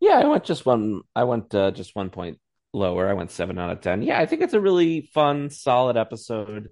Yeah, 0.00 0.18
I 0.18 0.26
went 0.26 0.44
just 0.44 0.64
one. 0.64 1.02
I 1.14 1.24
went 1.24 1.54
uh, 1.54 1.72
just 1.72 1.94
one 1.94 2.10
point 2.10 2.38
lower. 2.72 3.08
I 3.08 3.12
went 3.12 3.30
seven 3.30 3.58
out 3.58 3.70
of 3.70 3.80
ten. 3.80 4.02
Yeah, 4.02 4.18
I 4.18 4.26
think 4.26 4.42
it's 4.42 4.54
a 4.54 4.60
really 4.60 5.02
fun, 5.12 5.50
solid 5.50 5.96
episode. 5.96 6.70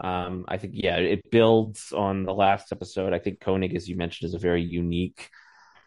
Um, 0.00 0.44
I 0.48 0.58
think 0.58 0.74
yeah, 0.76 0.96
it 0.96 1.30
builds 1.30 1.92
on 1.92 2.24
the 2.24 2.34
last 2.34 2.72
episode. 2.72 3.12
I 3.12 3.18
think 3.18 3.40
Koenig, 3.40 3.74
as 3.74 3.88
you 3.88 3.96
mentioned, 3.96 4.28
is 4.28 4.34
a 4.34 4.38
very 4.38 4.62
unique. 4.62 5.28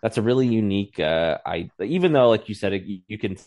That's 0.01 0.17
a 0.17 0.21
really 0.21 0.47
unique. 0.47 0.99
Uh, 0.99 1.37
I 1.45 1.69
even 1.79 2.13
though, 2.13 2.29
like 2.29 2.49
you 2.49 2.55
said, 2.55 2.83
you 3.07 3.17
can 3.17 3.37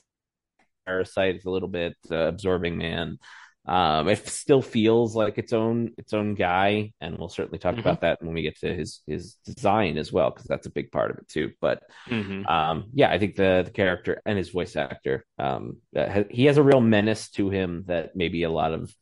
parasite 0.87 1.37
is 1.37 1.45
a 1.45 1.51
little 1.51 1.69
bit, 1.69 1.97
uh, 2.11 2.29
absorbing 2.29 2.77
man. 2.77 3.19
Um, 3.67 4.09
it 4.09 4.27
still 4.29 4.61
feels 4.61 5.17
like 5.17 5.39
its 5.39 5.55
own 5.55 5.93
its 5.97 6.13
own 6.13 6.35
guy, 6.35 6.93
and 7.01 7.19
we'll 7.19 7.31
certainly 7.31 7.59
talk 7.59 7.73
mm-hmm. 7.73 7.81
about 7.81 8.03
that 8.03 8.23
when 8.23 8.35
we 8.35 8.43
get 8.43 8.59
to 8.61 8.75
his 8.75 9.01
his 9.07 9.37
design 9.47 9.97
as 9.97 10.13
well, 10.13 10.31
because 10.31 10.47
that's 10.47 10.67
a 10.67 10.71
big 10.71 10.93
part 10.93 11.11
of 11.11 11.19
it 11.19 11.29
too. 11.29 11.53
But 11.63 11.83
mm-hmm. 12.07 12.47
um, 12.47 12.91
yeah, 12.93 13.11
I 13.11 13.19
think 13.19 13.37
the 13.37 13.63
the 13.65 13.71
character 13.71 14.21
and 14.27 14.37
his 14.37 14.51
voice 14.51 14.77
actor, 14.77 15.25
um, 15.39 15.79
uh, 15.97 16.25
he 16.31 16.45
has 16.45 16.59
a 16.59 16.63
real 16.63 16.83
menace 16.83 17.31
to 17.31 17.49
him 17.49 17.85
that 17.87 18.15
maybe 18.15 18.43
a 18.43 18.51
lot 18.51 18.73
of 18.73 18.95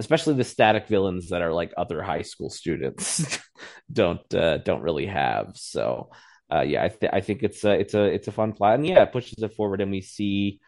especially 0.00 0.34
the 0.34 0.44
static 0.44 0.88
villains 0.88 1.28
that 1.28 1.42
are 1.42 1.52
like 1.52 1.72
other 1.76 2.02
high 2.02 2.22
school 2.22 2.48
students 2.50 3.38
don't 3.92 4.34
uh, 4.34 4.58
don't 4.58 4.82
really 4.82 5.06
have. 5.06 5.52
So 5.56 6.10
uh, 6.52 6.62
yeah, 6.62 6.84
I, 6.84 6.88
th- 6.88 7.12
I 7.12 7.20
think 7.20 7.42
it's 7.42 7.64
a 7.64 7.78
it's 7.78 7.94
a 7.94 8.04
it's 8.04 8.26
a 8.26 8.32
fun 8.32 8.52
plot, 8.54 8.76
and 8.76 8.86
yeah, 8.86 9.02
it 9.02 9.12
pushes 9.12 9.42
it 9.42 9.54
forward, 9.54 9.80
and 9.80 9.90
we 9.90 10.00
see 10.00 10.60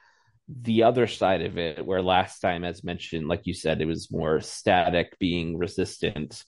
the 0.48 0.82
other 0.84 1.06
side 1.06 1.42
of 1.42 1.56
it, 1.56 1.84
where 1.84 2.02
last 2.02 2.40
time, 2.40 2.62
as 2.62 2.84
mentioned, 2.84 3.26
like 3.26 3.46
you 3.46 3.54
said, 3.54 3.80
it 3.80 3.86
was 3.86 4.12
more 4.12 4.40
static 4.40 5.18
being 5.18 5.56
resistant 5.56 6.44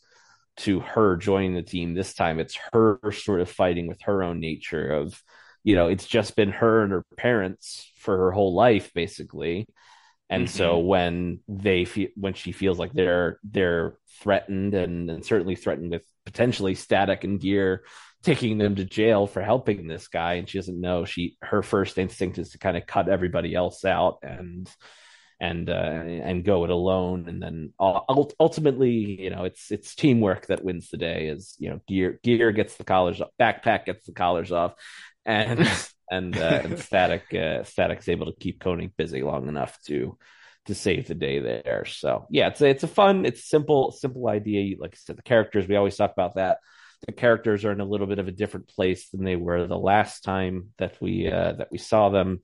to 0.58 0.80
her 0.80 1.16
joining 1.16 1.54
the 1.54 1.62
team. 1.62 1.94
This 1.94 2.14
time, 2.14 2.38
it's 2.38 2.58
her 2.72 3.00
sort 3.12 3.40
of 3.40 3.50
fighting 3.50 3.86
with 3.88 4.02
her 4.02 4.22
own 4.22 4.40
nature 4.40 4.90
of, 4.90 5.20
you 5.64 5.74
know, 5.74 5.88
it's 5.88 6.06
just 6.06 6.36
been 6.36 6.52
her 6.52 6.82
and 6.82 6.92
her 6.92 7.04
parents 7.16 7.90
for 7.96 8.16
her 8.16 8.30
whole 8.30 8.54
life, 8.54 8.92
basically 8.94 9.66
and 10.30 10.46
mm-hmm. 10.46 10.56
so 10.56 10.78
when 10.78 11.40
they 11.48 11.84
feel 11.84 12.08
when 12.16 12.34
she 12.34 12.52
feels 12.52 12.78
like 12.78 12.92
they're 12.92 13.38
they're 13.44 13.96
threatened 14.20 14.74
and, 14.74 15.10
and 15.10 15.24
certainly 15.24 15.56
threatened 15.56 15.90
with 15.90 16.02
potentially 16.24 16.74
static 16.74 17.24
and 17.24 17.40
gear 17.40 17.84
taking 18.22 18.56
them 18.56 18.74
to 18.74 18.84
jail 18.84 19.26
for 19.26 19.42
helping 19.42 19.86
this 19.86 20.08
guy 20.08 20.34
and 20.34 20.48
she 20.48 20.58
doesn't 20.58 20.80
know 20.80 21.04
she 21.04 21.36
her 21.42 21.62
first 21.62 21.98
instinct 21.98 22.38
is 22.38 22.50
to 22.50 22.58
kind 22.58 22.76
of 22.76 22.86
cut 22.86 23.08
everybody 23.08 23.54
else 23.54 23.84
out 23.84 24.18
and 24.22 24.70
and 25.40 25.68
uh, 25.68 25.72
and 25.72 26.44
go 26.44 26.64
it 26.64 26.70
alone 26.70 27.28
and 27.28 27.42
then 27.42 27.72
ultimately 27.78 29.20
you 29.20 29.30
know 29.30 29.44
it's 29.44 29.70
it's 29.70 29.94
teamwork 29.94 30.46
that 30.46 30.64
wins 30.64 30.88
the 30.90 30.96
day 30.96 31.26
is 31.26 31.54
you 31.58 31.68
know 31.68 31.80
gear 31.86 32.18
gear 32.22 32.52
gets 32.52 32.76
the 32.76 32.84
collars 32.84 33.20
off, 33.20 33.30
backpack 33.38 33.84
gets 33.84 34.06
the 34.06 34.12
collars 34.12 34.52
off 34.52 34.74
and 35.26 35.68
and, 36.10 36.36
uh, 36.36 36.60
and 36.64 36.78
static 36.78 37.32
uh, 37.34 37.64
static's 37.64 38.08
able 38.08 38.26
to 38.26 38.38
keep 38.38 38.60
Koenig 38.60 38.96
busy 38.96 39.22
long 39.22 39.48
enough 39.48 39.78
to 39.86 40.16
to 40.66 40.74
save 40.74 41.06
the 41.06 41.14
day 41.14 41.40
there. 41.40 41.84
So 41.86 42.26
yeah, 42.30 42.48
it's 42.48 42.60
a, 42.60 42.66
it's 42.66 42.82
a 42.82 42.88
fun, 42.88 43.26
it's 43.26 43.48
simple 43.48 43.92
simple 43.92 44.28
idea. 44.28 44.76
Like 44.78 44.94
I 44.94 44.98
said, 44.98 45.16
the 45.16 45.22
characters 45.22 45.68
we 45.68 45.76
always 45.76 45.96
talk 45.96 46.12
about 46.12 46.36
that. 46.36 46.58
The 47.06 47.12
characters 47.12 47.66
are 47.66 47.72
in 47.72 47.80
a 47.80 47.84
little 47.84 48.06
bit 48.06 48.18
of 48.18 48.28
a 48.28 48.32
different 48.32 48.68
place 48.68 49.10
than 49.10 49.24
they 49.24 49.36
were 49.36 49.66
the 49.66 49.78
last 49.78 50.24
time 50.24 50.70
that 50.78 50.96
we 51.02 51.30
uh, 51.30 51.52
that 51.52 51.68
we 51.70 51.76
saw 51.76 52.08
them, 52.08 52.42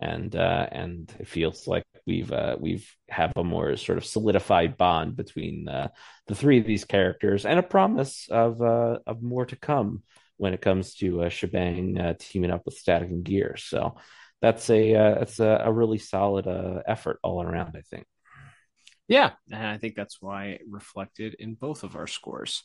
and 0.00 0.34
uh, 0.34 0.66
and 0.72 1.12
it 1.20 1.28
feels 1.28 1.68
like 1.68 1.84
we've 2.06 2.32
uh, 2.32 2.56
we've 2.58 2.92
have 3.08 3.32
a 3.36 3.44
more 3.44 3.76
sort 3.76 3.98
of 3.98 4.04
solidified 4.04 4.76
bond 4.76 5.16
between 5.16 5.68
uh, 5.68 5.88
the 6.26 6.34
three 6.34 6.58
of 6.58 6.66
these 6.66 6.84
characters 6.84 7.46
and 7.46 7.60
a 7.60 7.62
promise 7.62 8.26
of 8.30 8.60
uh, 8.60 8.98
of 9.06 9.22
more 9.22 9.46
to 9.46 9.54
come 9.54 10.02
when 10.40 10.54
it 10.54 10.62
comes 10.62 10.94
to 10.94 11.24
uh, 11.24 11.28
Shebang 11.28 12.00
uh, 12.00 12.14
teaming 12.18 12.50
up 12.50 12.62
with 12.64 12.74
Static 12.74 13.10
and 13.10 13.22
Gear. 13.22 13.56
So 13.58 13.96
that's 14.40 14.70
a 14.70 14.94
uh, 14.94 15.14
that's 15.18 15.38
a, 15.38 15.64
a 15.66 15.70
really 15.70 15.98
solid 15.98 16.46
uh, 16.46 16.80
effort 16.86 17.18
all 17.22 17.42
around. 17.42 17.76
I 17.76 17.82
think. 17.82 18.06
Yeah, 19.06 19.32
and 19.52 19.66
I 19.66 19.76
think 19.76 19.96
that's 19.96 20.16
why 20.22 20.60
reflected 20.66 21.34
in 21.38 21.56
both 21.56 21.82
of 21.84 21.94
our 21.94 22.06
scores. 22.06 22.64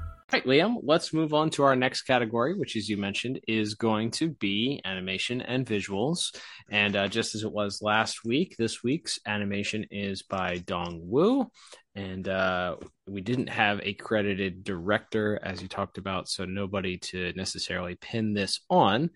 Right, 0.31 0.45
Liam, 0.45 0.77
let's 0.83 1.11
move 1.11 1.33
on 1.33 1.49
to 1.51 1.63
our 1.63 1.75
next 1.75 2.03
category, 2.03 2.53
which, 2.53 2.77
as 2.77 2.87
you 2.87 2.95
mentioned, 2.95 3.41
is 3.49 3.73
going 3.73 4.11
to 4.11 4.29
be 4.29 4.79
animation 4.85 5.41
and 5.41 5.65
visuals. 5.65 6.33
And 6.69 6.95
uh, 6.95 7.09
just 7.09 7.35
as 7.35 7.43
it 7.43 7.51
was 7.51 7.81
last 7.81 8.23
week, 8.23 8.55
this 8.57 8.81
week's 8.81 9.19
animation 9.25 9.87
is 9.91 10.21
by 10.21 10.59
Dong 10.59 11.01
Woo. 11.03 11.51
And 11.95 12.29
uh, 12.29 12.77
we 13.05 13.19
didn't 13.19 13.49
have 13.49 13.81
a 13.83 13.93
credited 13.93 14.63
director, 14.63 15.37
as 15.43 15.61
you 15.61 15.67
talked 15.67 15.97
about, 15.97 16.29
so 16.29 16.45
nobody 16.45 16.97
to 16.97 17.33
necessarily 17.35 17.95
pin 17.95 18.33
this 18.33 18.61
on. 18.69 19.09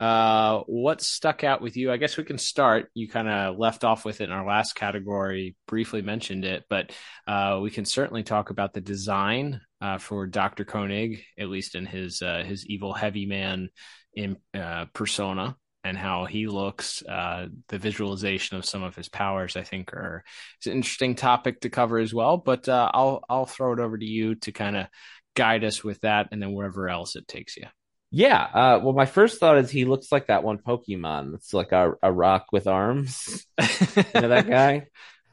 Uh, 0.00 0.60
what 0.66 1.02
stuck 1.02 1.44
out 1.44 1.60
with 1.60 1.76
you? 1.76 1.92
I 1.92 1.98
guess 1.98 2.16
we 2.16 2.24
can 2.24 2.38
start. 2.38 2.88
You 2.94 3.08
kind 3.08 3.28
of 3.28 3.58
left 3.58 3.84
off 3.84 4.06
with 4.06 4.22
it 4.22 4.24
in 4.24 4.32
our 4.32 4.46
last 4.46 4.74
category, 4.74 5.54
briefly 5.68 6.00
mentioned 6.00 6.46
it, 6.46 6.64
but 6.70 6.92
uh, 7.28 7.60
we 7.62 7.70
can 7.70 7.84
certainly 7.84 8.22
talk 8.22 8.48
about 8.48 8.72
the 8.72 8.80
design 8.80 9.60
uh, 9.82 9.98
for 9.98 10.26
Doctor 10.26 10.64
Koenig, 10.64 11.24
at 11.36 11.48
least 11.48 11.74
in 11.74 11.84
his 11.84 12.22
uh, 12.22 12.44
his 12.46 12.64
evil 12.66 12.92
heavy 12.92 13.26
man 13.26 13.68
in 14.14 14.36
uh, 14.54 14.86
persona, 14.92 15.56
and 15.82 15.98
how 15.98 16.24
he 16.24 16.46
looks. 16.46 17.02
Uh, 17.02 17.48
the 17.68 17.78
visualization 17.78 18.56
of 18.56 18.64
some 18.64 18.84
of 18.84 18.94
his 18.94 19.08
powers, 19.08 19.56
I 19.56 19.64
think, 19.64 19.92
are 19.92 20.22
it's 20.58 20.68
an 20.68 20.74
interesting 20.74 21.16
topic 21.16 21.60
to 21.60 21.68
cover 21.68 21.98
as 21.98 22.14
well. 22.14 22.36
But 22.36 22.68
uh, 22.68 22.90
I'll 22.94 23.24
I'll 23.28 23.46
throw 23.46 23.72
it 23.72 23.80
over 23.80 23.98
to 23.98 24.06
you 24.06 24.36
to 24.36 24.52
kind 24.52 24.76
of 24.76 24.86
guide 25.34 25.64
us 25.64 25.82
with 25.82 26.00
that, 26.02 26.28
and 26.30 26.40
then 26.40 26.52
wherever 26.52 26.88
else 26.88 27.16
it 27.16 27.26
takes 27.26 27.56
you. 27.56 27.66
Yeah. 28.14 28.42
Uh, 28.42 28.80
well, 28.84 28.92
my 28.92 29.06
first 29.06 29.40
thought 29.40 29.56
is 29.56 29.70
he 29.70 29.86
looks 29.86 30.12
like 30.12 30.26
that 30.26 30.44
one 30.44 30.58
Pokemon. 30.58 31.34
It's 31.34 31.54
like 31.54 31.72
a, 31.72 31.94
a 32.02 32.12
rock 32.12 32.46
with 32.52 32.66
arms. 32.66 33.46
you 33.58 34.04
know 34.14 34.28
that 34.28 34.46
guy? 34.46 34.88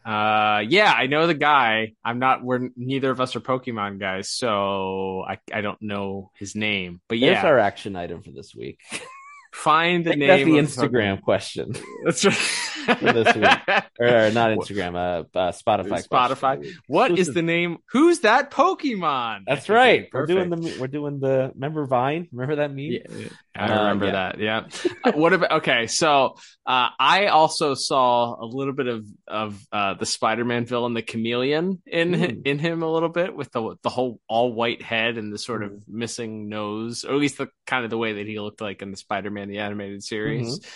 Uh, 0.05 0.63
yeah, 0.67 0.93
I 0.95 1.07
know 1.07 1.27
the 1.27 1.33
guy. 1.33 1.93
I'm 2.03 2.19
not. 2.19 2.43
We're 2.43 2.69
neither 2.75 3.11
of 3.11 3.21
us 3.21 3.35
are 3.35 3.41
Pokemon 3.41 3.99
guys, 3.99 4.29
so 4.29 5.23
I 5.27 5.39
I 5.53 5.61
don't 5.61 5.81
know 5.81 6.31
his 6.35 6.55
name. 6.55 7.01
But 7.07 7.17
yeah, 7.19 7.33
There's 7.33 7.45
our 7.45 7.59
action 7.59 7.95
item 7.95 8.23
for 8.23 8.31
this 8.31 8.55
week. 8.55 8.79
find 9.51 10.05
the 10.05 10.15
name. 10.15 10.27
that 10.27 10.41
of 10.41 10.47
the 10.47 10.53
Instagram 10.53 11.19
Pokemon. 11.19 11.21
question 11.23 11.75
That's 12.05 12.25
right. 12.25 12.97
for 12.97 13.13
this 13.13 13.35
week. 13.35 13.45
or 13.99 14.31
not 14.31 14.51
Instagram, 14.57 14.95
uh, 14.95 15.37
uh 15.37 15.51
Spotify. 15.51 16.07
Spotify. 16.07 16.73
What 16.87 17.17
is 17.17 17.33
the 17.33 17.41
name? 17.41 17.79
Who's 17.91 18.19
that 18.19 18.51
Pokemon? 18.51 19.43
That's 19.47 19.69
right. 19.69 20.09
We're 20.13 20.25
doing 20.25 20.49
the 20.49 20.77
we're 20.79 20.87
doing 20.87 21.19
the 21.19 21.51
remember 21.53 21.85
Vine? 21.85 22.27
Remember 22.31 22.57
that 22.57 22.71
meme? 22.71 22.91
Yeah, 22.91 23.27
I 23.66 23.78
remember 23.82 24.05
yeah. 24.05 24.12
that. 24.12 24.39
Yeah. 24.39 24.68
Uh, 25.03 25.12
what 25.14 25.34
about? 25.34 25.51
Okay, 25.60 25.88
so 25.88 26.36
uh, 26.66 26.89
I 26.99 27.28
also 27.28 27.74
saw 27.74 28.36
a 28.41 28.45
little 28.45 28.74
bit 28.74 28.88
of 28.88 29.05
of 29.28 29.62
uh, 29.72 29.93
the 29.95 30.05
Spider-Man 30.05 30.66
villain, 30.66 30.93
the 30.93 31.01
Chameleon, 31.01 31.82
in 31.86 32.12
Mm. 32.12 32.45
in 32.45 32.60
him 32.60 32.84
a 32.84 32.91
little 32.91 33.10
bit 33.10 33.36
with 33.36 33.51
the 33.51 33.76
the 33.82 33.89
whole 33.89 34.20
all 34.28 34.53
white 34.53 34.82
head 34.82 35.18
and 35.18 35.32
the 35.34 35.38
sort 35.38 35.64
of 35.64 35.72
Mm. 35.72 35.82
missing 35.88 36.49
nose, 36.49 37.05
or 37.05 37.14
at 37.14 37.20
least 37.20 37.38
the 37.38 37.47
kind 37.66 37.84
of 37.84 37.89
the 37.89 37.97
way 37.97 38.14
that 38.14 38.26
he 38.28 38.39
looked 38.39 38.62
like 38.62 38.82
in 38.82 38.91
the 38.91 38.97
Spider-Man 38.97 39.49
the 39.49 39.60
animated 39.60 40.03
series. 40.03 40.60
Mm-hmm. 40.60 40.70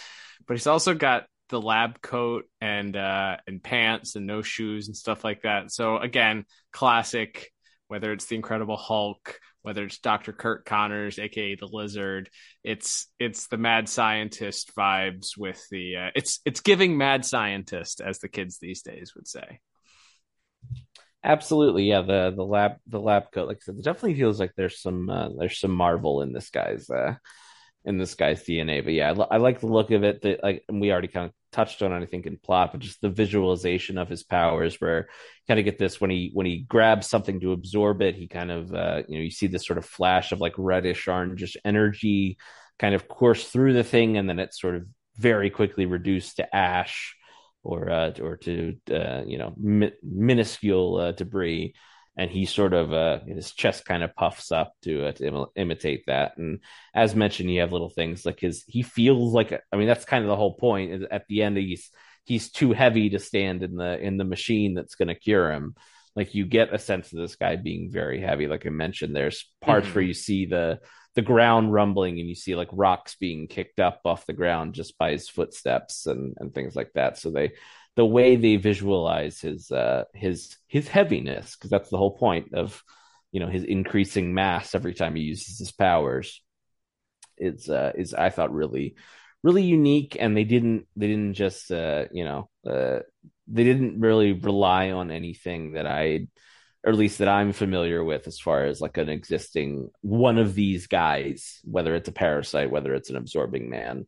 But 0.48 0.54
he's 0.58 0.68
also 0.68 0.94
got 0.94 1.26
the 1.50 1.62
lab 1.62 2.02
coat 2.02 2.46
and 2.62 2.96
uh 2.96 3.38
and 3.46 3.62
pants 3.62 4.16
and 4.16 4.26
no 4.26 4.42
shoes 4.42 4.88
and 4.88 4.98
stuff 4.98 5.24
like 5.24 5.42
that. 5.44 5.72
So 5.72 5.98
again, 5.98 6.46
classic 6.72 7.52
whether 7.88 8.12
it's 8.12 8.26
the 8.26 8.36
Incredible 8.36 8.78
Hulk, 8.78 9.40
whether 9.64 9.84
it's 9.86 9.98
Dr. 9.98 10.34
Curt 10.34 10.66
Connors, 10.66 11.18
aka 11.18 11.56
the 11.56 11.68
Lizard, 11.72 12.30
it's 12.64 13.08
it's 13.20 13.48
the 13.48 13.58
mad 13.58 13.90
scientist 13.90 14.72
vibes 14.78 15.38
with 15.38 15.62
the 15.72 15.98
uh, 15.98 16.10
it's 16.16 16.40
it's 16.46 16.62
giving 16.62 16.98
mad 16.98 17.26
scientist 17.26 18.02
as 18.02 18.20
the 18.20 18.30
kids 18.30 18.60
these 18.60 18.84
days 18.84 19.14
would 19.16 19.28
say. 19.28 19.60
Absolutely, 21.24 21.86
yeah. 21.86 22.02
The 22.02 22.34
the 22.36 22.46
lab 22.46 22.74
the 22.88 23.00
lab 23.00 23.32
coat, 23.32 23.48
like 23.48 23.58
I 23.58 23.64
said, 23.64 23.76
it 23.80 23.84
definitely 23.84 24.16
feels 24.16 24.40
like 24.40 24.52
there's 24.56 24.82
some 24.82 25.10
uh, 25.10 25.30
there's 25.40 25.60
some 25.60 25.72
Marvel 25.72 26.22
in 26.22 26.34
this 26.34 26.50
guy's 26.50 26.90
uh 26.90 27.16
in 27.86 27.98
this 27.98 28.16
guy's 28.16 28.44
DNA. 28.44 28.84
But 28.84 28.94
yeah, 28.94 29.14
I, 29.32 29.38
like 29.38 29.62
the 29.62 29.68
look 29.68 29.92
of 29.92 30.04
it. 30.04 30.22
That 30.22 30.44
like 30.44 30.64
we 30.70 30.92
already 30.92 31.08
kind 31.08 31.28
of 31.28 31.34
touched 31.54 31.82
on 31.82 31.94
I 31.94 32.06
think, 32.06 32.26
in 32.26 32.38
plot, 32.38 32.72
but 32.72 32.82
just 32.82 33.00
the 33.02 33.10
visualization 33.10 33.98
of 33.98 34.10
his 34.10 34.24
powers, 34.24 34.82
where 34.82 35.08
kind 35.48 35.60
of 35.60 35.66
get 35.66 35.78
this 35.78 36.02
when 36.02 36.10
he 36.10 36.32
when 36.34 36.46
he 36.46 36.66
grabs 36.68 37.08
something 37.08 37.40
to 37.42 37.54
absorb 37.54 38.02
it, 38.02 38.16
he 38.16 38.28
kind 38.28 38.52
of 38.52 38.74
uh 38.74 39.04
you 39.08 39.18
know 39.18 39.24
you 39.24 39.32
see 39.32 39.48
this 39.48 39.66
sort 39.66 39.78
of 39.78 39.86
flash 39.86 40.32
of 40.32 40.42
like 40.42 40.54
reddish 40.58 41.06
orangish 41.06 41.56
energy 41.64 42.38
kind 42.80 42.96
of 42.96 43.08
course 43.08 43.50
through 43.50 43.74
the 43.74 43.84
thing, 43.84 44.18
and 44.18 44.28
then 44.28 44.40
it's 44.40 44.60
sort 44.60 44.76
of 44.76 44.86
very 45.18 45.50
quickly 45.50 45.86
reduced 45.86 46.38
to 46.38 46.56
ash 46.56 47.16
or 47.64 47.90
uh, 47.90 48.12
or 48.22 48.38
to 48.38 48.76
uh, 48.92 49.22
you 49.26 49.38
know 49.38 49.54
mi- 49.58 49.94
minuscule 50.04 50.98
uh, 50.98 51.12
debris, 51.12 51.74
and 52.16 52.30
he 52.30 52.46
sort 52.46 52.74
of 52.74 52.94
uh, 52.94 53.20
his 53.26 53.52
chest 53.52 53.86
kind 53.86 54.04
of 54.04 54.16
puffs 54.16 54.52
up 54.52 54.74
to, 54.84 55.08
uh, 55.08 55.12
to 55.14 55.24
imi- 55.24 55.48
imitate 55.56 56.04
that. 56.08 56.38
And 56.38 56.60
as 56.94 57.16
mentioned, 57.16 57.52
you 57.52 57.62
have 57.62 57.72
little 57.72 57.90
things 57.90 58.26
like 58.26 58.40
his 58.40 58.64
he 58.68 58.84
feels 58.84 59.34
like 59.34 59.52
I 59.72 59.76
mean 59.78 59.88
that's 59.88 60.06
kind 60.06 60.24
of 60.24 60.30
the 60.30 60.36
whole 60.36 60.56
point. 60.56 60.92
Is 60.92 61.04
at 61.10 61.26
the 61.28 61.42
end 61.44 61.58
he's 61.58 61.90
he's 62.26 62.52
too 62.52 62.72
heavy 62.72 63.10
to 63.12 63.20
stand 63.20 63.64
in 63.64 63.76
the 63.76 64.00
in 64.00 64.18
the 64.18 64.24
machine 64.26 64.76
that's 64.76 64.96
going 64.96 65.08
to 65.10 65.16
cure 65.16 65.52
him. 65.52 65.76
Like 66.16 66.36
you 66.36 66.46
get 66.46 66.74
a 66.74 66.78
sense 66.78 67.12
of 67.12 67.18
this 67.20 67.36
guy 67.36 67.56
being 67.56 67.90
very 67.92 68.22
heavy. 68.22 68.48
Like 68.48 68.68
I 68.68 68.70
mentioned, 68.70 69.16
there's 69.16 69.52
parts 69.62 69.88
Mhm. 69.88 69.96
where 69.96 70.04
you 70.04 70.14
see 70.14 70.46
the 70.46 70.80
the 71.16 71.22
ground 71.22 71.72
rumbling 71.72 72.20
and 72.20 72.28
you 72.28 72.36
see 72.36 72.56
like 72.56 72.70
rocks 72.72 73.16
being 73.20 73.48
kicked 73.48 73.80
up 73.80 74.02
off 74.06 74.26
the 74.26 74.34
ground 74.34 74.74
just 74.74 74.98
by 74.98 75.12
his 75.12 75.30
footsteps 75.30 76.08
and 76.08 76.36
and 76.40 76.54
things 76.56 76.76
like 76.76 76.92
that 76.96 77.20
so 77.20 77.30
they 77.30 77.52
the 77.96 78.06
way 78.06 78.36
they 78.36 78.56
visualize 78.56 79.40
his 79.40 79.72
uh 79.72 80.04
his 80.14 80.58
his 80.68 80.88
heaviness 80.88 81.56
because 81.56 81.70
that's 81.70 81.90
the 81.90 81.98
whole 81.98 82.18
point 82.18 82.54
of 82.54 82.84
you 83.32 83.40
know 83.40 83.48
his 83.48 83.64
increasing 83.64 84.34
mass 84.34 84.76
every 84.76 84.94
time 84.94 85.16
he 85.16 85.24
uses 85.24 85.60
his 85.60 85.72
powers 85.72 86.42
is 87.38 87.70
uh 87.70 87.92
is 87.96 88.14
i 88.14 88.30
thought 88.30 88.54
really 88.54 88.96
really 89.44 89.64
unique 89.64 90.18
and 90.20 90.36
they 90.36 90.44
didn't 90.44 90.88
they 90.96 91.08
didn't 91.08 91.34
just 91.34 91.72
uh 91.72 92.06
you 92.12 92.24
know 92.24 92.50
uh 92.68 93.00
they 93.48 93.64
didn't 93.64 94.00
really 94.00 94.32
rely 94.34 94.92
on 94.92 95.12
anything 95.12 95.74
that 95.74 95.86
i 95.86 96.28
or 96.86 96.92
at 96.92 96.98
least 96.98 97.20
that 97.20 97.30
I'm 97.30 97.54
familiar 97.54 98.04
with 98.04 98.28
as 98.28 98.40
far 98.40 98.66
as 98.66 98.82
like 98.82 98.98
an 98.98 99.10
existing 99.10 99.90
one 100.02 100.38
of 100.38 100.54
these 100.54 100.88
guys, 100.88 101.62
whether 101.64 101.96
it's 101.96 102.10
a 102.10 102.14
parasite, 102.14 102.72
whether 102.72 102.94
it's 102.94 103.10
an 103.10 103.16
absorbing 103.16 103.70
man. 103.70 104.06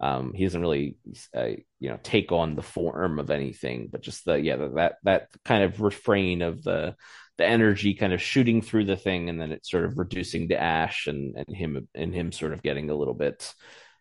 Um, 0.00 0.32
he 0.34 0.44
doesn't 0.44 0.60
really, 0.60 0.96
uh, 1.36 1.50
you 1.78 1.90
know, 1.90 1.98
take 2.02 2.32
on 2.32 2.56
the 2.56 2.62
form 2.62 3.18
of 3.18 3.30
anything, 3.30 3.88
but 3.92 4.00
just 4.00 4.24
the 4.24 4.34
yeah 4.34 4.56
that 4.56 4.96
that 5.02 5.28
kind 5.44 5.62
of 5.62 5.80
refrain 5.80 6.42
of 6.42 6.62
the 6.62 6.96
the 7.36 7.46
energy 7.46 7.94
kind 7.94 8.12
of 8.12 8.22
shooting 8.22 8.62
through 8.62 8.84
the 8.84 8.96
thing, 8.96 9.28
and 9.28 9.40
then 9.40 9.52
it's 9.52 9.70
sort 9.70 9.84
of 9.84 9.98
reducing 9.98 10.48
to 10.48 10.60
ash, 10.60 11.06
and 11.06 11.36
and 11.36 11.54
him 11.54 11.88
and 11.94 12.14
him 12.14 12.32
sort 12.32 12.52
of 12.52 12.62
getting 12.62 12.88
a 12.88 12.94
little 12.94 13.14
bit 13.14 13.52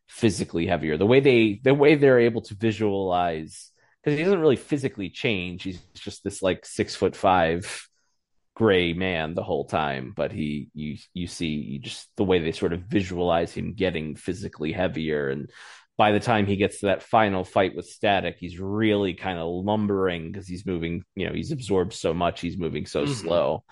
physically 0.08 0.66
heavier. 0.66 0.97
The 0.97 1.06
way 1.06 1.20
they 1.20 1.60
the 1.62 1.74
way 1.74 1.95
they're 1.95 2.20
able 2.20 2.41
to 2.43 2.56
visualize 2.56 3.72
because 4.02 4.18
he 4.18 4.24
doesn't 4.24 4.39
really 4.39 4.56
physically 4.56 5.10
change. 5.10 5.64
He's 5.64 5.82
just 5.95 6.24
this 6.24 6.41
like 6.41 6.66
six 6.66 6.95
foot 6.95 7.16
five 7.16 7.89
gray 8.56 8.91
man 8.91 9.36
the 9.36 9.43
whole 9.43 9.64
time 9.64 10.12
but 10.14 10.34
he 10.34 10.68
you 10.74 10.97
you 11.14 11.28
see 11.28 11.47
you 11.47 11.80
just 11.80 12.10
the 12.18 12.26
way 12.26 12.39
they 12.39 12.52
sort 12.52 12.74
of 12.74 12.82
visualize 12.82 13.54
him 13.54 13.74
getting 13.74 14.18
physically 14.18 14.74
heavier 14.74 15.30
and 15.30 15.50
by 16.00 16.12
the 16.14 16.20
time 16.20 16.45
he 16.47 16.56
gets 16.56 16.80
to 16.80 16.86
that 16.88 17.04
final 17.04 17.43
fight 17.43 17.76
with 17.76 17.86
static 17.86 18.38
he's 18.39 18.58
really 18.60 19.14
kind 19.14 19.38
of 19.38 19.47
lumbering 19.47 20.32
because 20.32 20.47
he's 20.47 20.66
moving 20.66 21.04
you 21.16 21.28
know 21.28 21.34
he's 21.34 21.52
absorbed 21.52 21.93
so 21.93 22.14
much 22.14 22.39
he's 22.41 22.58
moving 22.58 22.86
so 22.88 23.04
Mhm. 23.06 23.10
slow 23.22 23.64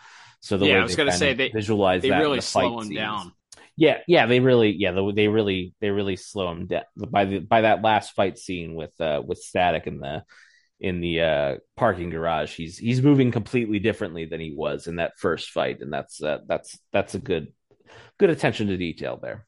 so 0.41 0.57
the 0.57 0.65
Yeah, 0.67 0.73
way 0.73 0.79
I 0.81 0.83
was 0.83 0.95
gonna 0.97 1.11
say 1.13 1.33
they- 1.33 1.49
visualize 1.49 2.01
they 2.03 2.09
that 2.09 2.19
really 2.19 2.39
the 2.39 2.41
fight 2.57 2.67
slow 2.69 2.79
him 2.81 2.87
scenes. 2.89 2.95
down. 2.95 3.31
yeah 3.77 3.97
yeah 4.07 4.25
they 4.27 4.39
really 4.41 4.71
yeah 4.71 4.91
the, 4.91 5.11
they 5.13 5.27
really 5.29 5.73
they 5.81 5.89
really 5.89 6.17
slow 6.17 6.51
him 6.51 6.67
down 6.67 6.83
by 7.09 7.23
the 7.25 7.39
by 7.39 7.61
that 7.61 7.81
last 7.81 8.13
fight 8.13 8.37
scene 8.37 8.75
with 8.75 8.93
uh 8.99 9.21
with 9.25 9.37
static 9.39 9.87
in 9.87 9.99
the 9.99 10.23
in 10.79 10.99
the 11.01 11.21
uh 11.21 11.55
parking 11.75 12.09
garage 12.11 12.55
he's 12.55 12.77
he's 12.77 13.01
moving 13.01 13.31
completely 13.31 13.79
differently 13.79 14.25
than 14.25 14.39
he 14.39 14.53
was 14.55 14.85
in 14.87 14.97
that 14.97 15.13
first 15.17 15.49
fight 15.49 15.79
and 15.81 15.91
that's 15.93 16.21
uh, 16.21 16.39
that's 16.47 16.77
that's 16.91 17.15
a 17.15 17.19
good 17.19 17.47
good 18.19 18.29
attention 18.29 18.67
to 18.67 18.77
detail 18.77 19.17
there 19.21 19.47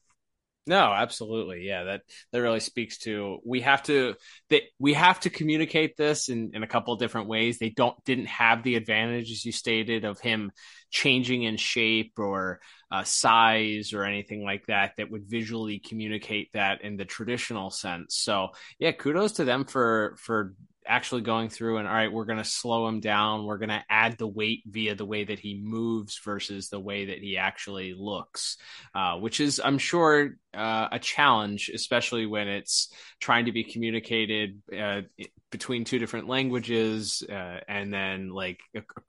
No, 0.66 0.92
absolutely. 0.92 1.66
Yeah, 1.66 1.84
that 1.84 2.02
that 2.32 2.40
really 2.40 2.60
speaks 2.60 2.98
to 2.98 3.38
we 3.44 3.62
have 3.62 3.82
to 3.84 4.14
they, 4.50 4.68
we 4.78 4.92
have 4.92 5.18
to 5.20 5.30
communicate 5.30 5.96
this 5.96 6.28
in, 6.28 6.50
in 6.54 6.62
a 6.62 6.66
couple 6.66 6.92
of 6.92 7.00
different 7.00 7.28
ways. 7.28 7.58
They 7.58 7.70
don't 7.70 7.96
didn't 8.04 8.26
have 8.26 8.62
the 8.62 8.76
advantage 8.76 9.30
as 9.32 9.44
you 9.44 9.52
stated 9.52 10.04
of 10.04 10.20
him 10.20 10.52
changing 10.90 11.44
in 11.44 11.56
shape 11.56 12.12
or 12.18 12.60
uh, 12.92 13.04
size 13.04 13.92
or 13.92 14.04
anything 14.04 14.44
like 14.44 14.66
that 14.66 14.92
that 14.98 15.10
would 15.10 15.24
visually 15.28 15.78
communicate 15.78 16.50
that 16.52 16.82
in 16.82 16.96
the 16.96 17.04
traditional 17.04 17.70
sense. 17.70 18.16
So 18.16 18.50
yeah, 18.78 18.92
kudos 18.92 19.32
to 19.32 19.44
them 19.44 19.64
for 19.64 20.16
for 20.18 20.54
actually 20.86 21.20
going 21.20 21.48
through 21.48 21.78
and 21.78 21.86
all 21.86 21.94
right, 21.94 22.12
we're 22.12 22.24
going 22.24 22.38
to 22.38 22.44
slow 22.44 22.88
him 22.88 23.00
down. 23.00 23.44
We're 23.44 23.58
going 23.58 23.68
to 23.68 23.84
add 23.88 24.18
the 24.18 24.26
weight 24.26 24.62
via 24.66 24.94
the 24.94 25.04
way 25.04 25.24
that 25.24 25.38
he 25.38 25.60
moves 25.62 26.18
versus 26.24 26.68
the 26.68 26.80
way 26.80 27.06
that 27.06 27.18
he 27.18 27.36
actually 27.36 27.94
looks, 27.96 28.56
uh, 28.94 29.16
which 29.18 29.40
is, 29.40 29.60
I'm 29.62 29.78
sure, 29.78 30.36
uh, 30.54 30.88
a 30.92 30.98
challenge, 30.98 31.70
especially 31.72 32.26
when 32.26 32.48
it's 32.48 32.92
trying 33.20 33.44
to 33.44 33.52
be 33.52 33.62
communicated 33.62 34.60
uh, 34.76 35.02
between 35.50 35.84
two 35.84 35.98
different 35.98 36.28
languages 36.28 37.22
uh, 37.28 37.58
and 37.68 37.92
then 37.92 38.30
like 38.30 38.60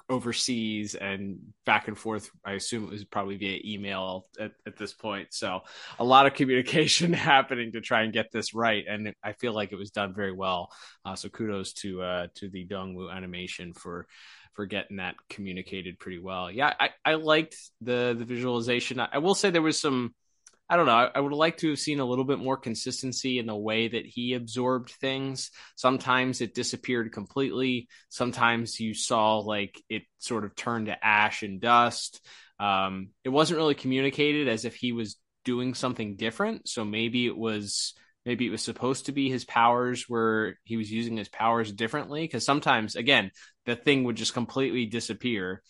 overseas 0.10 0.96
and 0.96 1.39
back 1.66 1.88
and 1.88 1.98
forth. 1.98 2.30
I 2.46 2.54
assume 2.54 2.84
it 2.84 2.92
was 2.92 3.06
probably 3.06 3.38
via 3.38 3.60
email 3.66 4.28
at, 4.39 4.52
at 4.66 4.78
this 4.78 4.94
point. 4.94 5.34
So 5.34 5.62
a 6.00 6.04
lot 6.04 6.26
of 6.26 6.34
communication 6.34 7.14
happening 7.32 7.72
to 7.74 7.82
try 7.82 8.04
and 8.04 8.14
get 8.14 8.32
this 8.32 8.54
right. 8.54 8.84
And 8.88 9.14
I 9.24 9.34
feel 9.34 9.54
like 9.54 9.72
it 9.72 9.78
was 9.78 9.92
done 9.92 10.14
very 10.14 10.34
well. 10.34 10.72
Uh, 11.06 11.16
so 11.16 11.30
kudos 11.30 11.74
to, 11.74 12.02
uh, 12.02 12.28
to 12.36 12.50
the 12.50 12.66
Dong 12.66 12.94
Woo 12.94 13.10
animation 13.10 13.74
for, 13.74 14.08
for 14.54 14.66
getting 14.66 14.98
that 14.98 15.16
communicated 15.30 16.00
pretty 16.00 16.20
well. 16.20 16.52
Yeah, 16.52 16.74
I, 16.80 16.89
I 17.06 17.14
liked 17.16 17.56
the 17.80 18.16
the 18.18 18.26
visualization. 18.26 19.00
I, 19.00 19.08
I 19.14 19.18
will 19.20 19.36
say 19.36 19.50
there 19.50 19.62
was 19.62 19.80
some 19.80 20.14
I 20.72 20.78
don't 20.78 20.86
know. 20.86 21.09
I, 21.13 21.19
would 21.19 21.34
like 21.34 21.57
to 21.57 21.69
have 21.72 21.80
seen 21.80 21.99
a 21.99 22.05
little 22.05 22.24
bit 22.24 22.39
more 22.39 22.55
consistency 22.55 23.39
in 23.39 23.45
the 23.45 23.53
way 23.53 23.89
that 23.89 24.05
he 24.05 24.36
absorbed 24.36 24.89
things. 24.89 25.51
Sometimes 25.76 26.39
it 26.39 26.55
disappeared 26.55 27.11
completely. 27.11 27.89
Sometimes 28.07 28.80
you 28.80 28.93
saw 28.93 29.39
like 29.39 29.84
it 29.89 30.03
sort 30.19 30.45
of 30.45 30.55
turned 30.55 30.86
to 30.86 31.05
ash 31.05 31.43
and 31.43 31.59
dust. 31.59 32.26
Um, 32.57 33.09
it 33.26 33.30
wasn't 33.30 33.57
really 33.57 33.76
communicated 33.76 34.47
as 34.47 34.63
if 34.63 34.74
he 34.74 34.93
was 34.93 35.17
doing 35.43 35.74
something 35.74 36.15
different. 36.15 36.69
So 36.69 36.86
maybe 36.86 37.28
it 37.28 37.38
was 37.38 37.93
maybe 38.26 38.47
it 38.47 38.51
was 38.51 38.61
supposed 38.61 39.07
to 39.07 39.11
be 39.11 39.30
his 39.30 39.43
powers 39.43 40.05
where 40.07 40.57
he 40.63 40.78
was 40.78 40.89
using 40.89 41.17
his 41.17 41.28
powers 41.28 41.74
differently 41.74 42.22
because 42.22 42.45
sometimes 42.45 42.95
again 42.95 43.32
the 43.65 43.76
thing 43.76 44.05
would 44.05 44.15
just 44.15 44.34
completely 44.34 44.86
disappear 44.86 45.61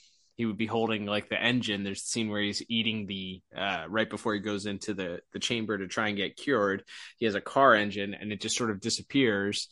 he 0.42 0.48
would 0.48 0.58
be 0.58 0.66
holding 0.66 1.06
like 1.06 1.30
the 1.30 1.40
engine. 1.40 1.84
There's 1.84 2.02
a 2.02 2.06
scene 2.06 2.30
where 2.30 2.42
he's 2.42 2.64
eating 2.68 3.06
the 3.06 3.44
uh, 3.56 3.86
right 3.88 4.10
before 4.10 4.34
he 4.34 4.40
goes 4.40 4.66
into 4.66 4.96
the 4.96 5.20
the 5.34 5.40
chamber 5.40 5.78
to 5.78 5.88
try 5.88 6.08
and 6.08 6.18
get 6.18 6.36
cured. 6.36 6.84
He 7.18 7.28
has 7.28 7.36
a 7.36 7.42
car 7.42 7.76
engine, 7.76 8.16
and 8.16 8.32
it 8.32 8.42
just 8.42 8.58
sort 8.58 8.72
of 8.72 8.80
disappears. 8.80 9.68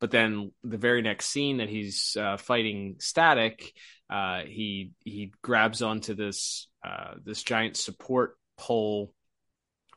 But 0.00 0.10
then 0.10 0.52
the 0.64 0.78
very 0.78 1.02
next 1.02 1.26
scene 1.26 1.58
that 1.58 1.68
he's 1.68 2.16
uh, 2.18 2.38
fighting 2.38 2.96
Static, 2.98 3.74
uh, 4.08 4.44
he 4.46 4.92
he 5.00 5.34
grabs 5.42 5.82
onto 5.82 6.14
this 6.14 6.66
uh, 6.82 7.16
this 7.22 7.42
giant 7.42 7.76
support 7.76 8.38
pole 8.56 9.12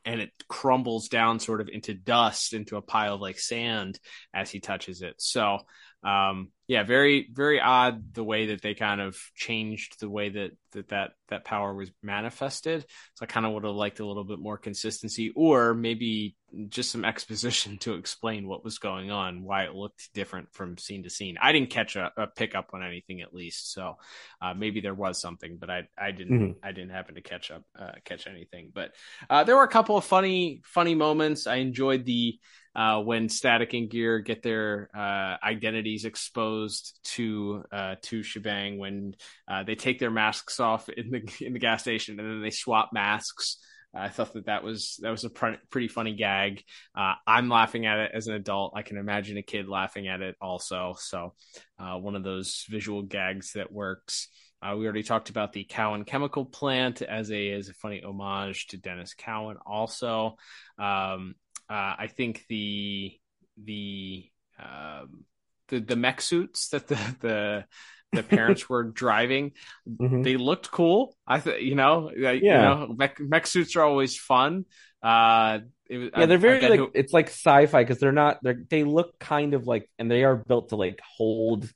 and 0.04 0.20
it 0.20 0.32
crumbles 0.48 1.08
down 1.08 1.40
sort 1.40 1.62
of 1.62 1.70
into 1.70 1.94
dust 1.94 2.52
into 2.52 2.76
a 2.76 2.82
pile 2.82 3.14
of 3.14 3.22
like 3.22 3.38
sand 3.38 3.98
as 4.34 4.50
he 4.50 4.60
touches 4.60 5.02
it 5.02 5.14
so 5.18 5.58
um 6.04 6.48
yeah 6.70 6.84
very 6.84 7.28
very 7.32 7.60
odd 7.60 8.14
the 8.14 8.22
way 8.22 8.46
that 8.46 8.62
they 8.62 8.74
kind 8.74 9.00
of 9.00 9.18
changed 9.34 9.98
the 9.98 10.08
way 10.08 10.28
that 10.28 10.52
that 10.72 10.88
that, 10.88 11.12
that 11.28 11.44
power 11.44 11.74
was 11.74 11.90
manifested. 12.02 12.84
So 13.14 13.24
i 13.24 13.26
kind 13.26 13.46
of 13.46 13.52
would 13.52 13.64
have 13.64 13.74
liked 13.74 14.00
a 14.00 14.06
little 14.06 14.24
bit 14.24 14.38
more 14.38 14.58
consistency 14.58 15.32
or 15.34 15.74
maybe 15.74 16.36
just 16.68 16.90
some 16.90 17.04
exposition 17.04 17.78
to 17.78 17.94
explain 17.94 18.48
what 18.48 18.64
was 18.64 18.78
going 18.78 19.12
on 19.12 19.44
why 19.44 19.64
it 19.64 19.74
looked 19.74 20.12
different 20.14 20.52
from 20.52 20.76
scene 20.78 21.04
to 21.04 21.10
scene. 21.10 21.36
I 21.40 21.52
didn't 21.52 21.70
catch 21.70 21.96
a, 21.96 22.12
a 22.16 22.26
pick 22.26 22.54
up 22.54 22.70
on 22.72 22.82
anything 22.82 23.20
at 23.20 23.32
least 23.32 23.72
so 23.72 23.96
uh, 24.42 24.52
maybe 24.54 24.80
there 24.80 24.94
was 24.94 25.20
something 25.20 25.58
but 25.60 25.70
i 25.70 25.82
i 25.96 26.10
didn't 26.10 26.40
mm-hmm. 26.40 26.66
i 26.66 26.72
didn't 26.72 26.90
happen 26.90 27.14
to 27.14 27.20
catch 27.20 27.50
up 27.52 27.62
uh, 27.78 27.92
catch 28.04 28.26
anything. 28.26 28.70
But 28.74 28.92
uh, 29.28 29.44
there 29.44 29.56
were 29.56 29.64
a 29.64 29.68
couple 29.68 29.96
of 29.96 30.04
funny 30.04 30.60
funny 30.64 30.94
moments. 30.94 31.46
I 31.46 31.56
enjoyed 31.56 32.04
the 32.04 32.38
uh, 32.74 33.00
when 33.00 33.28
Static 33.28 33.72
and 33.74 33.90
Gear 33.90 34.20
get 34.20 34.42
their 34.42 34.90
uh, 34.96 35.36
identities 35.44 36.04
exposed 36.04 36.98
to 37.14 37.64
uh, 37.72 37.96
to 38.02 38.22
Shebang 38.22 38.78
when 38.78 39.14
uh, 39.48 39.64
they 39.64 39.74
take 39.74 39.98
their 39.98 40.10
masks 40.10 40.59
off 40.60 40.88
in 40.88 41.10
the 41.10 41.46
in 41.46 41.52
the 41.52 41.58
gas 41.58 41.82
station 41.82 42.18
and 42.18 42.28
then 42.28 42.42
they 42.42 42.50
swap 42.50 42.90
masks. 42.92 43.58
I 43.92 44.08
thought 44.08 44.34
that 44.34 44.46
that 44.46 44.62
was 44.62 44.98
that 45.02 45.10
was 45.10 45.24
a 45.24 45.30
pr- 45.30 45.60
pretty 45.70 45.88
funny 45.88 46.14
gag. 46.14 46.62
Uh, 46.94 47.14
I'm 47.26 47.48
laughing 47.48 47.86
at 47.86 47.98
it 47.98 48.12
as 48.14 48.28
an 48.28 48.34
adult. 48.34 48.74
I 48.76 48.82
can 48.82 48.96
imagine 48.96 49.36
a 49.36 49.42
kid 49.42 49.68
laughing 49.68 50.06
at 50.06 50.20
it 50.20 50.36
also. 50.40 50.94
So 50.98 51.34
uh, 51.78 51.96
one 51.96 52.14
of 52.14 52.22
those 52.22 52.66
visual 52.68 53.02
gags 53.02 53.54
that 53.54 53.72
works. 53.72 54.28
Uh, 54.62 54.76
we 54.76 54.84
already 54.84 55.02
talked 55.02 55.30
about 55.30 55.52
the 55.52 55.64
Cowan 55.64 56.04
chemical 56.04 56.44
plant 56.44 57.02
as 57.02 57.32
a 57.32 57.50
as 57.52 57.68
a 57.68 57.74
funny 57.74 58.02
homage 58.04 58.68
to 58.68 58.78
Denys 58.78 59.16
Cowan. 59.16 59.56
Also, 59.66 60.36
um, 60.78 61.34
uh, 61.68 61.94
I 61.98 62.08
think 62.14 62.44
the 62.48 63.18
the 63.56 64.30
um, 64.62 65.24
the 65.68 65.80
the 65.80 65.96
mech 65.96 66.20
suits 66.20 66.68
that 66.68 66.86
the 66.86 67.16
the 67.20 67.64
the 68.12 68.22
parents 68.22 68.68
were 68.68 68.84
driving. 68.84 69.52
Mm-hmm. 69.88 70.22
they 70.22 70.36
looked 70.36 70.70
cool. 70.70 71.16
I 71.26 71.40
think 71.40 71.62
you 71.62 71.74
know 71.74 72.10
yeah 72.16 72.32
you 72.32 72.50
know 72.50 72.94
mech, 72.96 73.20
mech 73.20 73.46
suits 73.46 73.76
are 73.76 73.82
always 73.82 74.16
fun. 74.16 74.64
Uh 75.02 75.60
was, 75.88 76.10
yeah 76.16 76.26
they're 76.26 76.38
very 76.38 76.68
like 76.68 76.78
who... 76.78 76.90
it's 76.94 77.12
like 77.12 77.28
sci-fi 77.28 77.82
because 77.82 77.98
they're 77.98 78.12
not 78.12 78.38
they 78.42 78.54
they 78.68 78.84
look 78.84 79.18
kind 79.18 79.54
of 79.54 79.66
like 79.66 79.88
and 79.98 80.10
they 80.10 80.24
are 80.24 80.36
built 80.36 80.70
to 80.70 80.76
like 80.76 81.00
hold 81.16 81.70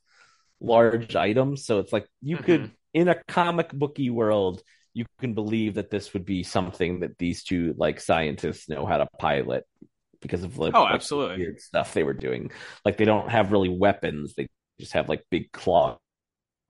large 0.59 1.15
items. 1.15 1.65
So 1.65 1.79
it's 1.79 1.93
like 1.93 2.07
you 2.21 2.37
mm-hmm. 2.37 2.45
could 2.45 2.71
in 2.93 3.07
a 3.07 3.15
comic 3.27 3.71
booky 3.71 4.09
world 4.09 4.61
you 4.93 5.05
can 5.19 5.33
believe 5.33 5.73
that 5.73 5.91
this 5.91 6.13
would 6.13 6.25
be 6.25 6.41
something 6.41 7.01
that 7.01 7.17
these 7.17 7.43
two 7.43 7.75
like 7.77 7.99
scientists 7.99 8.69
know 8.69 8.85
how 8.85 8.97
to 8.97 9.07
pilot 9.19 9.65
because 10.21 10.43
of 10.43 10.57
like, 10.57 10.73
oh, 10.73 10.83
like 10.83 10.93
absolutely. 10.95 11.37
weird 11.37 11.59
stuff 11.59 11.93
they 11.93 12.03
were 12.03 12.13
doing. 12.13 12.49
Like 12.83 12.97
they 12.97 13.05
don't 13.05 13.29
have 13.29 13.51
really 13.51 13.69
weapons; 13.69 14.33
they 14.35 14.47
just 14.79 14.93
have 14.93 15.09
like 15.09 15.23
big 15.29 15.51
claw 15.51 15.97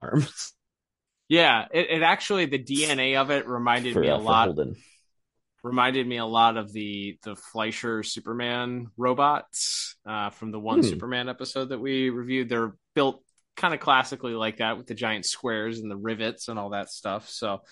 arms. 0.06 0.52
Yeah, 1.28 1.66
it, 1.72 1.90
it 1.90 2.02
actually 2.02 2.46
the 2.46 2.62
DNA 2.62 3.20
of 3.20 3.30
it 3.30 3.48
reminded 3.48 3.94
for, 3.94 4.00
me 4.00 4.08
a 4.08 4.16
lot. 4.16 4.56
Reminded 5.64 6.06
me 6.06 6.18
a 6.18 6.24
lot 6.24 6.56
of 6.56 6.72
the 6.72 7.18
the 7.24 7.34
Fleischer 7.34 8.04
Superman 8.04 8.86
robots 8.96 9.96
uh, 10.06 10.30
from 10.30 10.52
the 10.52 10.60
one 10.60 10.82
hmm. 10.82 10.88
Superman 10.88 11.28
episode 11.28 11.70
that 11.70 11.80
we 11.80 12.10
reviewed. 12.10 12.48
They're 12.48 12.76
built 12.94 13.24
kind 13.56 13.74
of 13.74 13.80
classically 13.80 14.34
like 14.34 14.58
that 14.58 14.78
with 14.78 14.86
the 14.86 14.94
giant 14.94 15.24
squares 15.24 15.80
and 15.80 15.90
the 15.90 15.96
rivets 15.96 16.46
and 16.46 16.58
all 16.58 16.70
that 16.70 16.90
stuff. 16.90 17.28
So 17.28 17.62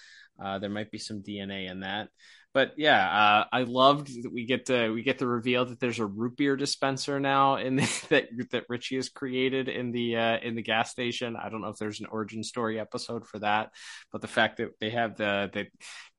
uh, 0.42 0.58
there 0.58 0.70
might 0.70 0.90
be 0.90 0.98
some 0.98 1.22
DNA 1.22 1.70
in 1.70 1.80
that. 1.80 2.08
But 2.54 2.74
yeah, 2.76 3.02
uh, 3.04 3.44
I 3.52 3.62
loved 3.62 4.22
that 4.22 4.32
we 4.32 4.46
get 4.46 4.66
to 4.66 4.90
we 4.90 5.02
get 5.02 5.18
to 5.18 5.26
reveal 5.26 5.66
that 5.66 5.80
there's 5.80 5.98
a 5.98 6.06
root 6.06 6.36
beer 6.36 6.56
dispenser 6.56 7.18
now 7.18 7.56
in 7.56 7.74
the, 7.74 8.06
that 8.10 8.28
that 8.52 8.64
Richie 8.68 8.94
has 8.94 9.08
created 9.08 9.68
in 9.68 9.90
the 9.90 10.16
uh, 10.16 10.38
in 10.38 10.54
the 10.54 10.62
gas 10.62 10.92
station. 10.92 11.34
I 11.36 11.48
don't 11.48 11.62
know 11.62 11.68
if 11.68 11.78
there's 11.78 11.98
an 11.98 12.06
origin 12.06 12.44
story 12.44 12.78
episode 12.78 13.26
for 13.26 13.40
that, 13.40 13.72
but 14.12 14.20
the 14.20 14.28
fact 14.28 14.58
that 14.58 14.70
they 14.80 14.90
have 14.90 15.16
the 15.16 15.50
the 15.52 15.66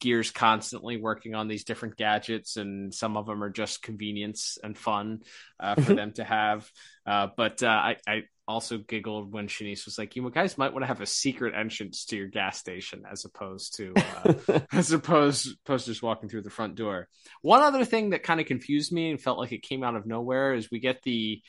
gears 0.01 0.29
constantly 0.29 0.97
working 0.97 1.35
on 1.35 1.47
these 1.47 1.63
different 1.63 1.95
gadgets, 1.95 2.57
and 2.57 2.93
some 2.93 3.15
of 3.15 3.25
them 3.25 3.41
are 3.41 3.49
just 3.49 3.81
convenience 3.81 4.57
and 4.61 4.77
fun 4.77 5.21
uh, 5.61 5.75
for 5.75 5.93
them 5.93 6.11
to 6.13 6.23
have. 6.25 6.69
Uh, 7.05 7.27
but 7.37 7.63
uh, 7.63 7.67
I, 7.67 7.97
I 8.05 8.23
also 8.47 8.77
giggled 8.77 9.33
when 9.33 9.47
Shanice 9.47 9.85
was 9.85 9.97
like, 9.97 10.15
"You 10.15 10.29
guys 10.29 10.57
might 10.57 10.73
want 10.73 10.83
to 10.83 10.87
have 10.87 11.01
a 11.01 11.05
secret 11.05 11.53
entrance 11.55 12.05
to 12.05 12.17
your 12.17 12.27
gas 12.27 12.57
station 12.57 13.03
as 13.09 13.25
opposed 13.25 13.77
to 13.77 13.93
uh, 13.95 14.59
as 14.71 14.91
opposed 14.91 15.57
opposed 15.65 15.85
to 15.85 15.91
just 15.91 16.03
walking 16.03 16.29
through 16.29 16.43
the 16.43 16.49
front 16.49 16.75
door." 16.75 17.07
One 17.41 17.61
other 17.61 17.85
thing 17.85 18.11
that 18.11 18.23
kind 18.23 18.39
of 18.39 18.45
confused 18.45 18.91
me 18.91 19.09
and 19.09 19.21
felt 19.21 19.39
like 19.39 19.51
it 19.51 19.61
came 19.61 19.83
out 19.83 19.95
of 19.95 20.05
nowhere 20.05 20.53
is 20.53 20.69
we 20.69 20.79
get 20.79 21.01
the, 21.03 21.41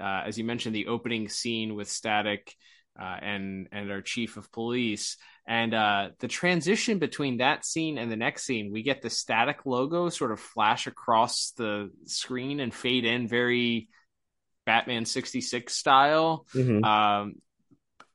uh, 0.00 0.22
as 0.26 0.38
you 0.38 0.44
mentioned, 0.44 0.74
the 0.74 0.86
opening 0.86 1.28
scene 1.28 1.74
with 1.74 1.90
Static 1.90 2.54
uh, 3.00 3.16
and 3.20 3.68
and 3.72 3.90
our 3.90 4.02
chief 4.02 4.36
of 4.36 4.52
police, 4.52 5.16
and 5.46 5.74
uh, 5.74 6.10
the 6.20 6.28
transition 6.28 6.98
between 6.98 7.38
that 7.38 7.64
scene 7.64 7.98
and 7.98 8.10
the 8.10 8.16
next 8.16 8.44
scene, 8.44 8.72
we 8.72 8.82
get 8.82 9.02
the 9.02 9.10
Static 9.10 9.66
logo 9.66 10.08
sort 10.08 10.32
of 10.32 10.40
flash 10.40 10.86
across 10.86 11.52
the 11.56 11.90
screen 12.06 12.60
and 12.60 12.72
fade 12.72 13.04
in 13.04 13.26
very 13.28 13.88
Batman 14.66 15.04
66 15.04 15.72
style. 15.72 16.46
Mm-hmm. 16.54 16.84
Um, 16.84 17.34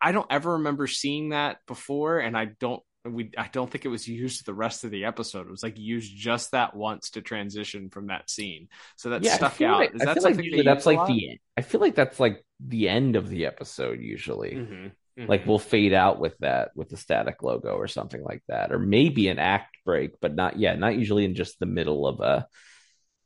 I 0.02 0.12
don't 0.12 0.28
ever 0.30 0.54
remember 0.54 0.88
seeing 0.88 1.30
that 1.30 1.58
before, 1.68 2.20
and 2.20 2.38
I 2.38 2.46
don't 2.46 2.82
we 3.06 3.32
I 3.38 3.50
don't 3.52 3.70
think 3.70 3.86
it 3.86 3.90
was 3.90 4.08
used 4.08 4.46
the 4.46 4.54
rest 4.54 4.84
of 4.84 4.92
the 4.92 5.06
episode. 5.06 5.48
It 5.48 5.52
was 5.52 5.64
like 5.64 5.78
used 5.78 6.16
just 6.16 6.52
that 6.52 6.76
once 6.76 7.12
to 7.12 7.22
transition 7.22 7.90
from 7.90 8.08
that 8.08 8.30
scene. 8.30 8.68
So 8.98 9.12
that 9.12 9.24
yeah, 9.24 9.36
stuck 9.36 9.62
out. 9.62 9.80
Like, 9.80 9.96
Is 9.96 10.02
that 10.02 10.22
something 10.22 10.52
like 10.52 10.66
that's 10.66 10.86
like 10.86 11.08
the 11.08 11.40
I 11.58 11.62
feel 11.62 11.82
like 11.82 11.96
that's 11.96 12.20
like 12.20 12.44
the 12.60 12.90
end 12.90 13.16
of 13.16 13.30
the 13.30 13.46
episode 13.46 14.02
usually. 14.02 14.52
Mm-hmm. 14.52 14.88
Mm-hmm. 15.20 15.30
Like 15.30 15.46
we'll 15.46 15.60
fade 15.60 15.94
out 15.94 16.20
with 16.20 16.38
that 16.40 16.72
with 16.76 16.90
the 16.90 16.98
static 16.98 17.42
logo 17.42 17.70
or 17.70 17.88
something 17.88 18.24
like 18.24 18.44
that, 18.48 18.72
or 18.72 18.80
maybe 18.80 19.30
an 19.30 19.40
act 19.40 19.78
break, 19.86 20.20
but 20.22 20.36
not 20.36 20.60
yeah, 20.60 20.76
not 20.76 20.98
usually 20.98 21.26
in 21.26 21.36
just 21.36 21.60
the 21.60 21.66
middle 21.66 22.08
of 22.08 22.20
a 22.20 22.48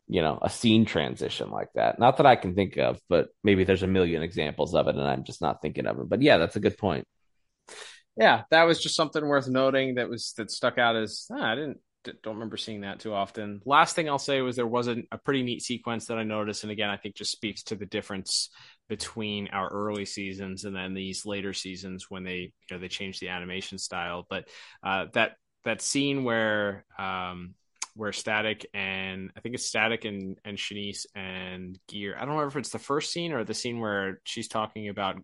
you 0.08 0.22
know 0.22 0.38
a 0.41 0.49
scene 0.49 0.86
transition 0.86 1.49
like 1.49 1.70
that 1.76 1.97
not 1.99 2.18
that 2.18 2.26
i 2.26 2.36
can 2.36 2.56
think 2.56 2.78
of 2.78 2.99
but 3.10 3.30
maybe 3.43 3.64
there's 3.64 3.84
a 3.84 3.88
million 3.88 4.22
examples 4.22 4.76
of 4.76 4.88
it 4.88 4.95
and 4.95 5.08
i'm 5.08 5.24
just 5.24 5.41
not 5.41 5.62
thinking 5.62 5.86
of 5.86 5.99
it 5.99 6.10
but 6.10 6.22
yeah 6.22 6.38
that's 6.38 6.56
a 6.56 6.60
good 6.60 6.78
point 6.78 7.06
yeah, 8.16 8.43
that 8.51 8.64
was 8.64 8.82
just 8.82 8.95
something 8.95 9.26
worth 9.26 9.47
noting. 9.47 9.95
That 9.95 10.10
was 10.10 10.34
that 10.38 10.51
stuck 10.51 10.78
out 10.78 10.95
as 10.95 11.26
ah, 11.32 11.51
I 11.51 11.56
didn't 11.56 11.80
don't 12.22 12.36
remember 12.36 12.58
seeing 12.58 12.82
that 12.82 12.99
too 12.99 13.14
often. 13.14 13.62
Last 13.66 13.95
thing 13.95 14.10
I'll 14.10 14.20
say 14.20 14.41
was 14.41 14.56
there 14.56 14.68
wasn't 14.68 15.08
a 15.12 15.18
pretty 15.18 15.41
neat 15.41 15.62
sequence 15.62 16.08
that 16.08 16.18
I 16.18 16.24
noticed, 16.24 16.64
and 16.64 16.72
again, 16.72 16.89
I 16.89 16.97
think 16.97 17.16
just 17.16 17.32
speaks 17.32 17.64
to 17.64 17.76
the 17.76 17.86
difference 17.86 18.49
between 18.89 19.47
our 19.47 19.70
early 19.70 20.06
seasons 20.06 20.66
and 20.66 20.76
then 20.76 20.93
these 20.93 21.26
later 21.26 21.54
seasons 21.54 22.08
when 22.10 22.24
they 22.24 22.54
you 22.70 22.72
know 22.72 22.78
they 22.78 22.88
changed 22.88 23.20
the 23.20 23.30
animation 23.30 23.78
style. 23.80 24.28
But 24.30 24.47
uh, 24.84 25.06
that 25.14 25.34
that 25.64 25.82
scene 25.82 26.24
where 26.24 26.86
um, 26.99 27.56
where 27.96 28.12
Static 28.12 28.66
and 28.74 29.32
I 29.36 29.39
think 29.41 29.56
it's 29.56 29.66
Static 29.66 30.06
and 30.06 30.38
and 30.44 30.58
Shanice 30.58 31.06
and 31.16 31.78
Gear. 31.88 32.16
I 32.16 32.22
don't 32.22 32.36
remember 32.36 32.50
if 32.50 32.58
it's 32.58 32.72
the 32.72 32.80
first 32.80 33.12
scene 33.12 33.34
or 33.34 33.44
the 33.44 33.54
scene 33.54 33.80
where 33.80 34.20
she's 34.24 34.48
talking 34.48 34.89
about 34.89 35.18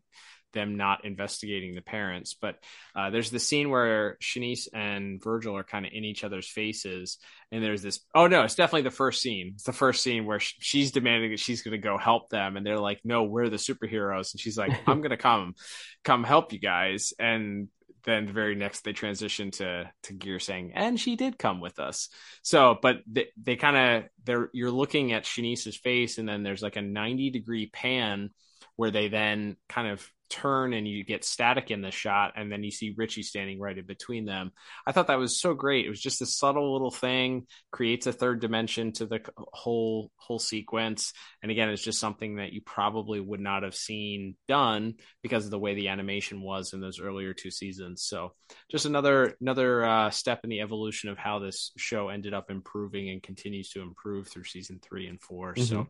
them 0.53 0.77
not 0.77 1.05
investigating 1.05 1.75
the 1.75 1.81
parents. 1.81 2.35
But 2.39 2.55
uh, 2.95 3.09
there's 3.09 3.31
the 3.31 3.39
scene 3.39 3.69
where 3.69 4.17
Shanice 4.21 4.67
and 4.73 5.21
Virgil 5.21 5.55
are 5.57 5.63
kind 5.63 5.85
of 5.85 5.91
in 5.93 6.03
each 6.03 6.23
other's 6.23 6.47
faces, 6.47 7.17
and 7.51 7.63
there's 7.63 7.81
this. 7.81 7.99
Oh 8.13 8.27
no, 8.27 8.43
it's 8.43 8.55
definitely 8.55 8.83
the 8.83 8.91
first 8.91 9.21
scene. 9.21 9.51
It's 9.55 9.63
the 9.63 9.73
first 9.73 10.03
scene 10.03 10.25
where 10.25 10.39
she's 10.39 10.91
demanding 10.91 11.31
that 11.31 11.39
she's 11.39 11.61
going 11.61 11.73
to 11.73 11.77
go 11.77 11.97
help 11.97 12.29
them, 12.29 12.57
and 12.57 12.65
they're 12.65 12.79
like, 12.79 13.01
"No, 13.03 13.23
we're 13.23 13.49
the 13.49 13.57
superheroes," 13.57 14.33
and 14.33 14.41
she's 14.41 14.57
like, 14.57 14.71
"I'm 14.87 15.01
going 15.01 15.11
to 15.11 15.17
come, 15.17 15.53
come 16.03 16.23
help 16.23 16.53
you 16.53 16.59
guys," 16.59 17.13
and 17.19 17.69
then 18.05 18.25
the 18.25 18.33
very 18.33 18.55
next 18.55 18.81
they 18.81 18.93
transition 18.93 19.51
to 19.51 19.89
to 20.03 20.13
gear 20.13 20.39
saying 20.39 20.71
and 20.75 20.99
she 20.99 21.15
did 21.15 21.37
come 21.37 21.59
with 21.59 21.79
us. 21.79 22.09
So 22.41 22.77
but 22.81 22.97
they, 23.11 23.27
they 23.41 23.55
kind 23.55 23.77
of 23.77 24.09
they're 24.23 24.49
you're 24.53 24.71
looking 24.71 25.13
at 25.13 25.23
shanice's 25.23 25.77
face 25.77 26.17
and 26.17 26.27
then 26.27 26.43
there's 26.43 26.61
like 26.61 26.75
a 26.75 26.81
90 26.81 27.29
degree 27.31 27.67
pan 27.67 28.29
where 28.75 28.91
they 28.91 29.07
then 29.07 29.57
kind 29.67 29.89
of 29.89 30.09
turn 30.29 30.73
and 30.73 30.87
you 30.87 31.03
get 31.03 31.25
static 31.25 31.71
in 31.71 31.81
the 31.81 31.91
shot 31.91 32.33
and 32.35 32.51
then 32.51 32.63
you 32.63 32.71
see 32.71 32.93
Richie 32.95 33.23
standing 33.23 33.59
right 33.59 33.77
in 33.77 33.85
between 33.85 34.25
them. 34.25 34.51
I 34.85 34.91
thought 34.91 35.07
that 35.07 35.19
was 35.19 35.39
so 35.39 35.53
great. 35.53 35.85
It 35.85 35.89
was 35.89 36.01
just 36.01 36.21
a 36.21 36.25
subtle 36.25 36.71
little 36.73 36.91
thing, 36.91 37.47
creates 37.71 38.07
a 38.07 38.13
third 38.13 38.39
dimension 38.39 38.91
to 38.93 39.05
the 39.05 39.21
whole 39.37 40.11
whole 40.17 40.39
sequence. 40.39 41.13
And 41.41 41.51
again, 41.51 41.69
it's 41.69 41.83
just 41.83 41.99
something 41.99 42.35
that 42.35 42.53
you 42.53 42.61
probably 42.61 43.19
would 43.19 43.39
not 43.39 43.63
have 43.63 43.75
seen 43.75 44.35
done 44.47 44.95
because 45.23 45.45
of 45.45 45.51
the 45.51 45.59
way 45.59 45.73
the 45.73 45.87
animation 45.87 46.41
was 46.41 46.73
in 46.73 46.81
those 46.81 46.99
earlier 46.99 47.33
two 47.33 47.51
seasons. 47.51 48.03
So, 48.03 48.33
just 48.69 48.85
another 48.85 49.35
another 49.41 49.83
uh, 49.83 50.09
step 50.11 50.41
in 50.43 50.49
the 50.49 50.61
evolution 50.61 51.09
of 51.09 51.17
how 51.17 51.39
this 51.39 51.71
show 51.77 52.09
ended 52.09 52.33
up 52.33 52.51
improving 52.51 53.09
and 53.09 53.23
continues 53.23 53.69
to 53.71 53.81
improve 53.81 54.27
through 54.27 54.43
season 54.43 54.79
3 54.81 55.07
and 55.07 55.21
4. 55.21 55.53
Mm-hmm. 55.53 55.63
So, 55.63 55.87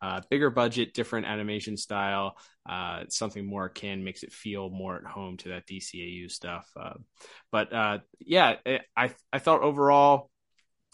uh, 0.00 0.20
bigger 0.30 0.50
budget, 0.50 0.94
different 0.94 1.26
animation 1.26 1.76
style, 1.76 2.36
uh, 2.68 3.04
something 3.08 3.46
more 3.46 3.66
akin, 3.66 4.04
makes 4.04 4.22
it 4.22 4.32
feel 4.32 4.70
more 4.70 4.96
at 4.96 5.04
home 5.04 5.36
to 5.38 5.50
that 5.50 5.66
DCAU 5.66 6.30
stuff. 6.30 6.70
Uh, 6.78 6.94
but 7.50 7.72
uh, 7.72 7.98
yeah, 8.20 8.56
it, 8.64 8.82
I 8.96 9.12
I 9.32 9.38
thought 9.38 9.62
overall 9.62 10.30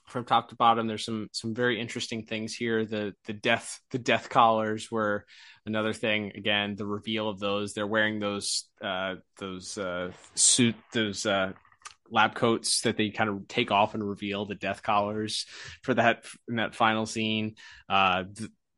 from 0.08 0.24
top 0.24 0.48
to 0.48 0.56
bottom 0.56 0.86
there's 0.86 1.04
some 1.04 1.28
some 1.32 1.54
very 1.54 1.80
interesting 1.80 2.24
things 2.24 2.54
here. 2.54 2.84
The 2.84 3.14
the 3.26 3.32
death 3.32 3.80
the 3.90 3.98
death 3.98 4.28
collars 4.28 4.90
were 4.90 5.26
another 5.66 5.92
thing. 5.92 6.32
Again 6.34 6.74
the 6.76 6.86
reveal 6.86 7.28
of 7.28 7.38
those 7.38 7.74
they're 7.74 7.86
wearing 7.86 8.18
those 8.18 8.64
uh 8.82 9.16
those 9.38 9.76
uh 9.78 10.10
suit 10.34 10.76
those 10.92 11.26
uh 11.26 11.52
lab 12.10 12.34
coats 12.34 12.80
that 12.82 12.96
they 12.96 13.10
kind 13.10 13.28
of 13.28 13.46
take 13.48 13.70
off 13.70 13.92
and 13.92 14.02
reveal 14.02 14.46
the 14.46 14.54
death 14.54 14.82
collars 14.82 15.44
for 15.82 15.92
that 15.94 16.24
in 16.48 16.56
that 16.56 16.74
final 16.74 17.04
scene. 17.04 17.54
Uh 17.88 18.24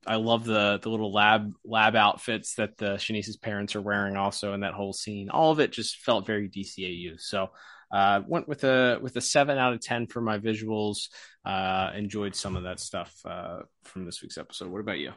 I 0.06 0.16
love 0.16 0.44
the 0.44 0.78
the 0.82 0.88
little 0.88 1.12
lab 1.12 1.52
lab 1.64 1.94
outfits 1.94 2.54
that 2.54 2.76
the 2.78 2.94
Shanice's 2.94 3.36
parents 3.36 3.76
are 3.76 3.82
wearing 3.82 4.16
also 4.16 4.54
in 4.54 4.60
that 4.60 4.74
whole 4.74 4.92
scene. 4.92 5.28
All 5.30 5.52
of 5.52 5.60
it 5.60 5.72
just 5.72 5.98
felt 5.98 6.26
very 6.26 6.48
DCAU. 6.48 7.20
So 7.20 7.50
uh, 7.92 8.22
went 8.26 8.48
with 8.48 8.64
a 8.64 8.98
with 9.02 9.16
a 9.16 9.20
seven 9.20 9.58
out 9.58 9.72
of 9.72 9.80
ten 9.80 10.06
for 10.06 10.20
my 10.20 10.38
visuals. 10.38 11.08
Uh, 11.44 11.90
enjoyed 11.94 12.34
some 12.34 12.56
of 12.56 12.62
that 12.64 12.80
stuff 12.80 13.14
uh, 13.24 13.60
from 13.84 14.04
this 14.04 14.22
week's 14.22 14.38
episode. 14.38 14.70
What 14.70 14.80
about 14.80 14.98
you? 14.98 15.12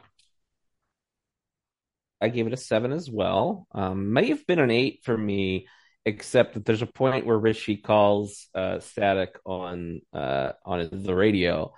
I 2.20 2.28
gave 2.28 2.46
it 2.46 2.52
a 2.52 2.58
seven 2.58 2.92
as 2.92 3.10
well. 3.10 3.66
Um, 3.72 4.12
may 4.12 4.28
have 4.28 4.46
been 4.46 4.58
an 4.58 4.70
eight 4.70 5.00
for 5.04 5.16
me, 5.16 5.68
except 6.04 6.54
that 6.54 6.64
there's 6.64 6.82
a 6.82 6.86
point 6.86 7.26
where 7.26 7.38
Richie 7.38 7.76
calls 7.76 8.48
uh, 8.54 8.80
Static 8.80 9.38
on 9.46 10.00
uh, 10.12 10.52
on 10.64 10.88
the 10.92 11.14
radio, 11.14 11.72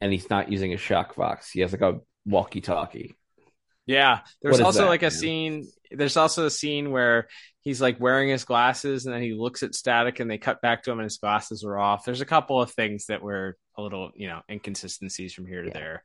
and 0.00 0.12
he's 0.12 0.30
not 0.30 0.50
using 0.52 0.74
a 0.74 0.78
shock 0.78 1.16
box. 1.16 1.50
He 1.50 1.60
has 1.60 1.72
like 1.72 1.82
a 1.82 2.00
walkie-talkie. 2.26 3.14
Yeah, 3.86 4.20
there's 4.42 4.60
also 4.60 4.82
that, 4.82 4.88
like 4.88 5.02
a 5.02 5.06
man? 5.06 5.10
scene. 5.10 5.68
There's 5.90 6.16
also 6.16 6.46
a 6.46 6.50
scene 6.50 6.92
where 6.92 7.28
he's 7.62 7.80
like 7.80 7.98
wearing 7.98 8.28
his 8.28 8.44
glasses, 8.44 9.06
and 9.06 9.14
then 9.14 9.22
he 9.22 9.32
looks 9.32 9.62
at 9.62 9.74
Static, 9.74 10.20
and 10.20 10.30
they 10.30 10.38
cut 10.38 10.60
back 10.62 10.84
to 10.84 10.92
him, 10.92 10.98
and 10.98 11.04
his 11.04 11.18
glasses 11.18 11.64
are 11.64 11.76
off. 11.76 12.04
There's 12.04 12.20
a 12.20 12.26
couple 12.26 12.62
of 12.62 12.70
things 12.70 13.06
that 13.06 13.22
were 13.22 13.56
a 13.76 13.82
little, 13.82 14.10
you 14.14 14.28
know, 14.28 14.40
inconsistencies 14.48 15.34
from 15.34 15.46
here 15.46 15.62
to 15.62 15.68
yeah. 15.68 15.74
there. 15.74 16.02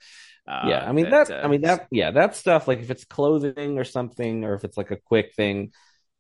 Uh, 0.48 0.66
yeah, 0.68 0.90
I 0.90 0.92
mean 0.92 1.10
that. 1.12 1.30
Uh, 1.30 1.42
I 1.44 1.48
mean 1.48 1.62
that. 1.62 1.88
Yeah, 1.92 2.12
that 2.12 2.36
stuff. 2.36 2.68
Like 2.68 2.80
if 2.80 2.90
it's 2.90 3.06
clothing 3.06 3.78
or 3.78 3.84
something, 3.84 4.44
or 4.44 4.56
if 4.56 4.64
it's 4.64 4.78
like 4.78 4.92
a 4.92 4.98
quick 4.98 5.34
thing. 5.36 5.72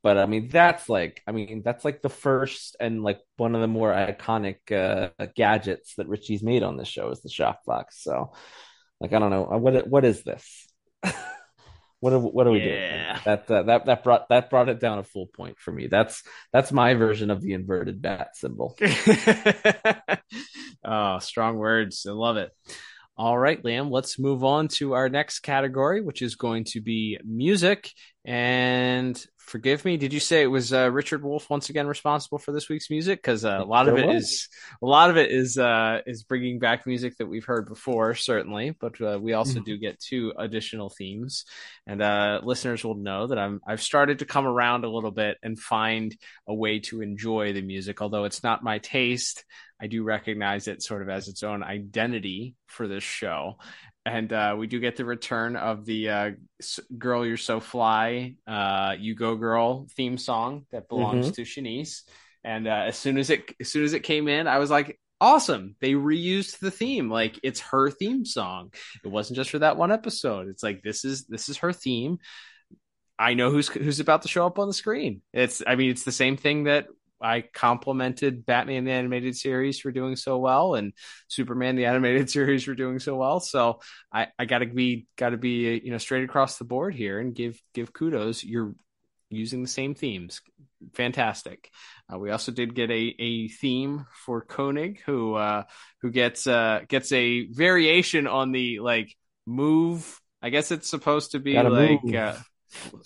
But 0.03 0.19
I 0.19 0.27
mean, 0.27 0.47
that's 0.47 0.87
like, 0.87 1.21
I 1.27 1.31
mean, 1.31 1.63
that's 1.65 1.83
like 1.83 2.03
the 2.03 2.09
first 2.09 2.77
and 2.79 3.03
like 3.03 3.19
one 3.35 3.55
of 3.55 3.61
the 3.61 3.67
more 3.67 3.91
iconic 3.91 4.71
uh, 4.71 5.09
gadgets 5.35 5.95
that 5.95 6.07
Richie's 6.07 6.43
made 6.43 6.61
on 6.61 6.77
this 6.77 6.87
show 6.87 7.09
is 7.09 7.21
the 7.21 7.29
shock 7.29 7.65
box. 7.65 8.03
So, 8.03 8.31
like, 8.99 9.13
I 9.13 9.19
don't 9.19 9.31
know 9.31 9.43
what 9.43 9.87
what 9.87 10.05
is 10.05 10.23
this. 10.23 10.67
what 11.99 12.13
are, 12.13 12.19
what 12.19 12.47
are 12.47 12.51
we 12.51 12.59
yeah. 12.59 13.13
doing? 13.13 13.21
That 13.25 13.51
uh, 13.51 13.63
that 13.63 13.85
that 13.85 14.03
brought 14.03 14.29
that 14.29 14.49
brought 14.49 14.69
it 14.69 14.79
down 14.79 14.99
a 14.99 15.03
full 15.03 15.27
point 15.27 15.57
for 15.59 15.71
me. 15.71 15.87
That's 15.87 16.23
that's 16.51 16.71
my 16.71 16.93
version 16.93 17.31
of 17.31 17.41
the 17.41 17.53
inverted 17.53 18.01
bat 18.01 18.35
symbol. 18.35 18.77
oh, 20.85 21.19
strong 21.19 21.57
words. 21.57 22.05
I 22.07 22.11
love 22.11 22.37
it. 22.37 22.51
All 23.19 23.37
right, 23.37 23.61
Liam, 23.63 23.89
let's 23.89 24.19
move 24.19 24.43
on 24.43 24.67
to 24.67 24.93
our 24.93 25.09
next 25.09 25.39
category, 25.39 26.01
which 26.01 26.21
is 26.21 26.35
going 26.35 26.65
to 26.65 26.81
be 26.81 27.17
music. 27.25 27.91
And 28.23 29.19
forgive 29.47 29.85
me. 29.85 29.97
Did 29.97 30.13
you 30.13 30.19
say 30.19 30.43
it 30.43 30.47
was 30.47 30.73
uh, 30.73 30.91
Richard 30.91 31.23
Wolf 31.23 31.49
once 31.49 31.69
again 31.69 31.87
responsible 31.87 32.37
for 32.37 32.51
this 32.51 32.69
week's 32.69 32.89
music? 32.89 33.19
Because 33.19 33.45
uh, 33.45 33.59
a 33.61 33.65
lot 33.65 33.87
of 33.87 33.97
it 33.97 34.09
is 34.09 34.49
a 34.81 34.85
lot 34.85 35.09
of 35.09 35.17
it 35.17 35.31
is 35.31 35.57
uh, 35.57 36.01
is 36.05 36.23
bringing 36.23 36.59
back 36.59 36.85
music 36.85 37.17
that 37.17 37.25
we've 37.25 37.45
heard 37.45 37.67
before, 37.67 38.13
certainly. 38.13 38.75
But 38.79 39.01
uh, 39.01 39.17
we 39.19 39.33
also 39.33 39.55
mm-hmm. 39.55 39.63
do 39.63 39.77
get 39.77 39.99
two 39.99 40.33
additional 40.37 40.89
themes, 40.89 41.45
and 41.87 42.01
uh, 42.01 42.41
listeners 42.43 42.83
will 42.83 42.95
know 42.95 43.27
that 43.27 43.39
I'm 43.39 43.61
I've 43.65 43.81
started 43.81 44.19
to 44.19 44.25
come 44.25 44.45
around 44.45 44.83
a 44.83 44.89
little 44.89 45.11
bit 45.11 45.37
and 45.41 45.57
find 45.57 46.15
a 46.47 46.53
way 46.53 46.79
to 46.81 47.01
enjoy 47.01 47.53
the 47.53 47.61
music, 47.61 48.01
although 48.01 48.25
it's 48.25 48.43
not 48.43 48.63
my 48.63 48.79
taste. 48.79 49.45
I 49.79 49.87
do 49.87 50.03
recognize 50.03 50.67
it 50.67 50.81
sort 50.81 51.03
of 51.03 51.09
as 51.09 51.27
its 51.27 51.43
own 51.43 51.61
identity 51.61 52.55
for 52.65 52.87
this 52.87 53.03
show 53.03 53.57
and 54.07 54.31
uh, 54.31 54.55
we 54.57 54.67
do 54.67 54.79
get 54.79 54.95
the 54.95 55.05
return 55.05 55.55
of 55.55 55.85
the 55.85 56.09
uh, 56.09 56.31
"Girl 56.97 57.25
You're 57.25 57.37
So 57.37 57.59
Fly," 57.59 58.35
uh, 58.47 58.95
"You 58.97 59.15
Go 59.15 59.35
Girl" 59.35 59.87
theme 59.95 60.17
song 60.17 60.65
that 60.71 60.87
belongs 60.87 61.27
mm-hmm. 61.27 61.33
to 61.33 61.41
Shanice. 61.41 62.03
And 62.43 62.67
uh, 62.67 62.85
as 62.87 62.97
soon 62.97 63.17
as 63.17 63.29
it 63.29 63.53
as 63.59 63.69
soon 63.69 63.83
as 63.83 63.93
it 63.93 64.03
came 64.03 64.27
in, 64.27 64.47
I 64.47 64.59
was 64.59 64.69
like, 64.69 64.99
"Awesome! 65.19 65.75
They 65.81 65.93
reused 65.93 66.59
the 66.59 66.71
theme. 66.71 67.09
Like 67.09 67.39
it's 67.43 67.59
her 67.59 67.89
theme 67.89 68.25
song. 68.25 68.71
It 69.03 69.09
wasn't 69.09 69.35
just 69.35 69.49
for 69.49 69.59
that 69.59 69.77
one 69.77 69.91
episode. 69.91 70.47
It's 70.47 70.63
like 70.63 70.81
this 70.83 71.03
is 71.03 71.25
this 71.25 71.49
is 71.49 71.57
her 71.57 71.73
theme." 71.73 72.19
I 73.19 73.33
know 73.33 73.51
who's 73.51 73.67
who's 73.67 73.99
about 73.99 74.21
to 74.21 74.27
show 74.27 74.45
up 74.45 74.59
on 74.59 74.67
the 74.67 74.73
screen. 74.73 75.21
It's 75.33 75.61
I 75.65 75.75
mean 75.75 75.89
it's 75.89 76.03
the 76.03 76.11
same 76.11 76.37
thing 76.37 76.65
that 76.65 76.87
I 77.21 77.41
complimented 77.41 78.45
Batman 78.45 78.85
the 78.85 78.91
animated 78.91 79.35
series 79.35 79.79
for 79.79 79.91
doing 79.91 80.15
so 80.15 80.37
well 80.37 80.75
and 80.75 80.93
Superman 81.27 81.75
the 81.75 81.85
animated 81.85 82.29
series 82.31 82.63
for 82.63 82.75
doing 82.75 82.99
so 82.99 83.15
well. 83.15 83.39
So 83.39 83.79
I, 84.11 84.27
I 84.37 84.45
gotta 84.45 84.65
be 84.65 85.07
gotta 85.15 85.37
be 85.37 85.81
you 85.83 85.91
know 85.91 85.97
straight 85.97 86.23
across 86.23 86.57
the 86.57 86.65
board 86.65 86.95
here 86.95 87.19
and 87.19 87.33
give 87.33 87.61
give 87.73 87.93
kudos. 87.93 88.43
You're 88.43 88.75
using 89.29 89.61
the 89.61 89.67
same 89.67 89.95
themes. 89.95 90.41
Fantastic. 90.93 91.71
Uh, 92.11 92.19
we 92.19 92.29
also 92.31 92.51
did 92.51 92.75
get 92.75 92.91
a, 92.91 93.15
a 93.19 93.47
theme 93.47 94.05
for 94.25 94.41
Koenig 94.41 95.01
who 95.05 95.33
uh, 95.33 95.63
who 96.01 96.11
gets 96.11 96.45
uh, 96.47 96.81
gets 96.87 97.11
a 97.11 97.47
variation 97.47 98.27
on 98.27 98.51
the 98.51 98.79
like 98.79 99.15
move. 99.45 100.21
I 100.41 100.49
guess 100.49 100.71
it's 100.71 100.89
supposed 100.89 101.31
to 101.31 101.39
be 101.39 101.53
Gotta 101.53 101.69
like 101.69 102.15
uh, 102.15 102.35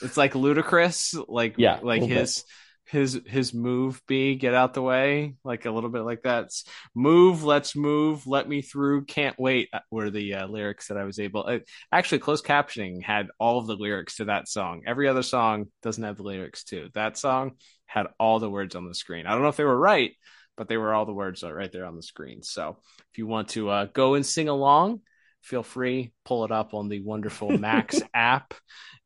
it's 0.02 0.18
like 0.18 0.36
ludicrous, 0.36 1.16
like 1.28 1.56
yeah, 1.58 1.80
like 1.82 2.04
his. 2.04 2.40
Bit 2.40 2.46
his 2.86 3.22
his 3.26 3.54
move 3.54 4.02
be 4.08 4.36
get 4.36 4.54
out 4.54 4.74
the 4.74 4.82
way 4.82 5.36
like 5.44 5.66
a 5.66 5.72
little 5.72 5.90
bit 5.90 6.02
like 6.02 6.24
that. 6.24 6.50
Move 6.94 7.44
let's 7.44 7.76
move 7.76 8.28
let 8.28 8.48
me 8.48 8.62
through 8.62 9.06
can't 9.06 9.40
wait 9.40 9.70
uh, 9.72 9.80
were 9.90 10.10
the 10.10 10.34
uh, 10.34 10.48
lyrics 10.48 10.88
that 10.88 10.98
i 10.98 11.04
was 11.04 11.20
able 11.20 11.46
uh, 11.48 11.60
actually 11.92 12.20
closed 12.20 12.46
captioning 12.46 13.02
had 13.02 13.28
all 13.40 13.60
of 13.60 13.68
the 13.68 13.76
lyrics 13.76 14.18
to 14.18 14.26
that 14.26 14.48
song. 14.48 14.82
Every 14.86 15.08
other 15.08 15.24
song 15.24 15.68
doesn't 15.82 16.04
have 16.04 16.18
the 16.18 16.24
lyrics 16.24 16.64
to 16.66 16.90
that 16.94 17.18
song 17.18 17.52
had 17.86 18.08
all 18.20 18.40
the 18.40 18.50
words 18.50 18.76
on 18.76 18.88
the 18.88 18.96
screen. 18.96 19.26
I 19.26 19.32
don't 19.32 19.42
know 19.42 19.50
if 19.50 19.58
they 19.58 19.64
were 19.64 19.78
right 19.78 20.12
but 20.58 20.68
they 20.68 20.78
were 20.78 20.94
all 20.94 21.06
the 21.06 21.14
words 21.14 21.44
right 21.44 21.72
there 21.72 21.86
on 21.86 21.96
the 21.96 22.04
screen. 22.04 22.44
So 22.44 22.78
if 23.12 23.18
you 23.18 23.26
want 23.26 23.50
to 23.50 23.70
uh, 23.70 23.86
go 23.86 24.14
and 24.16 24.26
sing 24.26 24.48
along 24.48 25.02
feel 25.42 25.64
free 25.64 26.12
pull 26.26 26.46
it 26.46 26.52
up 26.52 26.74
on 26.74 26.90
the 26.90 27.02
wonderful 27.02 27.58
max 27.58 28.02
app 28.14 28.54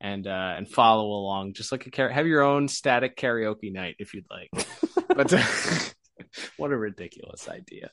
and 0.02 0.28
uh 0.28 0.54
and 0.58 0.70
follow 0.70 1.08
along 1.08 1.54
just 1.54 1.72
like 1.72 1.86
a 1.86 1.92
car- 1.92 2.10
have 2.10 2.28
your 2.28 2.42
own 2.42 2.68
static 2.68 3.18
karaoke 3.18 3.72
night 3.72 3.96
if 4.00 4.14
you'd 4.14 4.26
like 4.30 4.50
but 5.08 5.32
uh, 5.34 5.44
what 6.58 6.72
a 6.72 6.78
ridiculous 6.78 7.48
idea. 7.50 7.92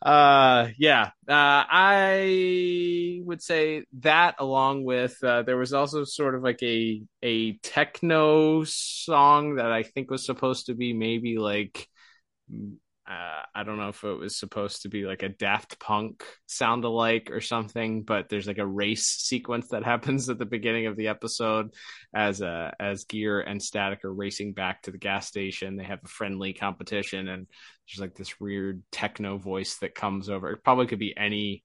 Uh, 0.00 0.68
yeah, 0.78 1.10
uh, 1.28 1.64
I 1.68 3.20
would 3.24 3.42
say 3.42 3.84
that 4.00 4.36
along 4.38 4.84
with 4.84 5.22
uh, 5.22 5.42
there 5.42 5.56
was 5.56 5.72
also 5.72 6.04
sort 6.04 6.34
of 6.34 6.42
like 6.42 6.62
a 6.62 7.02
a 7.22 7.58
techno 7.58 8.64
song 8.64 9.56
that 9.56 9.72
I 9.72 9.82
think 9.82 10.10
was 10.10 10.24
supposed 10.24 10.66
to 10.66 10.74
be 10.74 10.92
maybe 10.92 11.38
like 11.38 11.88
uh, 13.08 13.42
I 13.52 13.64
don't 13.64 13.78
know 13.78 13.88
if 13.88 14.04
it 14.04 14.18
was 14.18 14.38
supposed 14.38 14.82
to 14.82 14.88
be 14.88 15.04
like 15.04 15.24
a 15.24 15.28
Daft 15.28 15.80
Punk 15.80 16.24
sound 16.46 16.84
alike 16.84 17.30
or 17.32 17.40
something, 17.40 18.04
but 18.04 18.28
there's 18.28 18.46
like 18.46 18.58
a 18.58 18.66
race 18.66 19.06
sequence 19.06 19.68
that 19.68 19.84
happens 19.84 20.28
at 20.28 20.38
the 20.38 20.46
beginning 20.46 20.86
of 20.86 20.96
the 20.96 21.08
episode 21.08 21.74
as 22.14 22.40
uh, 22.40 22.70
as 22.78 23.04
Gear 23.04 23.40
and 23.40 23.60
Static 23.60 24.04
are 24.04 24.14
racing 24.14 24.52
back 24.52 24.82
to 24.82 24.92
the 24.92 24.98
gas 24.98 25.26
station. 25.26 25.76
They 25.76 25.84
have 25.84 25.98
a 26.04 26.08
friendly 26.08 26.52
competition, 26.52 27.28
and 27.28 27.48
there's 27.88 28.00
like 28.00 28.14
this 28.14 28.38
weird 28.38 28.82
techno 28.92 29.36
voice 29.36 29.78
that 29.78 29.96
comes 29.96 30.28
over. 30.28 30.50
It 30.50 30.62
probably 30.62 30.86
could 30.86 31.00
be 31.00 31.14
any 31.16 31.64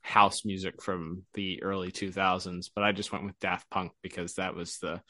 house 0.00 0.46
music 0.46 0.82
from 0.82 1.24
the 1.34 1.62
early 1.62 1.92
2000s, 1.92 2.70
but 2.74 2.82
I 2.82 2.92
just 2.92 3.12
went 3.12 3.26
with 3.26 3.38
Daft 3.40 3.68
Punk 3.68 3.92
because 4.02 4.34
that 4.34 4.54
was 4.54 4.78
the 4.78 5.02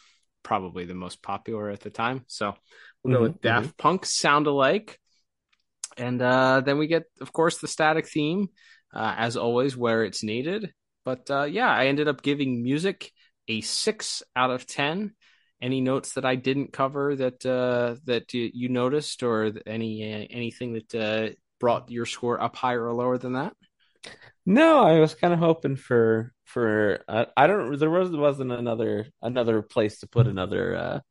probably 0.42 0.86
the 0.86 0.94
most 0.94 1.22
popular 1.22 1.70
at 1.70 1.80
the 1.80 1.90
time. 1.90 2.24
So 2.26 2.54
we'll 3.04 3.12
go 3.12 3.18
mm-hmm, 3.18 3.32
with 3.32 3.40
Daft 3.42 3.66
mm-hmm. 3.68 3.76
Punk 3.82 4.06
sound 4.06 4.48
alike 4.48 4.98
and 5.98 6.22
uh, 6.22 6.62
then 6.64 6.78
we 6.78 6.86
get, 6.86 7.04
of 7.20 7.32
course, 7.32 7.58
the 7.58 7.68
static 7.68 8.08
theme, 8.08 8.48
uh, 8.94 9.14
as 9.16 9.36
always, 9.36 9.76
where 9.76 10.04
it's 10.04 10.22
needed. 10.22 10.72
But 11.04 11.30
uh, 11.30 11.44
yeah, 11.44 11.70
I 11.70 11.86
ended 11.86 12.08
up 12.08 12.22
giving 12.22 12.62
music 12.62 13.12
a 13.48 13.60
six 13.60 14.22
out 14.36 14.50
of 14.50 14.66
ten. 14.66 15.14
Any 15.60 15.80
notes 15.80 16.12
that 16.12 16.24
I 16.24 16.36
didn't 16.36 16.72
cover 16.72 17.16
that 17.16 17.44
uh, 17.44 17.96
that 18.04 18.32
you, 18.32 18.68
noticed, 18.68 19.24
or 19.24 19.52
any 19.66 20.14
uh, 20.14 20.26
anything 20.30 20.74
that 20.74 20.94
uh, 20.94 21.34
brought 21.58 21.90
your 21.90 22.06
score 22.06 22.40
up 22.40 22.54
higher 22.54 22.84
or 22.84 22.94
lower 22.94 23.18
than 23.18 23.32
that? 23.32 23.54
No, 24.46 24.84
I 24.84 25.00
was 25.00 25.14
kind 25.14 25.34
of 25.34 25.40
hoping 25.40 25.74
for 25.74 26.32
for 26.44 27.02
I 27.08 27.46
don't. 27.48 27.76
There 27.76 27.90
was 27.90 28.10
wasn't 28.10 28.52
another 28.52 29.08
another 29.20 29.62
place 29.62 29.98
to 30.00 30.06
put 30.06 30.28
another 30.28 31.02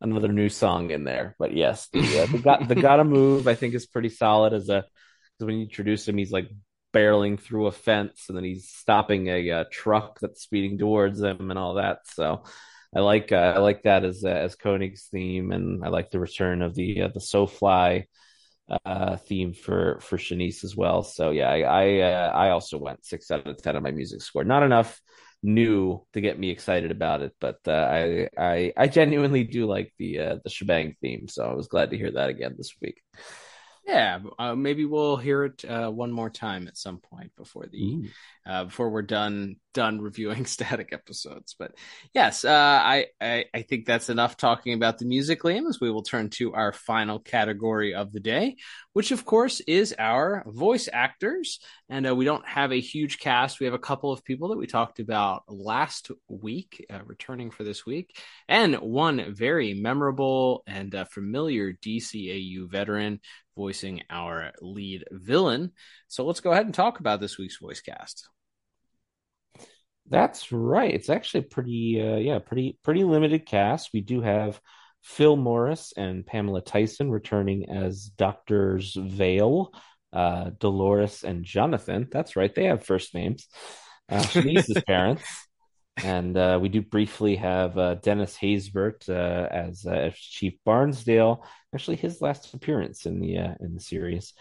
another 0.00 0.28
new 0.28 0.48
song 0.48 0.90
in 0.90 1.04
there. 1.04 1.34
But 1.38 1.54
yes, 1.54 1.88
the 1.92 2.00
uh, 2.22 2.26
the, 2.26 2.38
got, 2.38 2.68
the 2.68 2.74
gotta 2.74 3.04
move 3.04 3.48
I 3.48 3.54
think 3.54 3.74
is 3.74 3.86
pretty 3.86 4.10
solid 4.10 4.52
as 4.52 4.68
a 4.68 4.84
because 5.38 5.46
when 5.46 5.56
you 5.56 5.64
introduce 5.64 6.08
him, 6.08 6.18
he's 6.18 6.32
like 6.32 6.50
barreling 6.92 7.38
through 7.38 7.66
a 7.66 7.72
fence 7.72 8.24
and 8.28 8.36
then 8.36 8.44
he's 8.44 8.68
stopping 8.68 9.28
a, 9.28 9.50
uh, 9.50 9.64
truck 9.70 10.18
that's 10.20 10.42
speeding 10.42 10.78
towards 10.78 11.20
him 11.20 11.50
and 11.50 11.58
all 11.58 11.74
that. 11.74 11.98
So 12.06 12.42
I 12.94 13.00
like 13.00 13.32
uh, 13.32 13.52
I 13.56 13.58
like 13.58 13.82
that 13.82 14.04
as 14.04 14.24
uh, 14.24 14.28
as 14.28 14.56
Koenig's 14.56 15.04
theme, 15.10 15.52
and 15.52 15.84
I 15.84 15.88
like 15.88 16.10
the 16.10 16.20
return 16.20 16.62
of 16.62 16.74
the 16.74 17.02
uh, 17.02 17.08
the 17.08 17.20
SoFly 17.20 18.04
uh, 18.84 19.16
theme 19.16 19.52
for 19.52 19.98
for 20.00 20.16
Shanice 20.16 20.64
as 20.64 20.74
well. 20.74 21.02
So 21.02 21.30
yeah, 21.30 21.50
I 21.50 21.60
I, 21.60 22.00
uh, 22.00 22.32
I 22.34 22.50
also 22.50 22.78
went 22.78 23.04
six 23.04 23.30
out 23.30 23.46
of 23.46 23.60
ten 23.62 23.76
on 23.76 23.82
my 23.82 23.90
music 23.90 24.22
score. 24.22 24.44
Not 24.44 24.62
enough 24.62 25.00
new 25.42 26.04
to 26.12 26.20
get 26.20 26.38
me 26.38 26.50
excited 26.50 26.90
about 26.90 27.22
it. 27.22 27.32
But 27.40 27.60
uh, 27.66 27.70
I, 27.72 28.28
I 28.36 28.72
I 28.76 28.88
genuinely 28.88 29.44
do 29.44 29.66
like 29.66 29.92
the 29.98 30.18
uh, 30.18 30.36
the 30.42 30.50
shebang 30.50 30.96
theme, 31.00 31.28
so 31.28 31.44
I 31.44 31.54
was 31.54 31.68
glad 31.68 31.90
to 31.90 31.98
hear 31.98 32.10
that 32.12 32.30
again 32.30 32.54
this 32.56 32.74
week. 32.80 33.02
Yeah, 33.86 34.18
uh, 34.38 34.54
maybe 34.54 34.84
we'll 34.84 35.16
hear 35.16 35.44
it 35.44 35.64
uh, 35.64 35.88
one 35.90 36.12
more 36.12 36.28
time 36.28 36.68
at 36.68 36.76
some 36.76 36.98
point 36.98 37.30
before 37.36 37.66
the 37.66 38.10
uh, 38.48 38.64
before 38.64 38.88
we're 38.90 39.02
done 39.02 39.56
done 39.74 40.00
reviewing 40.00 40.46
static 40.56 40.88
episodes. 40.92 41.54
But 41.56 41.72
yes, 42.14 42.44
uh, 42.44 42.50
I, 42.50 43.06
I, 43.20 43.44
I 43.54 43.62
think 43.62 43.84
that's 43.86 44.08
enough 44.08 44.36
talking 44.36 44.72
about 44.72 44.98
the 44.98 45.04
music, 45.04 45.42
Liam. 45.42 45.68
As 45.68 45.80
we 45.80 45.90
will 45.90 46.02
turn 46.02 46.30
to 46.30 46.54
our 46.54 46.72
final 46.72 47.20
category 47.20 47.94
of 47.94 48.12
the 48.12 48.20
day, 48.20 48.56
which 48.94 49.12
of 49.12 49.24
course 49.24 49.60
is 49.60 49.94
our 49.98 50.42
voice 50.46 50.88
actors. 50.92 51.60
And 51.90 52.08
uh, 52.08 52.16
we 52.16 52.24
don't 52.24 52.46
have 52.48 52.72
a 52.72 52.80
huge 52.80 53.18
cast. 53.18 53.60
We 53.60 53.66
have 53.66 53.74
a 53.74 53.78
couple 53.78 54.10
of 54.10 54.24
people 54.24 54.48
that 54.48 54.58
we 54.58 54.66
talked 54.66 54.98
about 54.98 55.42
last 55.46 56.10
week, 56.28 56.84
uh, 56.90 57.00
returning 57.04 57.50
for 57.50 57.64
this 57.64 57.84
week, 57.84 58.16
and 58.48 58.76
one 58.76 59.34
very 59.34 59.74
memorable 59.74 60.62
and 60.66 60.94
familiar 61.12 61.74
DCAU 61.74 62.70
veteran 62.70 63.20
voicing 63.56 64.02
our 64.08 64.52
lead 64.62 65.04
villain. 65.10 65.72
So 66.06 66.24
let's 66.24 66.40
go 66.40 66.52
ahead 66.52 66.64
and 66.64 66.74
talk 66.74 67.00
about 67.00 67.20
this 67.20 67.38
week's 67.38 67.58
voice 67.58 67.80
cast. 67.80 68.28
That's 70.10 70.52
right. 70.52 70.92
It's 70.92 71.10
actually 71.10 71.42
pretty, 71.42 72.00
uh, 72.00 72.16
yeah, 72.16 72.38
pretty 72.38 72.78
pretty 72.82 73.04
limited 73.04 73.46
cast. 73.46 73.90
We 73.92 74.00
do 74.00 74.20
have 74.22 74.60
Phil 75.02 75.36
Morris 75.36 75.92
and 75.96 76.26
Pamela 76.26 76.60
Tyson 76.62 77.10
returning 77.10 77.70
as 77.70 78.04
Doctors 78.04 78.94
Vale, 78.94 79.72
uh, 80.12 80.50
Dolores, 80.58 81.24
and 81.24 81.44
Jonathan. 81.44 82.08
That's 82.10 82.36
right. 82.36 82.54
They 82.54 82.64
have 82.64 82.84
first 82.84 83.14
names. 83.14 83.46
Uh, 84.08 84.22
Shanice's 84.22 84.82
parents. 84.86 85.24
And 85.96 86.36
uh, 86.36 86.58
we 86.62 86.68
do 86.68 86.80
briefly 86.80 87.36
have 87.36 87.76
uh, 87.76 87.96
Dennis 87.96 88.36
Haysbert 88.36 89.08
uh, 89.08 89.48
as, 89.50 89.84
uh, 89.84 89.90
as 89.90 90.14
Chief 90.14 90.54
Barnsdale. 90.64 91.44
Actually, 91.74 91.96
his 91.96 92.22
last 92.22 92.54
appearance 92.54 93.04
in 93.04 93.20
the 93.20 93.38
uh, 93.38 93.54
in 93.60 93.74
the 93.74 93.80
series. 93.80 94.32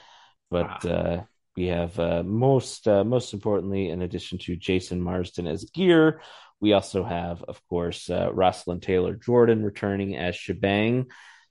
But 0.52 0.86
wow. 0.86 1.28
Uh, 1.58 1.62
we 1.62 1.68
have 1.68 2.26
most 2.26 2.88
most 2.88 3.34
importantly, 3.34 3.90
in 3.90 4.02
addition 4.02 4.38
to 4.40 4.56
Jason 4.56 5.02
Marsden 5.02 5.48
as 5.48 5.66
Gear, 5.66 6.22
we 6.60 6.74
also 6.74 7.04
have, 7.04 7.44
of 7.44 7.62
course, 7.68 8.10
Rosalind 8.10 8.82
Taylor 8.84 9.16
Jordan 9.16 9.64
returning 9.64 10.16
as 10.18 10.36
Shebang. 10.36 11.08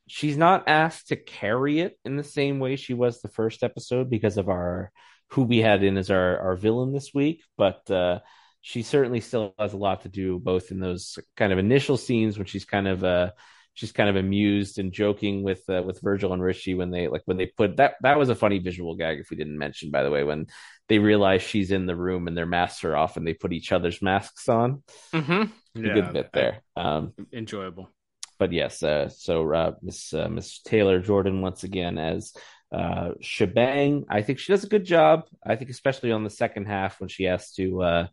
She's 0.09 0.37
not 0.37 0.69
asked 0.69 1.09
to 1.09 1.17
carry 1.17 1.81
it 1.81 1.99
in 2.05 2.17
the 2.17 2.25
same 2.25 2.61
way 2.61 2.77
she 2.77 2.95
was 2.95 3.21
the 3.21 3.29
first 3.29 3.63
episode 3.63 4.09
because 4.09 4.39
of 4.39 4.49
our 4.49 4.93
who 5.31 5.43
we 5.43 5.59
had 5.59 5.83
in 5.83 5.97
as 5.97 6.11
our 6.11 6.39
our 6.39 6.57
villain 6.57 6.93
this 6.93 7.13
week, 7.13 7.43
but 7.59 7.89
she 8.61 8.83
certainly 8.83 9.21
still 9.21 9.55
has 9.59 9.73
a 9.75 9.77
lot 9.77 10.03
to 10.03 10.09
do, 10.09 10.39
both 10.39 10.73
in 10.73 10.81
those 10.81 11.19
kind 11.37 11.53
of 11.53 11.59
initial 11.59 11.97
scenes 11.97 12.37
when 12.37 12.47
she's 12.47 12.65
kind 12.65 12.89
of 12.89 13.05
uh 13.05 13.31
she's 13.77 13.93
kind 13.93 14.09
of 14.09 14.17
amused 14.17 14.79
and 14.79 14.91
joking 14.91 15.43
with 15.43 15.63
uh, 15.69 15.83
with 15.85 16.01
Virgil 16.01 16.33
and 16.33 16.43
Richie 16.43 16.75
when 16.75 16.91
they 16.91 17.07
like 17.07 17.23
when 17.27 17.37
they 17.37 17.47
put 17.47 17.77
that 17.77 17.95
that 18.01 18.19
was 18.19 18.31
a 18.31 18.35
funny 18.35 18.59
visual 18.59 18.97
gag 18.97 19.21
if 19.21 19.31
we 19.31 19.37
didn't 19.37 19.59
mention 19.59 19.91
by 19.91 20.03
the 20.03 20.11
way 20.11 20.25
when 20.25 20.47
they 20.89 20.99
realize 20.99 21.43
she's 21.43 21.71
in 21.71 21.87
the 21.87 21.95
room 21.95 22.27
and 22.27 22.37
their 22.37 22.47
masks 22.47 22.85
are 22.85 22.97
off 22.97 23.17
and 23.17 23.27
they 23.27 23.35
put 23.35 23.53
each 23.53 23.73
other's 23.73 24.01
masks 24.01 24.49
on. 24.49 24.83
Mm-hmm. 25.13 25.85
Yeah, 25.85 25.91
a 25.91 25.95
good 25.95 26.13
bit 26.13 26.31
there. 26.33 26.63
Um, 26.75 27.13
enjoyable. 27.33 27.91
But 28.39 28.53
yes, 28.53 28.83
uh, 28.83 29.09
so 29.09 29.53
uh, 29.53 29.73
Miss 29.83 30.13
uh, 30.13 30.29
Miss 30.29 30.61
Taylor 30.61 31.01
Jordan 31.01 31.43
once 31.43 31.65
again 31.65 31.99
as 31.99 32.33
uh, 32.73 33.11
Shebang. 33.21 34.05
I 34.09 34.23
think 34.23 34.39
she 34.39 34.53
does 34.53 34.65
a 34.65 34.69
good 34.69 34.85
job. 34.85 35.25
I 35.45 35.57
think 35.57 35.71
especially 35.71 36.13
on 36.13 36.25
the 36.25 36.31
second 36.31 36.67
half 36.67 37.01
when 37.01 37.09
she 37.09 37.25
has 37.25 37.53
to 37.53 37.83
uh, 37.83 38.07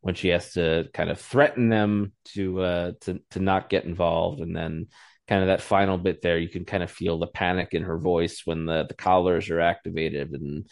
when 0.00 0.14
she 0.14 0.28
has 0.28 0.52
to 0.54 0.88
kind 0.94 1.10
of 1.10 1.20
threaten 1.20 1.68
them 1.68 2.12
to 2.34 2.60
uh, 2.60 2.92
to 3.02 3.20
to 3.30 3.40
not 3.40 3.68
get 3.68 3.84
involved, 3.84 4.40
and 4.40 4.56
then 4.56 4.86
kind 5.28 5.42
of 5.42 5.48
that 5.48 5.60
final 5.60 5.98
bit 5.98 6.22
there, 6.22 6.38
you 6.38 6.48
can 6.48 6.64
kind 6.64 6.82
of 6.82 6.90
feel 6.90 7.18
the 7.18 7.26
panic 7.26 7.68
in 7.72 7.82
her 7.82 7.98
voice 7.98 8.42
when 8.44 8.66
the 8.66 8.84
the 8.88 8.94
collars 8.94 9.50
are 9.50 9.60
activated 9.60 10.30
and 10.32 10.66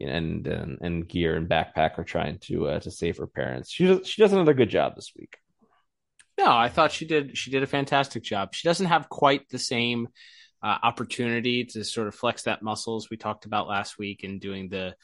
and 0.00 0.46
and, 0.46 0.78
and 0.80 1.08
gear 1.08 1.36
and 1.36 1.48
backpack 1.48 1.98
are 1.98 2.04
trying 2.04 2.38
to 2.38 2.68
uh, 2.68 2.80
to 2.80 2.90
save 2.90 3.18
her 3.18 3.26
parents. 3.26 3.70
She 3.70 3.86
does, 3.86 4.06
she 4.06 4.22
does 4.22 4.32
another 4.32 4.54
good 4.54 4.70
job 4.70 4.94
this 4.96 5.12
week. 5.16 5.36
No, 6.38 6.50
I 6.50 6.68
thought 6.68 6.92
she 6.92 7.06
did 7.06 7.36
she 7.38 7.50
did 7.50 7.62
a 7.62 7.66
fantastic 7.68 8.22
job. 8.22 8.54
She 8.54 8.66
doesn't 8.66 8.86
have 8.86 9.08
quite 9.08 9.48
the 9.48 9.58
same 9.58 10.08
uh, 10.62 10.78
opportunity 10.82 11.64
to 11.66 11.84
sort 11.84 12.08
of 12.08 12.14
flex 12.14 12.42
that 12.42 12.62
muscles 12.62 13.10
we 13.10 13.16
talked 13.16 13.44
about 13.46 13.68
last 13.68 13.98
week 13.98 14.24
and 14.24 14.40
doing 14.40 14.68
the 14.68 14.94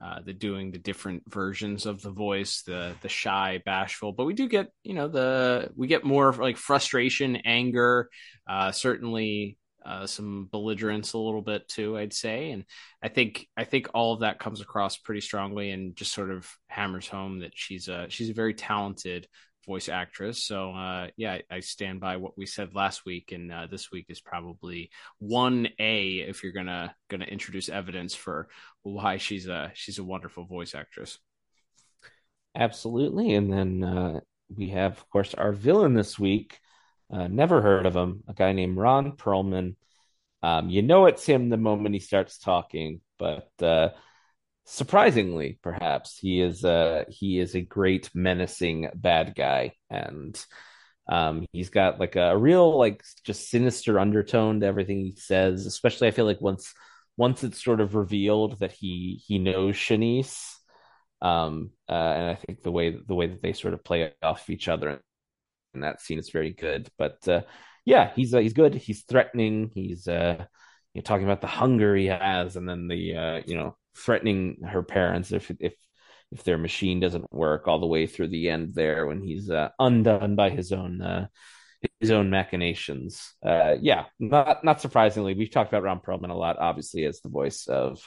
uh, 0.00 0.20
the 0.24 0.32
doing 0.32 0.70
the 0.70 0.78
different 0.78 1.22
versions 1.28 1.86
of 1.86 2.00
the 2.02 2.10
voice, 2.10 2.62
the 2.62 2.94
the 3.02 3.08
shy, 3.08 3.60
bashful. 3.64 4.12
But 4.12 4.26
we 4.26 4.34
do 4.34 4.48
get, 4.48 4.68
you 4.82 4.94
know, 4.94 5.08
the 5.08 5.70
we 5.76 5.86
get 5.86 6.04
more 6.04 6.32
like 6.32 6.56
frustration, 6.56 7.36
anger, 7.44 8.08
uh, 8.48 8.70
certainly 8.72 9.58
uh, 9.84 10.06
some 10.06 10.48
belligerence 10.52 11.14
a 11.14 11.18
little 11.18 11.42
bit 11.42 11.66
too, 11.66 11.96
I'd 11.96 12.12
say. 12.12 12.50
And 12.50 12.64
I 13.02 13.08
think 13.08 13.46
I 13.56 13.64
think 13.64 13.88
all 13.94 14.12
of 14.12 14.20
that 14.20 14.38
comes 14.38 14.60
across 14.60 14.98
pretty 14.98 15.20
strongly 15.20 15.70
and 15.70 15.96
just 15.96 16.12
sort 16.12 16.30
of 16.30 16.48
hammers 16.68 17.08
home 17.08 17.40
that 17.40 17.52
she's 17.54 17.88
a 17.88 18.06
she's 18.08 18.30
a 18.30 18.34
very 18.34 18.54
talented 18.54 19.26
voice 19.68 19.88
actress. 19.90 20.44
So 20.44 20.72
uh, 20.72 21.08
yeah, 21.16 21.34
I, 21.50 21.56
I, 21.56 21.60
stand 21.60 22.00
by 22.00 22.16
what 22.16 22.38
we 22.38 22.46
said 22.46 22.74
last 22.74 23.04
week, 23.04 23.32
and 23.32 23.52
uh, 23.52 23.66
this 23.70 23.92
week 23.92 24.06
is 24.08 24.18
probably 24.18 24.90
one 25.18 25.68
A 25.78 26.20
if 26.20 26.42
you're 26.42 26.52
gonna 26.52 26.94
gonna 27.10 27.26
introduce 27.26 27.68
evidence 27.68 28.14
for 28.14 28.48
why 28.82 29.18
she's 29.18 29.46
a 29.46 29.70
she's 29.74 29.98
a 29.98 30.04
wonderful 30.04 30.46
voice 30.46 30.74
actress. 30.74 31.18
Absolutely, 32.56 33.34
and 33.34 33.52
then 33.52 33.84
uh, 33.84 34.20
we 34.56 34.70
have, 34.70 34.92
of 34.92 35.08
course, 35.10 35.34
our 35.34 35.52
villain 35.52 35.94
this 35.94 36.18
week. 36.18 36.58
Uh, 37.12 37.28
never 37.28 37.60
heard 37.60 37.86
of 37.86 37.94
him. 37.94 38.24
A 38.26 38.34
guy 38.34 38.52
named 38.52 38.78
Ron 38.78 39.12
Perlman. 39.12 39.76
Um, 40.42 40.70
you 40.70 40.82
know 40.82 41.06
it's 41.06 41.26
him 41.26 41.50
the 41.50 41.56
moment 41.56 41.94
he 41.94 42.00
starts 42.00 42.38
talking, 42.38 43.00
but 43.18 43.50
uh, 43.60 43.90
surprisingly, 44.68 45.58
perhaps 45.62 46.18
he 46.18 46.40
is 46.40 46.64
uh 46.64 47.04
he 47.08 47.38
is 47.40 47.54
a 47.54 47.60
great 47.62 48.10
menacing 48.14 48.90
bad 48.94 49.34
guy, 49.36 49.74
and 49.90 50.38
Um, 51.08 51.46
he's 51.52 51.70
got 51.70 52.00
like 52.00 52.16
a 52.16 52.36
real 52.38 52.78
like 52.78 53.02
just 53.24 53.50
sinister 53.50 54.00
undertone 54.00 54.60
to 54.60 54.66
everything 54.66 55.00
he 55.00 55.16
says. 55.16 55.66
Especially, 55.66 56.08
I 56.08 56.12
feel 56.12 56.26
like 56.26 56.40
once 56.42 56.74
once 57.16 57.44
it's 57.44 57.64
sort 57.64 57.80
of 57.80 57.94
revealed 57.96 58.60
that 58.60 58.72
he 58.72 59.22
he 59.26 59.38
knows 59.38 59.76
Shanice, 59.76 60.54
um, 61.22 61.70
uh, 61.88 61.92
and 61.94 62.30
I 62.30 62.34
think 62.36 62.62
the 62.62 62.72
way 62.72 62.90
the 62.90 63.14
way 63.14 63.26
that 63.28 63.42
they 63.42 63.52
sort 63.54 63.74
of 63.74 63.84
play 63.84 64.12
off 64.22 64.50
each 64.50 64.68
other 64.68 65.00
in 65.74 65.80
that 65.82 66.00
scene 66.00 66.18
is 66.18 66.30
very 66.30 66.52
good. 66.52 66.88
But 66.98 67.26
uh, 67.28 67.42
yeah, 67.84 68.12
he's 68.14 68.34
uh, 68.34 68.40
he's 68.40 68.54
good. 68.54 68.74
He's 68.74 69.04
threatening. 69.04 69.70
He's 69.74 70.08
uh, 70.08 70.46
you 70.94 71.00
know, 71.00 71.02
talking 71.02 71.24
about 71.24 71.40
the 71.40 71.46
hunger 71.48 71.96
he 71.96 72.06
has, 72.06 72.56
and 72.56 72.68
then 72.68 72.88
the 72.88 73.16
uh, 73.16 73.42
you 73.46 73.56
know 73.56 73.76
threatening 73.98 74.62
her 74.66 74.82
parents 74.82 75.32
if 75.32 75.50
if 75.60 75.74
if 76.30 76.44
their 76.44 76.58
machine 76.58 77.00
doesn't 77.00 77.32
work 77.32 77.66
all 77.66 77.80
the 77.80 77.86
way 77.86 78.06
through 78.06 78.28
the 78.28 78.50
end 78.50 78.74
there 78.74 79.06
when 79.06 79.22
he's 79.22 79.50
uh, 79.50 79.70
undone 79.78 80.36
by 80.36 80.50
his 80.50 80.72
own 80.72 81.00
uh, 81.00 81.26
his 82.00 82.10
own 82.10 82.30
machinations. 82.30 83.34
Uh, 83.44 83.76
yeah, 83.80 84.04
not 84.18 84.64
not 84.64 84.80
surprisingly, 84.80 85.34
we've 85.34 85.50
talked 85.50 85.70
about 85.70 85.82
Ron 85.82 86.00
Perlman 86.00 86.30
a 86.30 86.34
lot, 86.34 86.58
obviously 86.58 87.04
as 87.04 87.20
the 87.20 87.28
voice 87.28 87.66
of 87.66 88.02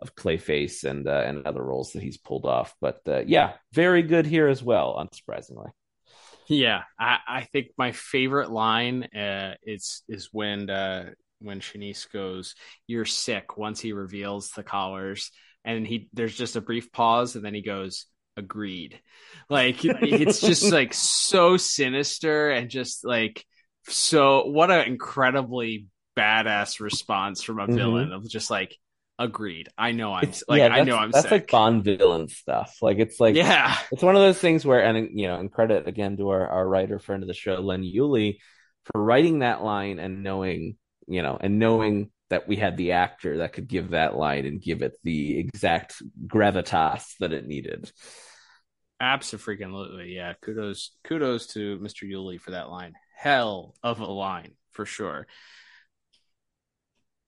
of 0.00 0.14
Clayface 0.14 0.84
and 0.84 1.06
uh, 1.06 1.22
and 1.26 1.46
other 1.46 1.62
roles 1.62 1.92
that 1.92 2.02
he's 2.02 2.16
pulled 2.16 2.46
off. 2.46 2.74
But 2.80 3.00
uh, 3.06 3.22
yeah, 3.26 3.54
very 3.72 4.02
good 4.02 4.26
here 4.26 4.48
as 4.48 4.62
well, 4.62 4.96
unsurprisingly. 4.96 5.70
Yeah, 6.48 6.82
I, 6.98 7.18
I 7.28 7.42
think 7.44 7.68
my 7.78 7.92
favorite 7.92 8.50
line 8.50 9.04
uh, 9.04 9.54
is 9.62 10.02
is 10.08 10.30
when 10.32 10.68
uh, 10.68 11.10
when 11.40 11.60
Shanice 11.60 12.10
goes, 12.10 12.54
"You're 12.86 13.04
sick." 13.04 13.56
Once 13.56 13.80
he 13.80 13.92
reveals 13.92 14.50
the 14.50 14.62
collars, 14.62 15.30
and 15.64 15.86
he 15.86 16.08
there's 16.12 16.36
just 16.36 16.56
a 16.56 16.60
brief 16.60 16.92
pause, 16.92 17.36
and 17.36 17.44
then 17.44 17.54
he 17.54 17.62
goes, 17.62 18.06
"Agreed." 18.36 19.00
Like 19.48 19.84
it's 19.84 20.40
just 20.40 20.70
like 20.72 20.94
so 20.94 21.56
sinister 21.56 22.50
and 22.50 22.70
just 22.70 23.04
like 23.04 23.44
so. 23.88 24.46
What 24.46 24.70
an 24.70 24.86
incredibly 24.86 25.86
badass 26.16 26.80
response 26.80 27.42
from 27.42 27.58
a 27.58 27.66
mm-hmm. 27.66 27.76
villain 27.76 28.12
of 28.12 28.28
just 28.28 28.50
like 28.50 28.76
agreed. 29.20 29.68
I 29.76 29.92
know 29.92 30.12
I'm 30.12 30.24
it's, 30.24 30.42
like 30.48 30.58
yeah, 30.58 30.68
I 30.68 30.82
know 30.82 30.96
I'm 30.96 31.10
that's 31.10 31.24
sick. 31.24 31.32
like 31.32 31.50
Bond 31.50 31.84
villain 31.84 32.28
stuff. 32.28 32.76
Like 32.80 32.98
it's 32.98 33.20
like 33.20 33.36
yeah, 33.36 33.76
it's 33.92 34.02
one 34.02 34.16
of 34.16 34.22
those 34.22 34.38
things 34.38 34.64
where 34.64 34.82
and 34.82 35.10
you 35.18 35.28
know, 35.28 35.38
and 35.38 35.52
credit 35.52 35.86
again 35.86 36.16
to 36.16 36.30
our, 36.30 36.48
our 36.48 36.66
writer 36.66 36.98
friend 36.98 37.22
of 37.22 37.28
the 37.28 37.34
show, 37.34 37.54
Len 37.56 37.82
Uhley, 37.82 38.38
for 38.86 39.02
writing 39.02 39.40
that 39.40 39.62
line 39.62 39.98
and 39.98 40.22
knowing, 40.22 40.76
you 41.10 41.22
know, 41.22 41.36
and 41.40 41.58
knowing 41.58 42.10
that 42.30 42.46
we 42.46 42.56
had 42.56 42.76
the 42.76 42.92
actor 42.92 43.38
that 43.38 43.52
could 43.52 43.66
give 43.66 43.90
that 43.90 44.16
line 44.16 44.46
and 44.46 44.62
give 44.62 44.82
it 44.82 44.96
the 45.02 45.38
exact 45.38 46.00
gravitas 46.26 47.16
that 47.18 47.32
it 47.32 47.46
needed. 47.46 47.90
Absolutely, 49.00 50.14
yeah. 50.14 50.34
Kudos, 50.40 50.92
kudos 51.04 51.48
to 51.48 51.78
Mr. 51.78 52.08
Uhley 52.08 52.40
for 52.40 52.52
that 52.52 52.70
line. 52.70 52.92
Hell 53.16 53.74
of 53.82 54.00
a 54.00 54.06
line 54.06 54.52
for 54.70 54.86
sure. 54.86 55.26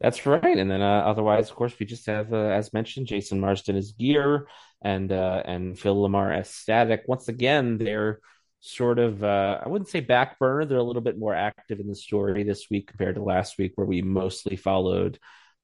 That's 0.00 0.26
right. 0.26 0.56
And 0.56 0.70
then 0.70 0.82
uh, 0.82 1.02
otherwise, 1.06 1.50
of 1.50 1.56
course, 1.56 1.74
we 1.78 1.86
just 1.86 2.06
have, 2.06 2.32
uh, 2.32 2.36
as 2.36 2.72
mentioned, 2.72 3.06
Jason 3.06 3.40
Marsden 3.40 3.76
as 3.76 3.92
Gear 3.92 4.48
and 4.82 5.12
uh, 5.12 5.42
and 5.44 5.78
Phil 5.78 6.00
Lamar 6.00 6.32
as 6.32 6.50
Static. 6.50 7.04
Once 7.06 7.28
again, 7.28 7.78
they're 7.78 8.20
sort 8.62 9.00
of 9.00 9.22
uh, 9.24 9.60
I 9.62 9.68
wouldn't 9.68 9.88
say 9.88 10.00
back 10.00 10.38
burner. 10.38 10.64
They're 10.64 10.78
a 10.78 10.82
little 10.82 11.02
bit 11.02 11.18
more 11.18 11.34
active 11.34 11.80
in 11.80 11.88
the 11.88 11.96
story 11.96 12.44
this 12.44 12.70
week 12.70 12.86
compared 12.86 13.16
to 13.16 13.22
last 13.22 13.58
week, 13.58 13.72
where 13.74 13.86
we 13.86 14.02
mostly 14.02 14.56
followed 14.56 15.18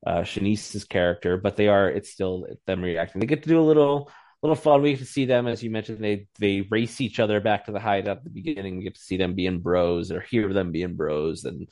uh, 0.06 0.22
Shanice's 0.22 0.84
character. 0.84 1.36
But 1.36 1.56
they 1.56 1.68
are 1.68 1.88
it's 1.88 2.10
still 2.10 2.46
them 2.66 2.82
reacting. 2.82 3.20
They 3.20 3.26
get 3.26 3.44
to 3.44 3.48
do 3.48 3.60
a 3.60 3.62
little 3.62 4.10
little 4.42 4.56
fun. 4.56 4.82
We 4.82 4.92
get 4.92 4.98
to 4.98 5.06
see 5.06 5.24
them, 5.24 5.46
as 5.46 5.62
you 5.62 5.70
mentioned, 5.70 6.02
they 6.02 6.26
they 6.38 6.62
race 6.70 7.00
each 7.00 7.20
other 7.20 7.40
back 7.40 7.66
to 7.66 7.72
the 7.72 7.80
hideout 7.80 8.18
at 8.18 8.24
the 8.24 8.30
beginning. 8.30 8.78
We 8.78 8.84
get 8.84 8.96
to 8.96 9.00
see 9.00 9.16
them 9.16 9.34
being 9.34 9.60
bros 9.60 10.10
or 10.10 10.20
hear 10.20 10.52
them 10.52 10.72
being 10.72 10.96
bros 10.96 11.44
and 11.44 11.68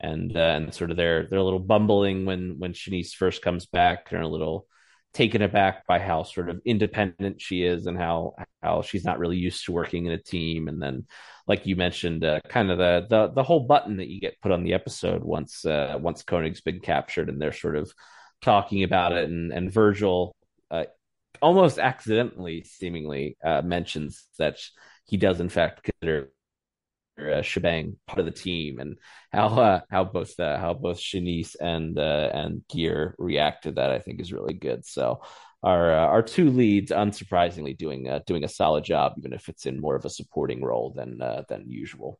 and 0.00 0.34
uh, 0.34 0.40
and 0.40 0.74
sort 0.74 0.96
they're 0.96 1.26
a 1.30 1.44
little 1.44 1.58
bumbling 1.58 2.24
when 2.24 2.58
when 2.58 2.72
Shanice 2.72 3.12
first 3.12 3.42
comes 3.42 3.66
back. 3.66 4.08
They're 4.08 4.22
a 4.22 4.28
little 4.28 4.66
taken 5.12 5.42
aback 5.42 5.86
by 5.86 5.98
how 5.98 6.22
sort 6.22 6.48
of 6.48 6.60
independent 6.64 7.40
she 7.40 7.62
is 7.62 7.86
and 7.86 7.98
how 7.98 8.34
how 8.62 8.82
she's 8.82 9.04
not 9.04 9.18
really 9.18 9.36
used 9.36 9.64
to 9.64 9.72
working 9.72 10.06
in 10.06 10.12
a 10.12 10.22
team. 10.22 10.68
And 10.68 10.80
then, 10.80 11.06
like 11.46 11.66
you 11.66 11.76
mentioned, 11.76 12.24
uh, 12.24 12.40
kind 12.48 12.70
of 12.70 12.78
the 12.78 13.06
the 13.08 13.28
the 13.34 13.42
whole 13.42 13.60
button 13.60 13.96
that 13.96 14.08
you 14.08 14.20
get 14.20 14.40
put 14.40 14.52
on 14.52 14.62
the 14.62 14.74
episode 14.74 15.24
once 15.24 15.64
uh, 15.64 15.96
once 16.00 16.22
Koenig's 16.22 16.60
been 16.60 16.80
captured, 16.80 17.28
and 17.28 17.40
they're 17.40 17.52
sort 17.52 17.76
of 17.76 17.92
talking 18.40 18.84
about 18.84 19.12
it, 19.12 19.28
and 19.28 19.52
and 19.52 19.72
Virgil. 19.72 20.34
Uh, 20.70 20.84
almost 21.42 21.78
accidentally, 21.78 22.62
seemingly, 22.62 23.36
uh, 23.42 23.62
mentions 23.62 24.26
that 24.38 24.58
he 25.04 25.16
does 25.16 25.40
in 25.40 25.48
fact 25.48 25.82
consider 25.82 26.30
uh, 27.28 27.42
shebang 27.42 27.96
part 28.06 28.20
of 28.20 28.24
the 28.24 28.30
team 28.30 28.78
and 28.78 28.96
how 29.32 29.48
uh, 29.48 29.80
how 29.90 30.04
both 30.04 30.38
uh, 30.38 30.58
how 30.58 30.74
both 30.74 30.98
Shanice 30.98 31.56
and 31.60 31.98
uh, 31.98 32.30
and 32.32 32.62
Gear 32.68 33.14
react 33.18 33.62
to 33.62 33.72
that 33.72 33.90
I 33.90 33.98
think 33.98 34.20
is 34.20 34.32
really 34.32 34.54
good. 34.54 34.86
So 34.86 35.22
our 35.62 35.92
uh, 35.92 36.06
our 36.06 36.22
two 36.22 36.50
leads, 36.50 36.90
unsurprisingly, 36.90 37.76
doing 37.76 38.08
uh, 38.08 38.20
doing 38.26 38.44
a 38.44 38.48
solid 38.48 38.84
job, 38.84 39.14
even 39.18 39.32
if 39.32 39.48
it's 39.48 39.66
in 39.66 39.80
more 39.80 39.96
of 39.96 40.04
a 40.04 40.10
supporting 40.10 40.62
role 40.62 40.92
than 40.94 41.20
uh, 41.20 41.42
than 41.48 41.68
usual. 41.68 42.18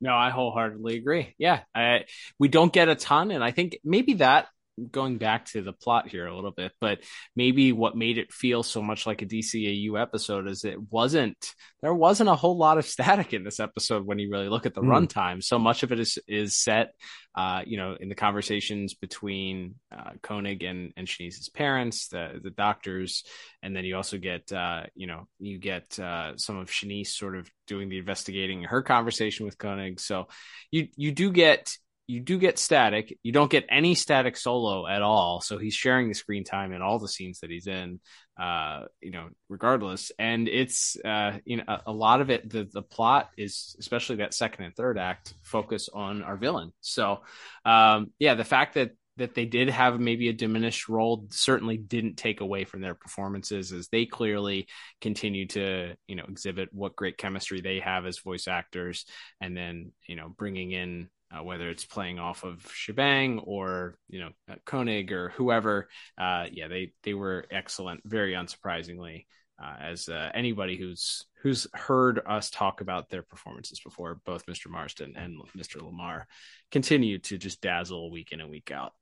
No, 0.00 0.14
I 0.14 0.30
wholeheartedly 0.30 0.96
agree. 0.96 1.34
Yeah, 1.38 1.60
I, 1.74 2.04
we 2.38 2.48
don't 2.48 2.72
get 2.72 2.88
a 2.88 2.94
ton, 2.94 3.30
and 3.30 3.42
I 3.42 3.50
think 3.50 3.78
maybe 3.82 4.14
that 4.14 4.48
going 4.90 5.18
back 5.18 5.46
to 5.46 5.62
the 5.62 5.72
plot 5.72 6.08
here 6.08 6.26
a 6.26 6.34
little 6.34 6.50
bit, 6.50 6.72
but 6.80 7.00
maybe 7.34 7.72
what 7.72 7.96
made 7.96 8.18
it 8.18 8.32
feel 8.32 8.62
so 8.62 8.82
much 8.82 9.06
like 9.06 9.22
a 9.22 9.26
DCAU 9.26 10.00
episode 10.00 10.46
is 10.46 10.64
it 10.64 10.78
wasn't 10.90 11.54
there 11.82 11.94
wasn't 11.94 12.28
a 12.28 12.34
whole 12.34 12.56
lot 12.56 12.78
of 12.78 12.86
static 12.86 13.32
in 13.32 13.44
this 13.44 13.60
episode 13.60 14.06
when 14.06 14.18
you 14.18 14.30
really 14.30 14.48
look 14.48 14.66
at 14.66 14.74
the 14.74 14.80
mm. 14.80 14.88
runtime. 14.88 15.42
So 15.42 15.58
much 15.58 15.82
of 15.82 15.92
it 15.92 16.00
is 16.00 16.18
is 16.26 16.56
set, 16.56 16.92
uh, 17.34 17.62
you 17.66 17.76
know, 17.76 17.96
in 17.98 18.08
the 18.08 18.14
conversations 18.14 18.94
between 18.94 19.76
uh, 19.96 20.10
Koenig 20.22 20.62
and 20.62 20.92
and 20.96 21.06
Shanice's 21.06 21.48
parents, 21.48 22.08
the 22.08 22.40
the 22.42 22.50
doctors, 22.50 23.24
and 23.62 23.74
then 23.74 23.84
you 23.84 23.96
also 23.96 24.18
get, 24.18 24.52
uh, 24.52 24.84
you 24.94 25.06
know, 25.06 25.26
you 25.38 25.58
get 25.58 25.98
uh, 25.98 26.36
some 26.36 26.58
of 26.58 26.68
Shanice 26.68 27.08
sort 27.08 27.36
of 27.36 27.50
doing 27.66 27.88
the 27.88 27.98
investigating, 27.98 28.64
her 28.64 28.82
conversation 28.82 29.46
with 29.46 29.58
Koenig. 29.58 30.00
So 30.00 30.28
you 30.70 30.88
you 30.96 31.12
do 31.12 31.30
get 31.30 31.76
you 32.06 32.20
do 32.20 32.38
get 32.38 32.58
static. 32.58 33.18
You 33.22 33.32
don't 33.32 33.50
get 33.50 33.66
any 33.68 33.94
static 33.94 34.36
solo 34.36 34.86
at 34.86 35.02
all. 35.02 35.40
So 35.40 35.58
he's 35.58 35.74
sharing 35.74 36.08
the 36.08 36.14
screen 36.14 36.44
time 36.44 36.72
in 36.72 36.80
all 36.82 36.98
the 36.98 37.08
scenes 37.08 37.40
that 37.40 37.50
he's 37.50 37.66
in, 37.66 38.00
uh, 38.40 38.82
you 39.00 39.10
know, 39.10 39.28
regardless. 39.48 40.12
And 40.18 40.48
it's, 40.48 40.96
uh, 41.04 41.38
you 41.44 41.56
know, 41.56 41.64
a, 41.66 41.82
a, 41.86 41.92
lot 41.92 42.20
of 42.20 42.30
it, 42.30 42.48
the, 42.48 42.68
the 42.72 42.82
plot 42.82 43.30
is, 43.36 43.74
especially 43.80 44.16
that 44.16 44.34
second 44.34 44.64
and 44.64 44.76
third 44.76 44.98
act, 44.98 45.34
focus 45.42 45.88
on 45.92 46.22
our 46.22 46.36
villain. 46.36 46.72
So, 46.80 47.22
um, 47.64 48.12
yeah, 48.18 48.34
the 48.34 48.44
fact 48.44 48.74
that, 48.74 48.92
that 49.16 49.34
they 49.34 49.46
did 49.46 49.70
have 49.70 49.98
maybe 49.98 50.28
a 50.28 50.32
diminished 50.32 50.88
role 50.88 51.26
certainly 51.30 51.78
didn't 51.78 52.16
take 52.16 52.40
away 52.40 52.64
from 52.64 52.82
their 52.82 52.94
performances 52.94 53.72
as 53.72 53.88
they 53.88 54.04
clearly 54.04 54.66
continue 55.00 55.46
to 55.46 55.94
you 56.06 56.16
know 56.16 56.24
exhibit 56.28 56.68
what 56.72 56.94
great 56.96 57.16
chemistry 57.16 57.62
they 57.62 57.80
have 57.80 58.04
as 58.04 58.18
voice 58.18 58.46
actors 58.46 59.06
and 59.40 59.56
then 59.56 59.90
you 60.06 60.16
know 60.16 60.28
bringing 60.36 60.72
in 60.72 61.08
uh, 61.32 61.42
whether 61.42 61.68
it's 61.68 61.84
playing 61.84 62.18
off 62.18 62.44
of 62.44 62.66
Shebang 62.72 63.40
or 63.40 63.98
you 64.08 64.20
know 64.20 64.30
uh, 64.50 64.56
Koenig 64.64 65.12
or 65.12 65.30
whoever. 65.30 65.88
Uh, 66.16 66.46
yeah, 66.50 66.68
they 66.68 66.92
they 67.02 67.14
were 67.14 67.46
excellent, 67.50 68.02
very 68.04 68.32
unsurprisingly. 68.32 69.26
Uh, 69.62 69.74
as 69.80 70.08
uh, 70.10 70.30
anybody 70.34 70.76
who's 70.76 71.24
who's 71.42 71.66
heard 71.72 72.20
us 72.26 72.50
talk 72.50 72.82
about 72.82 73.08
their 73.08 73.22
performances 73.22 73.80
before, 73.80 74.20
both 74.26 74.44
Mr. 74.46 74.68
Marsden 74.68 75.14
and 75.16 75.38
Mr. 75.56 75.80
Lamar 75.82 76.26
continue 76.70 77.18
to 77.20 77.38
just 77.38 77.62
dazzle 77.62 78.10
week 78.10 78.32
in 78.32 78.40
and 78.40 78.50
week 78.50 78.70
out. 78.70 78.92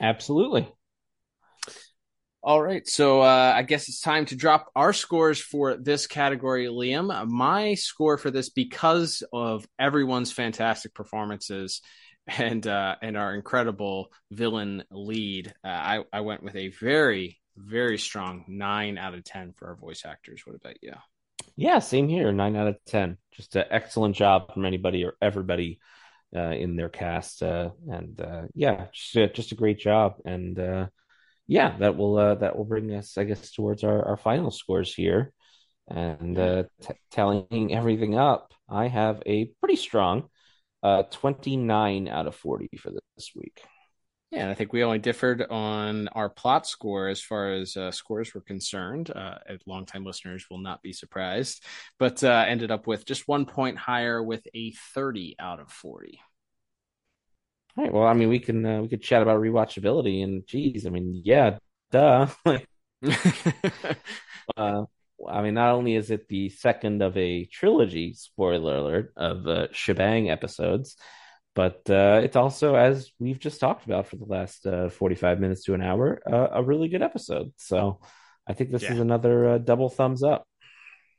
Absolutely. 0.00 0.68
All 2.44 2.60
right, 2.60 2.84
so 2.88 3.20
uh, 3.20 3.52
I 3.54 3.62
guess 3.62 3.88
it's 3.88 4.00
time 4.00 4.26
to 4.26 4.34
drop 4.34 4.68
our 4.74 4.92
scores 4.92 5.40
for 5.40 5.76
this 5.76 6.08
category, 6.08 6.66
Liam. 6.66 7.28
My 7.28 7.74
score 7.74 8.18
for 8.18 8.32
this, 8.32 8.48
because 8.48 9.22
of 9.32 9.64
everyone's 9.78 10.32
fantastic 10.32 10.92
performances 10.92 11.82
and 12.26 12.66
uh, 12.66 12.96
and 13.00 13.16
our 13.16 13.32
incredible 13.36 14.08
villain 14.32 14.82
lead, 14.90 15.54
uh, 15.64 15.68
I 15.68 16.04
I 16.12 16.22
went 16.22 16.42
with 16.42 16.56
a 16.56 16.66
very 16.68 17.38
very 17.56 17.96
strong 17.96 18.44
nine 18.48 18.98
out 18.98 19.14
of 19.14 19.22
ten 19.22 19.52
for 19.52 19.68
our 19.68 19.76
voice 19.76 20.02
actors. 20.04 20.42
What 20.44 20.56
about 20.56 20.82
you? 20.82 20.94
Yeah, 21.54 21.78
same 21.78 22.08
here. 22.08 22.32
Nine 22.32 22.56
out 22.56 22.66
of 22.66 22.76
ten. 22.86 23.18
Just 23.36 23.54
an 23.54 23.66
excellent 23.70 24.16
job 24.16 24.52
from 24.52 24.64
anybody 24.64 25.04
or 25.04 25.14
everybody 25.22 25.78
uh, 26.34 26.40
in 26.50 26.74
their 26.74 26.88
cast, 26.88 27.40
uh, 27.44 27.70
and 27.88 28.20
uh, 28.20 28.42
yeah, 28.52 28.86
just 28.92 29.32
just 29.32 29.52
a 29.52 29.56
great 29.56 29.78
job 29.78 30.14
and 30.24 30.58
yeah, 31.46 31.76
that 31.78 31.96
will 31.96 32.18
uh, 32.18 32.34
that 32.36 32.56
will 32.56 32.64
bring 32.64 32.92
us, 32.94 33.18
I 33.18 33.24
guess, 33.24 33.52
towards 33.52 33.84
our, 33.84 34.02
our 34.06 34.16
final 34.16 34.50
scores 34.50 34.94
here, 34.94 35.32
and 35.88 36.38
uh, 36.38 36.64
t- 36.80 36.94
tallying 37.10 37.74
everything 37.74 38.16
up. 38.16 38.52
I 38.68 38.88
have 38.88 39.22
a 39.26 39.46
pretty 39.60 39.76
strong 39.76 40.28
uh, 40.82 41.04
twenty 41.10 41.56
nine 41.56 42.08
out 42.08 42.26
of 42.26 42.34
forty 42.34 42.70
for 42.78 42.90
this 42.90 43.32
week. 43.34 43.60
Yeah, 44.30 44.42
and 44.42 44.50
I 44.50 44.54
think 44.54 44.72
we 44.72 44.82
only 44.82 44.98
differed 44.98 45.42
on 45.50 46.08
our 46.08 46.30
plot 46.30 46.66
score 46.66 47.08
as 47.08 47.20
far 47.20 47.52
as 47.52 47.76
uh, 47.76 47.90
scores 47.90 48.32
were 48.32 48.40
concerned. 48.40 49.10
Uh, 49.14 49.36
longtime 49.66 50.04
listeners 50.04 50.46
will 50.50 50.58
not 50.58 50.80
be 50.80 50.94
surprised, 50.94 51.62
but 51.98 52.24
uh, 52.24 52.44
ended 52.48 52.70
up 52.70 52.86
with 52.86 53.04
just 53.04 53.28
one 53.28 53.44
point 53.44 53.76
higher 53.76 54.22
with 54.22 54.42
a 54.54 54.72
30 54.94 55.36
out 55.38 55.60
of 55.60 55.70
40. 55.70 56.18
All 57.76 57.84
right. 57.84 57.92
Well, 57.92 58.06
I 58.06 58.12
mean, 58.12 58.28
we 58.28 58.38
can 58.38 58.64
uh, 58.64 58.82
we 58.82 58.88
could 58.88 59.02
chat 59.02 59.22
about 59.22 59.40
rewatchability, 59.40 60.22
and 60.22 60.46
geez, 60.46 60.86
I 60.86 60.90
mean, 60.90 61.22
yeah, 61.24 61.58
duh. 61.90 62.26
uh, 64.56 64.84
I 65.28 65.42
mean, 65.42 65.54
not 65.54 65.74
only 65.74 65.94
is 65.94 66.10
it 66.10 66.28
the 66.28 66.48
second 66.50 67.02
of 67.02 67.16
a 67.16 67.46
trilogy, 67.46 68.14
spoiler 68.14 68.76
alert, 68.76 69.12
of 69.16 69.46
uh, 69.46 69.68
shebang 69.72 70.30
episodes, 70.30 70.96
but 71.54 71.82
uh, 71.90 72.20
it's 72.22 72.36
also, 72.36 72.74
as 72.74 73.10
we've 73.18 73.38
just 73.38 73.60
talked 73.60 73.84
about 73.84 74.06
for 74.06 74.16
the 74.16 74.24
last 74.24 74.66
uh, 74.66 74.88
45 74.88 75.38
minutes 75.40 75.64
to 75.64 75.74
an 75.74 75.82
hour, 75.82 76.20
uh, 76.30 76.48
a 76.52 76.62
really 76.62 76.88
good 76.88 77.02
episode. 77.02 77.52
So 77.56 78.00
I 78.46 78.54
think 78.54 78.70
this 78.70 78.82
yeah. 78.82 78.94
is 78.94 79.00
another 79.00 79.50
uh, 79.50 79.58
double 79.58 79.90
thumbs 79.90 80.22
up. 80.22 80.46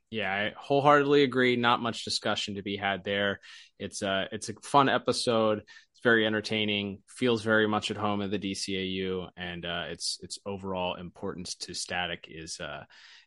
Yeah, 0.09 0.31
I 0.31 0.53
wholeheartedly 0.55 1.23
agree. 1.23 1.55
Not 1.55 1.81
much 1.81 2.05
discussion 2.05 2.55
to 2.55 2.61
be 2.61 2.77
had 2.77 3.03
there. 3.03 3.39
It's 3.79 4.03
a 4.03 4.27
it's 4.31 4.49
a 4.49 4.53
fun 4.61 4.87
episode. 4.87 5.63
Very 6.03 6.25
entertaining. 6.25 7.01
Feels 7.07 7.43
very 7.43 7.67
much 7.67 7.91
at 7.91 7.97
home 7.97 8.21
at 8.21 8.31
the 8.31 8.39
DCAU, 8.39 9.29
and 9.37 9.65
uh, 9.65 9.85
its 9.89 10.19
its 10.21 10.39
overall 10.45 10.95
importance 10.95 11.55
to 11.55 11.73
Static 11.73 12.27
is 12.29 12.59
uh, 12.59 12.83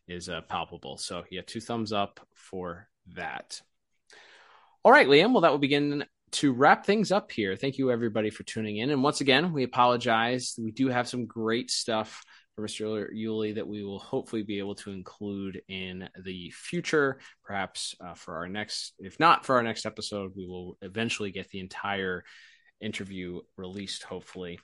is 0.07 0.29
uh, 0.29 0.41
palpable. 0.41 0.97
So 0.97 1.23
yeah, 1.31 1.41
two 1.45 1.59
thumbs 1.59 1.91
up 1.91 2.19
for 2.35 2.87
that. 3.15 3.61
All 4.83 4.91
right, 4.91 5.07
Liam. 5.07 5.31
Well, 5.31 5.41
that 5.41 5.51
will 5.51 5.57
begin 5.57 6.05
to 6.31 6.53
wrap 6.53 6.85
things 6.85 7.11
up 7.11 7.31
here, 7.31 7.55
thank 7.55 7.77
you 7.77 7.91
everybody 7.91 8.29
for 8.29 8.43
tuning 8.43 8.77
in. 8.77 8.89
And 8.89 9.01
once 9.01 9.21
again, 9.21 9.53
we 9.53 9.63
apologize. 9.63 10.55
We 10.57 10.71
do 10.71 10.89
have 10.89 11.07
some 11.07 11.25
great 11.25 11.71
stuff 11.71 12.23
for 12.55 12.65
Mr. 12.65 13.07
Uhley 13.13 13.55
that 13.55 13.67
we 13.67 13.83
will 13.83 13.99
hopefully 13.99 14.43
be 14.43 14.59
able 14.59 14.75
to 14.75 14.91
include 14.91 15.61
in 15.69 16.09
the 16.23 16.51
future. 16.51 17.19
Perhaps 17.43 17.95
uh, 18.03 18.13
for 18.13 18.35
our 18.35 18.49
next, 18.49 18.93
if 18.99 19.19
not 19.19 19.45
for 19.45 19.55
our 19.55 19.63
next 19.63 19.85
episode, 19.85 20.33
we 20.35 20.45
will 20.47 20.77
eventually 20.81 21.31
get 21.31 21.49
the 21.49 21.59
entire 21.59 22.23
interview 22.81 23.41
released, 23.55 24.03
hopefully. 24.03 24.59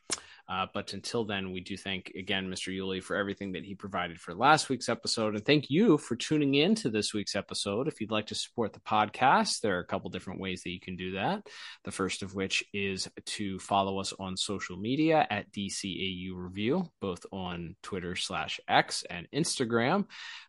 Uh, 0.50 0.68
but 0.74 0.94
until 0.94 1.24
then, 1.24 1.52
we 1.52 1.62
do 1.62 1.78
thank 1.78 2.12
again 2.18 2.50
Mr. 2.50 2.76
Uhley 2.76 3.02
for 3.02 3.16
everything 3.16 3.54
that 3.54 3.64
he 3.64 3.76
provided 3.76 4.20
for 4.20 4.34
last 4.34 4.70
week's 4.70 4.90
episode. 4.90 5.36
And 5.36 5.46
thank 5.46 5.70
you 5.70 5.98
for 5.98 6.16
tuning 6.16 6.56
in 6.56 6.76
to 6.76 6.90
this 6.90 7.14
week's 7.14 7.36
episode. 7.36 7.88
If 7.88 8.02
you'd 8.02 8.12
like 8.12 8.28
to 8.28 8.36
support 8.36 8.74
the 8.74 8.80
podcast, 8.82 9.62
there 9.62 9.78
are 9.78 9.82
a 9.82 9.88
couple 9.88 10.10
different 10.10 10.40
ways 10.42 10.64
that 10.64 10.72
you 10.72 10.80
can 10.80 10.96
do 10.96 11.14
that. 11.14 11.48
The 11.86 11.92
first 11.92 12.24
of 12.24 12.36
which 12.36 12.64
is 12.74 13.08
to 13.26 13.60
follow 13.60 14.00
us 14.00 14.14
on 14.20 14.36
social 14.36 14.78
media 14.78 15.26
at 15.30 15.52
DCAU 15.52 16.32
Review, 16.36 16.90
both 17.00 17.26
on 17.32 17.76
Twitter 17.82 18.16
slash 18.16 18.60
X 18.68 19.04
and 19.10 19.28
Instagram. 19.34 20.06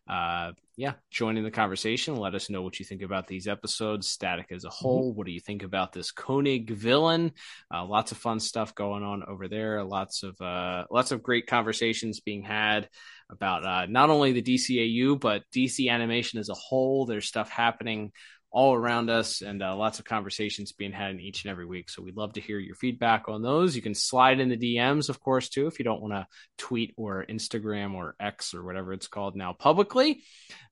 Uh, 0.09 0.51
yeah, 0.77 0.93
join 1.09 1.37
in 1.37 1.43
the 1.43 1.51
conversation. 1.51 2.17
Let 2.17 2.35
us 2.35 2.49
know 2.49 2.61
what 2.61 2.79
you 2.79 2.85
think 2.85 3.01
about 3.01 3.27
these 3.27 3.47
episodes, 3.47 4.09
Static 4.09 4.51
as 4.51 4.65
a 4.65 4.67
mm-hmm. 4.67 4.75
whole. 4.75 5.09
Mm-hmm. 5.09 5.17
What 5.17 5.25
do 5.25 5.31
you 5.31 5.39
think 5.39 5.63
about 5.63 5.93
this 5.93 6.11
Koenig 6.11 6.71
villain? 6.71 7.31
Uh, 7.73 7.85
lots 7.85 8.11
of 8.11 8.17
fun 8.17 8.39
stuff 8.39 8.75
going 8.75 9.03
on 9.03 9.23
over 9.23 9.47
there. 9.47 9.83
Lots 9.85 10.23
of 10.23 10.39
uh, 10.41 10.85
lots 10.91 11.11
of 11.11 11.23
great 11.23 11.47
conversations 11.47 12.19
being 12.19 12.43
had 12.43 12.89
about 13.29 13.65
uh, 13.65 13.85
not 13.87 14.09
only 14.09 14.31
the 14.31 14.41
DCAU 14.41 15.19
but 15.19 15.43
DC 15.53 15.89
animation 15.89 16.39
as 16.39 16.49
a 16.49 16.53
whole. 16.53 17.05
There's 17.05 17.27
stuff 17.27 17.49
happening 17.49 18.11
all 18.55 18.73
around 18.73 19.09
us 19.09 19.41
and 19.41 19.61
uh, 19.61 19.75
lots 19.75 19.99
of 19.99 20.05
conversations 20.05 20.71
being 20.71 20.93
had 20.93 21.11
in 21.11 21.19
each 21.19 21.43
and 21.43 21.51
every 21.51 21.65
week. 21.65 21.89
So 21.89 22.01
we'd 22.01 22.15
love 22.15 22.31
to 22.33 22.41
hear 22.41 22.57
your 22.57 22.75
feedback 22.75 23.27
on 23.27 23.41
those. 23.41 23.75
You 23.75 23.81
can 23.81 23.93
slide 23.93 24.39
in 24.39 24.47
the 24.47 24.55
DMs, 24.55 25.09
of 25.09 25.19
course, 25.19 25.49
too, 25.49 25.67
if 25.67 25.77
you 25.77 25.83
don't 25.83 26.01
want 26.01 26.13
to 26.13 26.25
tweet 26.57 26.93
or 26.95 27.25
Instagram 27.29 27.95
or 27.95 28.15
X 28.17 28.53
or 28.53 28.63
whatever 28.63 28.93
it's 28.93 29.09
called 29.09 29.35
now 29.35 29.51
publicly. 29.51 30.23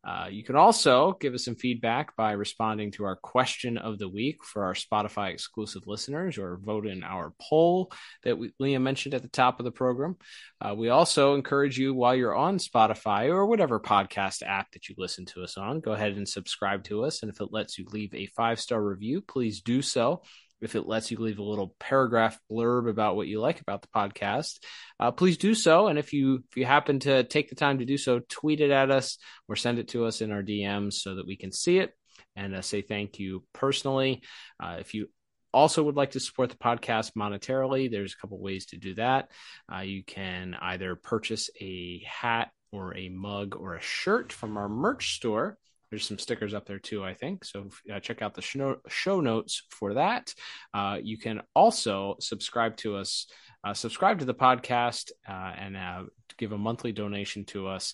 Uh, 0.01 0.27
you 0.29 0.45
can 0.45 0.55
also 0.55 1.17
give 1.19 1.33
us 1.33 1.43
some 1.43 1.55
feedback 1.55 2.15
by 2.15 2.31
responding 2.31 2.91
to 2.91 3.03
our 3.03 3.17
question 3.17 3.77
of 3.77 3.99
the 3.99 4.07
week 4.07 4.37
for 4.45 4.63
our 4.63 4.73
Spotify 4.73 5.31
exclusive 5.31 5.83
listeners 5.85 6.37
or 6.37 6.59
vote 6.63 6.87
in 6.87 7.03
our 7.03 7.33
poll 7.41 7.91
that 8.23 8.37
we, 8.37 8.53
Liam 8.61 8.81
mentioned 8.81 9.13
at 9.13 9.23
the 9.23 9.27
top 9.27 9.59
of 9.59 9.65
the 9.65 9.71
program. 9.71 10.15
Uh, 10.63 10.73
we 10.73 10.89
also 10.89 11.35
encourage 11.35 11.77
you 11.77 11.93
while 11.93 12.15
you're 12.15 12.35
on 12.35 12.57
Spotify 12.57 13.27
or 13.27 13.45
whatever 13.45 13.79
podcast 13.79 14.43
app 14.43 14.71
that 14.71 14.87
you 14.87 14.95
listen 14.97 15.25
to 15.25 15.43
us 15.43 15.57
on, 15.57 15.81
go 15.81 15.91
ahead 15.91 16.13
and 16.13 16.27
subscribe 16.27 16.85
to 16.85 17.03
us. 17.03 17.21
And 17.21 17.29
if 17.29 17.41
it 17.41 17.51
lets 17.51 17.77
you 17.77 17.85
leave 17.91 18.13
a 18.13 18.27
five 18.27 18.59
star 18.61 18.81
review, 18.81 19.21
please 19.21 19.61
do 19.61 19.81
so 19.81 20.21
if 20.63 20.75
it 20.75 20.87
lets 20.87 21.11
you 21.11 21.17
leave 21.17 21.39
a 21.39 21.43
little 21.43 21.75
paragraph 21.77 22.39
blurb 22.49 22.89
about 22.89 23.17
what 23.17 23.27
you 23.27 23.41
like 23.41 23.59
about 23.59 23.81
the 23.81 23.89
podcast, 23.89 24.59
uh, 24.97 25.11
please 25.11 25.37
do 25.37 25.53
so. 25.53 25.87
And 25.87 25.99
if 25.99 26.13
you 26.13 26.43
if 26.49 26.57
you 26.57 26.65
happen 26.65 26.99
to 26.99 27.25
take 27.25 27.49
the 27.49 27.55
time 27.55 27.79
to 27.79 27.85
do 27.85 27.97
so, 27.97 28.21
tweet 28.29 28.61
it 28.61 28.71
at 28.71 28.89
us 28.89 29.17
or 29.49 29.57
send 29.57 29.77
it 29.77 29.89
to 29.89 30.05
us 30.05 30.21
in 30.21 30.31
our 30.31 30.41
DMs 30.41 30.93
so 30.93 31.15
that 31.15 31.27
we 31.27 31.35
can 31.35 31.51
see 31.51 31.79
it 31.79 31.93
and 32.35 32.55
uh, 32.55 32.61
say 32.61 32.81
thank 32.81 33.19
you 33.19 33.43
personally. 33.53 34.23
Uh, 34.57 34.77
if 34.79 34.93
you 34.93 35.09
also 35.53 35.83
would 35.83 35.95
like 35.95 36.11
to 36.11 36.19
support 36.19 36.49
the 36.49 36.57
podcast 36.57 37.13
monetarily, 37.17 37.89
there's 37.89 38.13
a 38.13 38.17
couple 38.17 38.39
ways 38.39 38.65
to 38.67 38.77
do 38.77 38.95
that. 38.95 39.29
Uh, 39.73 39.81
you 39.81 40.03
can 40.03 40.55
either 40.61 40.95
purchase 40.95 41.49
a 41.59 42.03
hat 42.05 42.51
or 42.71 42.95
a 42.97 43.09
mug 43.09 43.55
or 43.55 43.75
a 43.75 43.81
shirt 43.81 44.33
from 44.33 44.57
our 44.57 44.67
merch 44.67 45.15
store 45.15 45.57
there's 45.93 46.07
some 46.07 46.17
stickers 46.17 46.55
up 46.55 46.65
there 46.65 46.79
too, 46.79 47.03
I 47.03 47.13
think. 47.13 47.45
So 47.45 47.69
uh, 47.93 47.99
check 47.99 48.23
out 48.23 48.33
the 48.33 48.41
show, 48.41 48.77
show 48.87 49.21
notes 49.21 49.61
for 49.69 49.93
that. 49.93 50.33
Uh, 50.73 50.97
you 50.99 51.19
can 51.19 51.43
also 51.53 52.15
subscribe 52.19 52.77
to 52.77 52.95
us, 52.95 53.27
uh, 53.63 53.75
subscribe 53.75 54.17
to 54.17 54.25
the 54.25 54.33
podcast, 54.33 55.11
uh, 55.29 55.53
and 55.55 55.77
uh, 55.77 56.03
give 56.39 56.51
a 56.51 56.57
monthly 56.57 56.93
donation 56.93 57.45
to 57.45 57.67
us. 57.67 57.93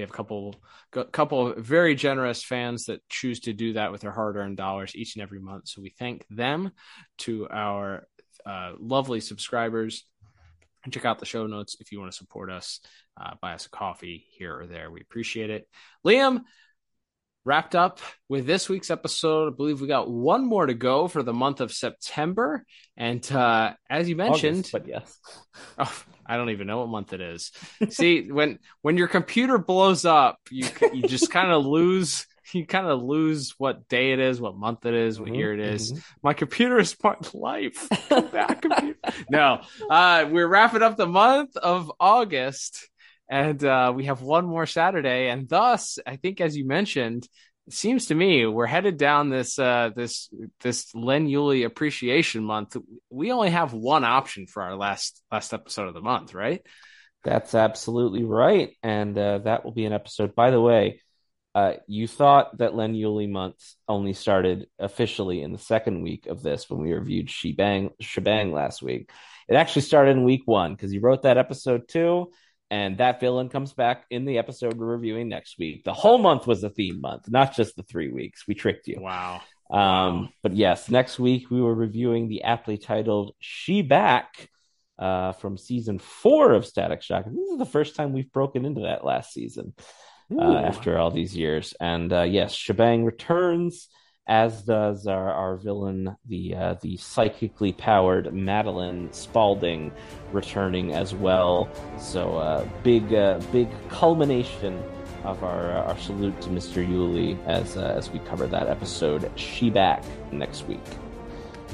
We 0.00 0.02
have 0.02 0.10
a 0.10 0.14
couple, 0.14 0.56
a 0.94 1.04
couple 1.04 1.48
of 1.48 1.58
very 1.58 1.94
generous 1.94 2.42
fans 2.42 2.86
that 2.86 3.06
choose 3.10 3.40
to 3.40 3.52
do 3.52 3.74
that 3.74 3.92
with 3.92 4.00
their 4.00 4.10
hard-earned 4.10 4.56
dollars 4.56 4.96
each 4.96 5.14
and 5.14 5.22
every 5.22 5.40
month. 5.40 5.68
So 5.68 5.82
we 5.82 5.90
thank 5.90 6.26
them. 6.30 6.70
To 7.18 7.46
our 7.50 8.06
uh, 8.46 8.72
lovely 8.78 9.20
subscribers, 9.20 10.06
and 10.84 10.90
check 10.90 11.04
out 11.04 11.18
the 11.18 11.26
show 11.26 11.46
notes 11.46 11.76
if 11.80 11.92
you 11.92 12.00
want 12.00 12.10
to 12.10 12.16
support 12.16 12.50
us. 12.50 12.80
Uh, 13.20 13.34
buy 13.42 13.52
us 13.52 13.66
a 13.66 13.68
coffee 13.68 14.24
here 14.30 14.58
or 14.58 14.66
there. 14.66 14.90
We 14.90 15.02
appreciate 15.02 15.50
it. 15.50 15.68
Liam, 16.02 16.44
wrapped 17.50 17.74
up 17.74 17.98
with 18.28 18.46
this 18.46 18.68
week's 18.68 18.92
episode. 18.92 19.52
I 19.52 19.56
believe 19.56 19.80
we 19.80 19.88
got 19.88 20.08
one 20.08 20.46
more 20.46 20.66
to 20.66 20.72
go 20.72 21.08
for 21.08 21.24
the 21.24 21.32
month 21.32 21.60
of 21.60 21.72
September. 21.72 22.64
And 22.96 23.20
uh, 23.32 23.72
as 23.90 24.08
you 24.08 24.14
mentioned, 24.14 24.58
August, 24.58 24.72
but 24.72 24.86
yes, 24.86 25.18
oh, 25.78 26.04
I 26.24 26.36
don't 26.36 26.50
even 26.50 26.68
know 26.68 26.78
what 26.78 26.90
month 26.90 27.12
it 27.12 27.20
is. 27.20 27.50
See, 27.88 28.30
when 28.30 28.60
when 28.82 28.96
your 28.96 29.08
computer 29.08 29.58
blows 29.58 30.04
up, 30.04 30.38
you 30.48 30.68
you 30.92 31.02
just 31.02 31.28
kind 31.38 31.50
of 31.50 31.66
lose. 31.66 32.24
You 32.52 32.66
kind 32.66 32.86
of 32.86 33.00
lose 33.00 33.54
what 33.58 33.86
day 33.88 34.12
it 34.12 34.18
is, 34.18 34.40
what 34.40 34.56
month 34.56 34.84
it 34.84 34.94
is, 34.94 35.20
what 35.20 35.28
mm-hmm, 35.28 35.36
year 35.36 35.54
it 35.54 35.60
is. 35.60 35.92
Mm-hmm. 35.92 36.00
My 36.22 36.34
computer 36.34 36.80
is 36.80 36.94
part 36.94 37.24
of 37.24 37.32
life. 37.32 37.88
Back, 38.32 38.62
computer. 38.62 38.98
No, 39.28 39.62
uh, 39.88 40.28
we're 40.28 40.48
wrapping 40.48 40.82
up 40.82 40.96
the 40.96 41.06
month 41.06 41.56
of 41.56 41.92
August 42.00 42.88
and 43.30 43.64
uh, 43.64 43.92
we 43.94 44.06
have 44.06 44.22
one 44.22 44.44
more 44.44 44.66
Saturday, 44.66 45.28
and 45.28 45.48
thus, 45.48 46.00
I 46.04 46.16
think, 46.16 46.40
as 46.40 46.56
you 46.56 46.66
mentioned, 46.66 47.28
seems 47.70 48.06
to 48.06 48.14
me 48.16 48.44
we're 48.44 48.66
headed 48.66 48.96
down 48.96 49.30
this 49.30 49.56
uh, 49.56 49.90
this 49.94 50.28
this 50.60 50.92
Len 50.96 51.28
Uhley 51.28 51.64
Appreciation 51.64 52.42
Month. 52.42 52.76
We 53.08 53.30
only 53.30 53.50
have 53.50 53.72
one 53.72 54.04
option 54.04 54.48
for 54.48 54.64
our 54.64 54.74
last 54.74 55.22
last 55.30 55.54
episode 55.54 55.86
of 55.86 55.94
the 55.94 56.00
month, 56.00 56.34
right? 56.34 56.66
That's 57.22 57.54
absolutely 57.54 58.24
right, 58.24 58.76
and 58.82 59.16
uh, 59.16 59.38
that 59.38 59.64
will 59.64 59.72
be 59.72 59.84
an 59.84 59.92
episode. 59.92 60.34
By 60.34 60.50
the 60.50 60.60
way, 60.60 61.00
uh, 61.54 61.74
you 61.86 62.08
thought 62.08 62.58
that 62.58 62.74
Len 62.74 62.94
Uhley 62.94 63.30
month 63.30 63.62
only 63.86 64.12
started 64.12 64.66
officially 64.76 65.40
in 65.40 65.52
the 65.52 65.58
second 65.58 66.02
week 66.02 66.26
of 66.26 66.42
this 66.42 66.68
when 66.68 66.80
we 66.80 66.92
reviewed 66.92 67.30
Shebang 67.30 67.90
Shebang 68.00 68.52
last 68.52 68.82
week. 68.82 69.08
It 69.48 69.54
actually 69.54 69.82
started 69.82 70.16
in 70.16 70.24
week 70.24 70.42
one 70.46 70.74
because 70.74 70.92
you 70.92 71.00
wrote 71.00 71.22
that 71.22 71.38
episode 71.38 71.88
too 71.88 72.32
and 72.70 72.98
that 72.98 73.20
villain 73.20 73.48
comes 73.48 73.72
back 73.72 74.04
in 74.10 74.24
the 74.24 74.38
episode 74.38 74.78
we're 74.78 74.86
reviewing 74.86 75.28
next 75.28 75.58
week. 75.58 75.84
The 75.84 75.92
whole 75.92 76.18
month 76.18 76.46
was 76.46 76.62
a 76.62 76.70
theme 76.70 77.00
month, 77.00 77.28
not 77.28 77.54
just 77.54 77.76
the 77.76 77.82
three 77.82 78.10
weeks. 78.10 78.46
We 78.46 78.54
tricked 78.54 78.86
you. 78.88 79.00
Wow. 79.00 79.42
Um. 79.70 80.32
But 80.42 80.54
yes, 80.54 80.88
next 80.88 81.18
week 81.18 81.50
we 81.50 81.60
were 81.60 81.74
reviewing 81.74 82.28
the 82.28 82.42
aptly 82.42 82.78
titled 82.78 83.34
She 83.38 83.82
Back 83.82 84.48
uh, 84.98 85.32
from 85.32 85.56
season 85.56 85.98
four 85.98 86.52
of 86.52 86.66
Static 86.66 87.02
Shock. 87.02 87.24
This 87.24 87.50
is 87.50 87.58
the 87.58 87.66
first 87.66 87.96
time 87.96 88.12
we've 88.12 88.32
broken 88.32 88.64
into 88.64 88.82
that 88.82 89.04
last 89.04 89.32
season 89.32 89.72
uh, 90.36 90.54
after 90.56 90.98
all 90.98 91.10
these 91.10 91.36
years. 91.36 91.74
And 91.80 92.12
uh, 92.12 92.22
yes, 92.22 92.52
Shebang 92.52 93.04
returns 93.04 93.88
as 94.30 94.62
does 94.62 95.08
our, 95.08 95.32
our 95.32 95.56
villain, 95.56 96.16
the 96.26 96.54
uh, 96.54 96.74
the 96.80 96.96
psychically 96.96 97.72
powered 97.72 98.32
Madeline 98.32 99.12
Spalding, 99.12 99.90
returning 100.32 100.94
as 100.94 101.12
well. 101.12 101.68
So 101.98 102.36
uh, 102.38 102.66
big 102.84 103.12
uh, 103.12 103.40
big 103.50 103.68
culmination 103.88 104.80
of 105.24 105.42
our 105.42 105.72
uh, 105.72 105.82
our 105.88 105.98
salute 105.98 106.40
to 106.42 106.48
Mr. 106.48 106.88
Uhley 106.88 107.44
as 107.46 107.76
uh, 107.76 107.92
as 107.96 108.08
we 108.10 108.20
cover 108.20 108.46
that 108.46 108.68
episode. 108.68 109.28
She 109.34 109.68
back 109.68 110.04
next 110.30 110.68
week. 110.68 110.78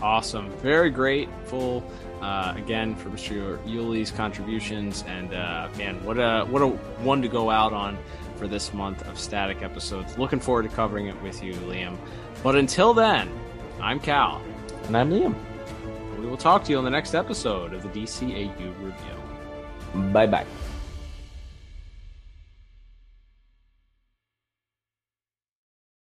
Awesome, 0.01 0.51
very 0.59 0.91
grateful 0.91 1.85
uh, 2.23 2.55
again 2.57 2.97
for 2.97 3.11
Mr. 3.11 3.63
Uhley's 3.67 4.11
contributions. 4.11 5.05
And 5.07 5.29
man, 5.77 6.03
what 6.05 6.17
a 6.17 6.47
what 6.47 6.63
a 6.63 6.69
one 6.69 7.21
to 7.21 7.29
go 7.29 7.51
out 7.51 7.75
on 7.75 7.99
for 8.37 8.47
this 8.49 8.73
month 8.73 9.07
of 9.09 9.19
static 9.19 9.63
episodes. 9.63 10.17
Looking 10.17 10.41
forward 10.41 10.63
to 10.63 10.69
covering 10.69 11.09
it 11.09 11.23
with 11.23 11.43
you, 11.43 11.53
Liam. 11.55 11.99
But 12.43 12.57
until 12.57 12.95
then, 12.95 13.29
I'm 13.81 14.01
Cal. 14.01 14.43
And 14.85 14.97
I'm 14.97 15.11
Liam. 15.11 15.35
We 16.19 16.27
will 16.27 16.37
talk 16.37 16.65
to 16.65 16.71
you 16.71 16.79
on 16.79 16.85
the 16.85 16.91
next 16.91 17.15
episode 17.15 17.73
of 17.73 17.83
the 17.83 17.89
DCAU 17.89 18.75
Review. 18.81 20.13
Bye 20.13 20.27
bye. 20.27 20.47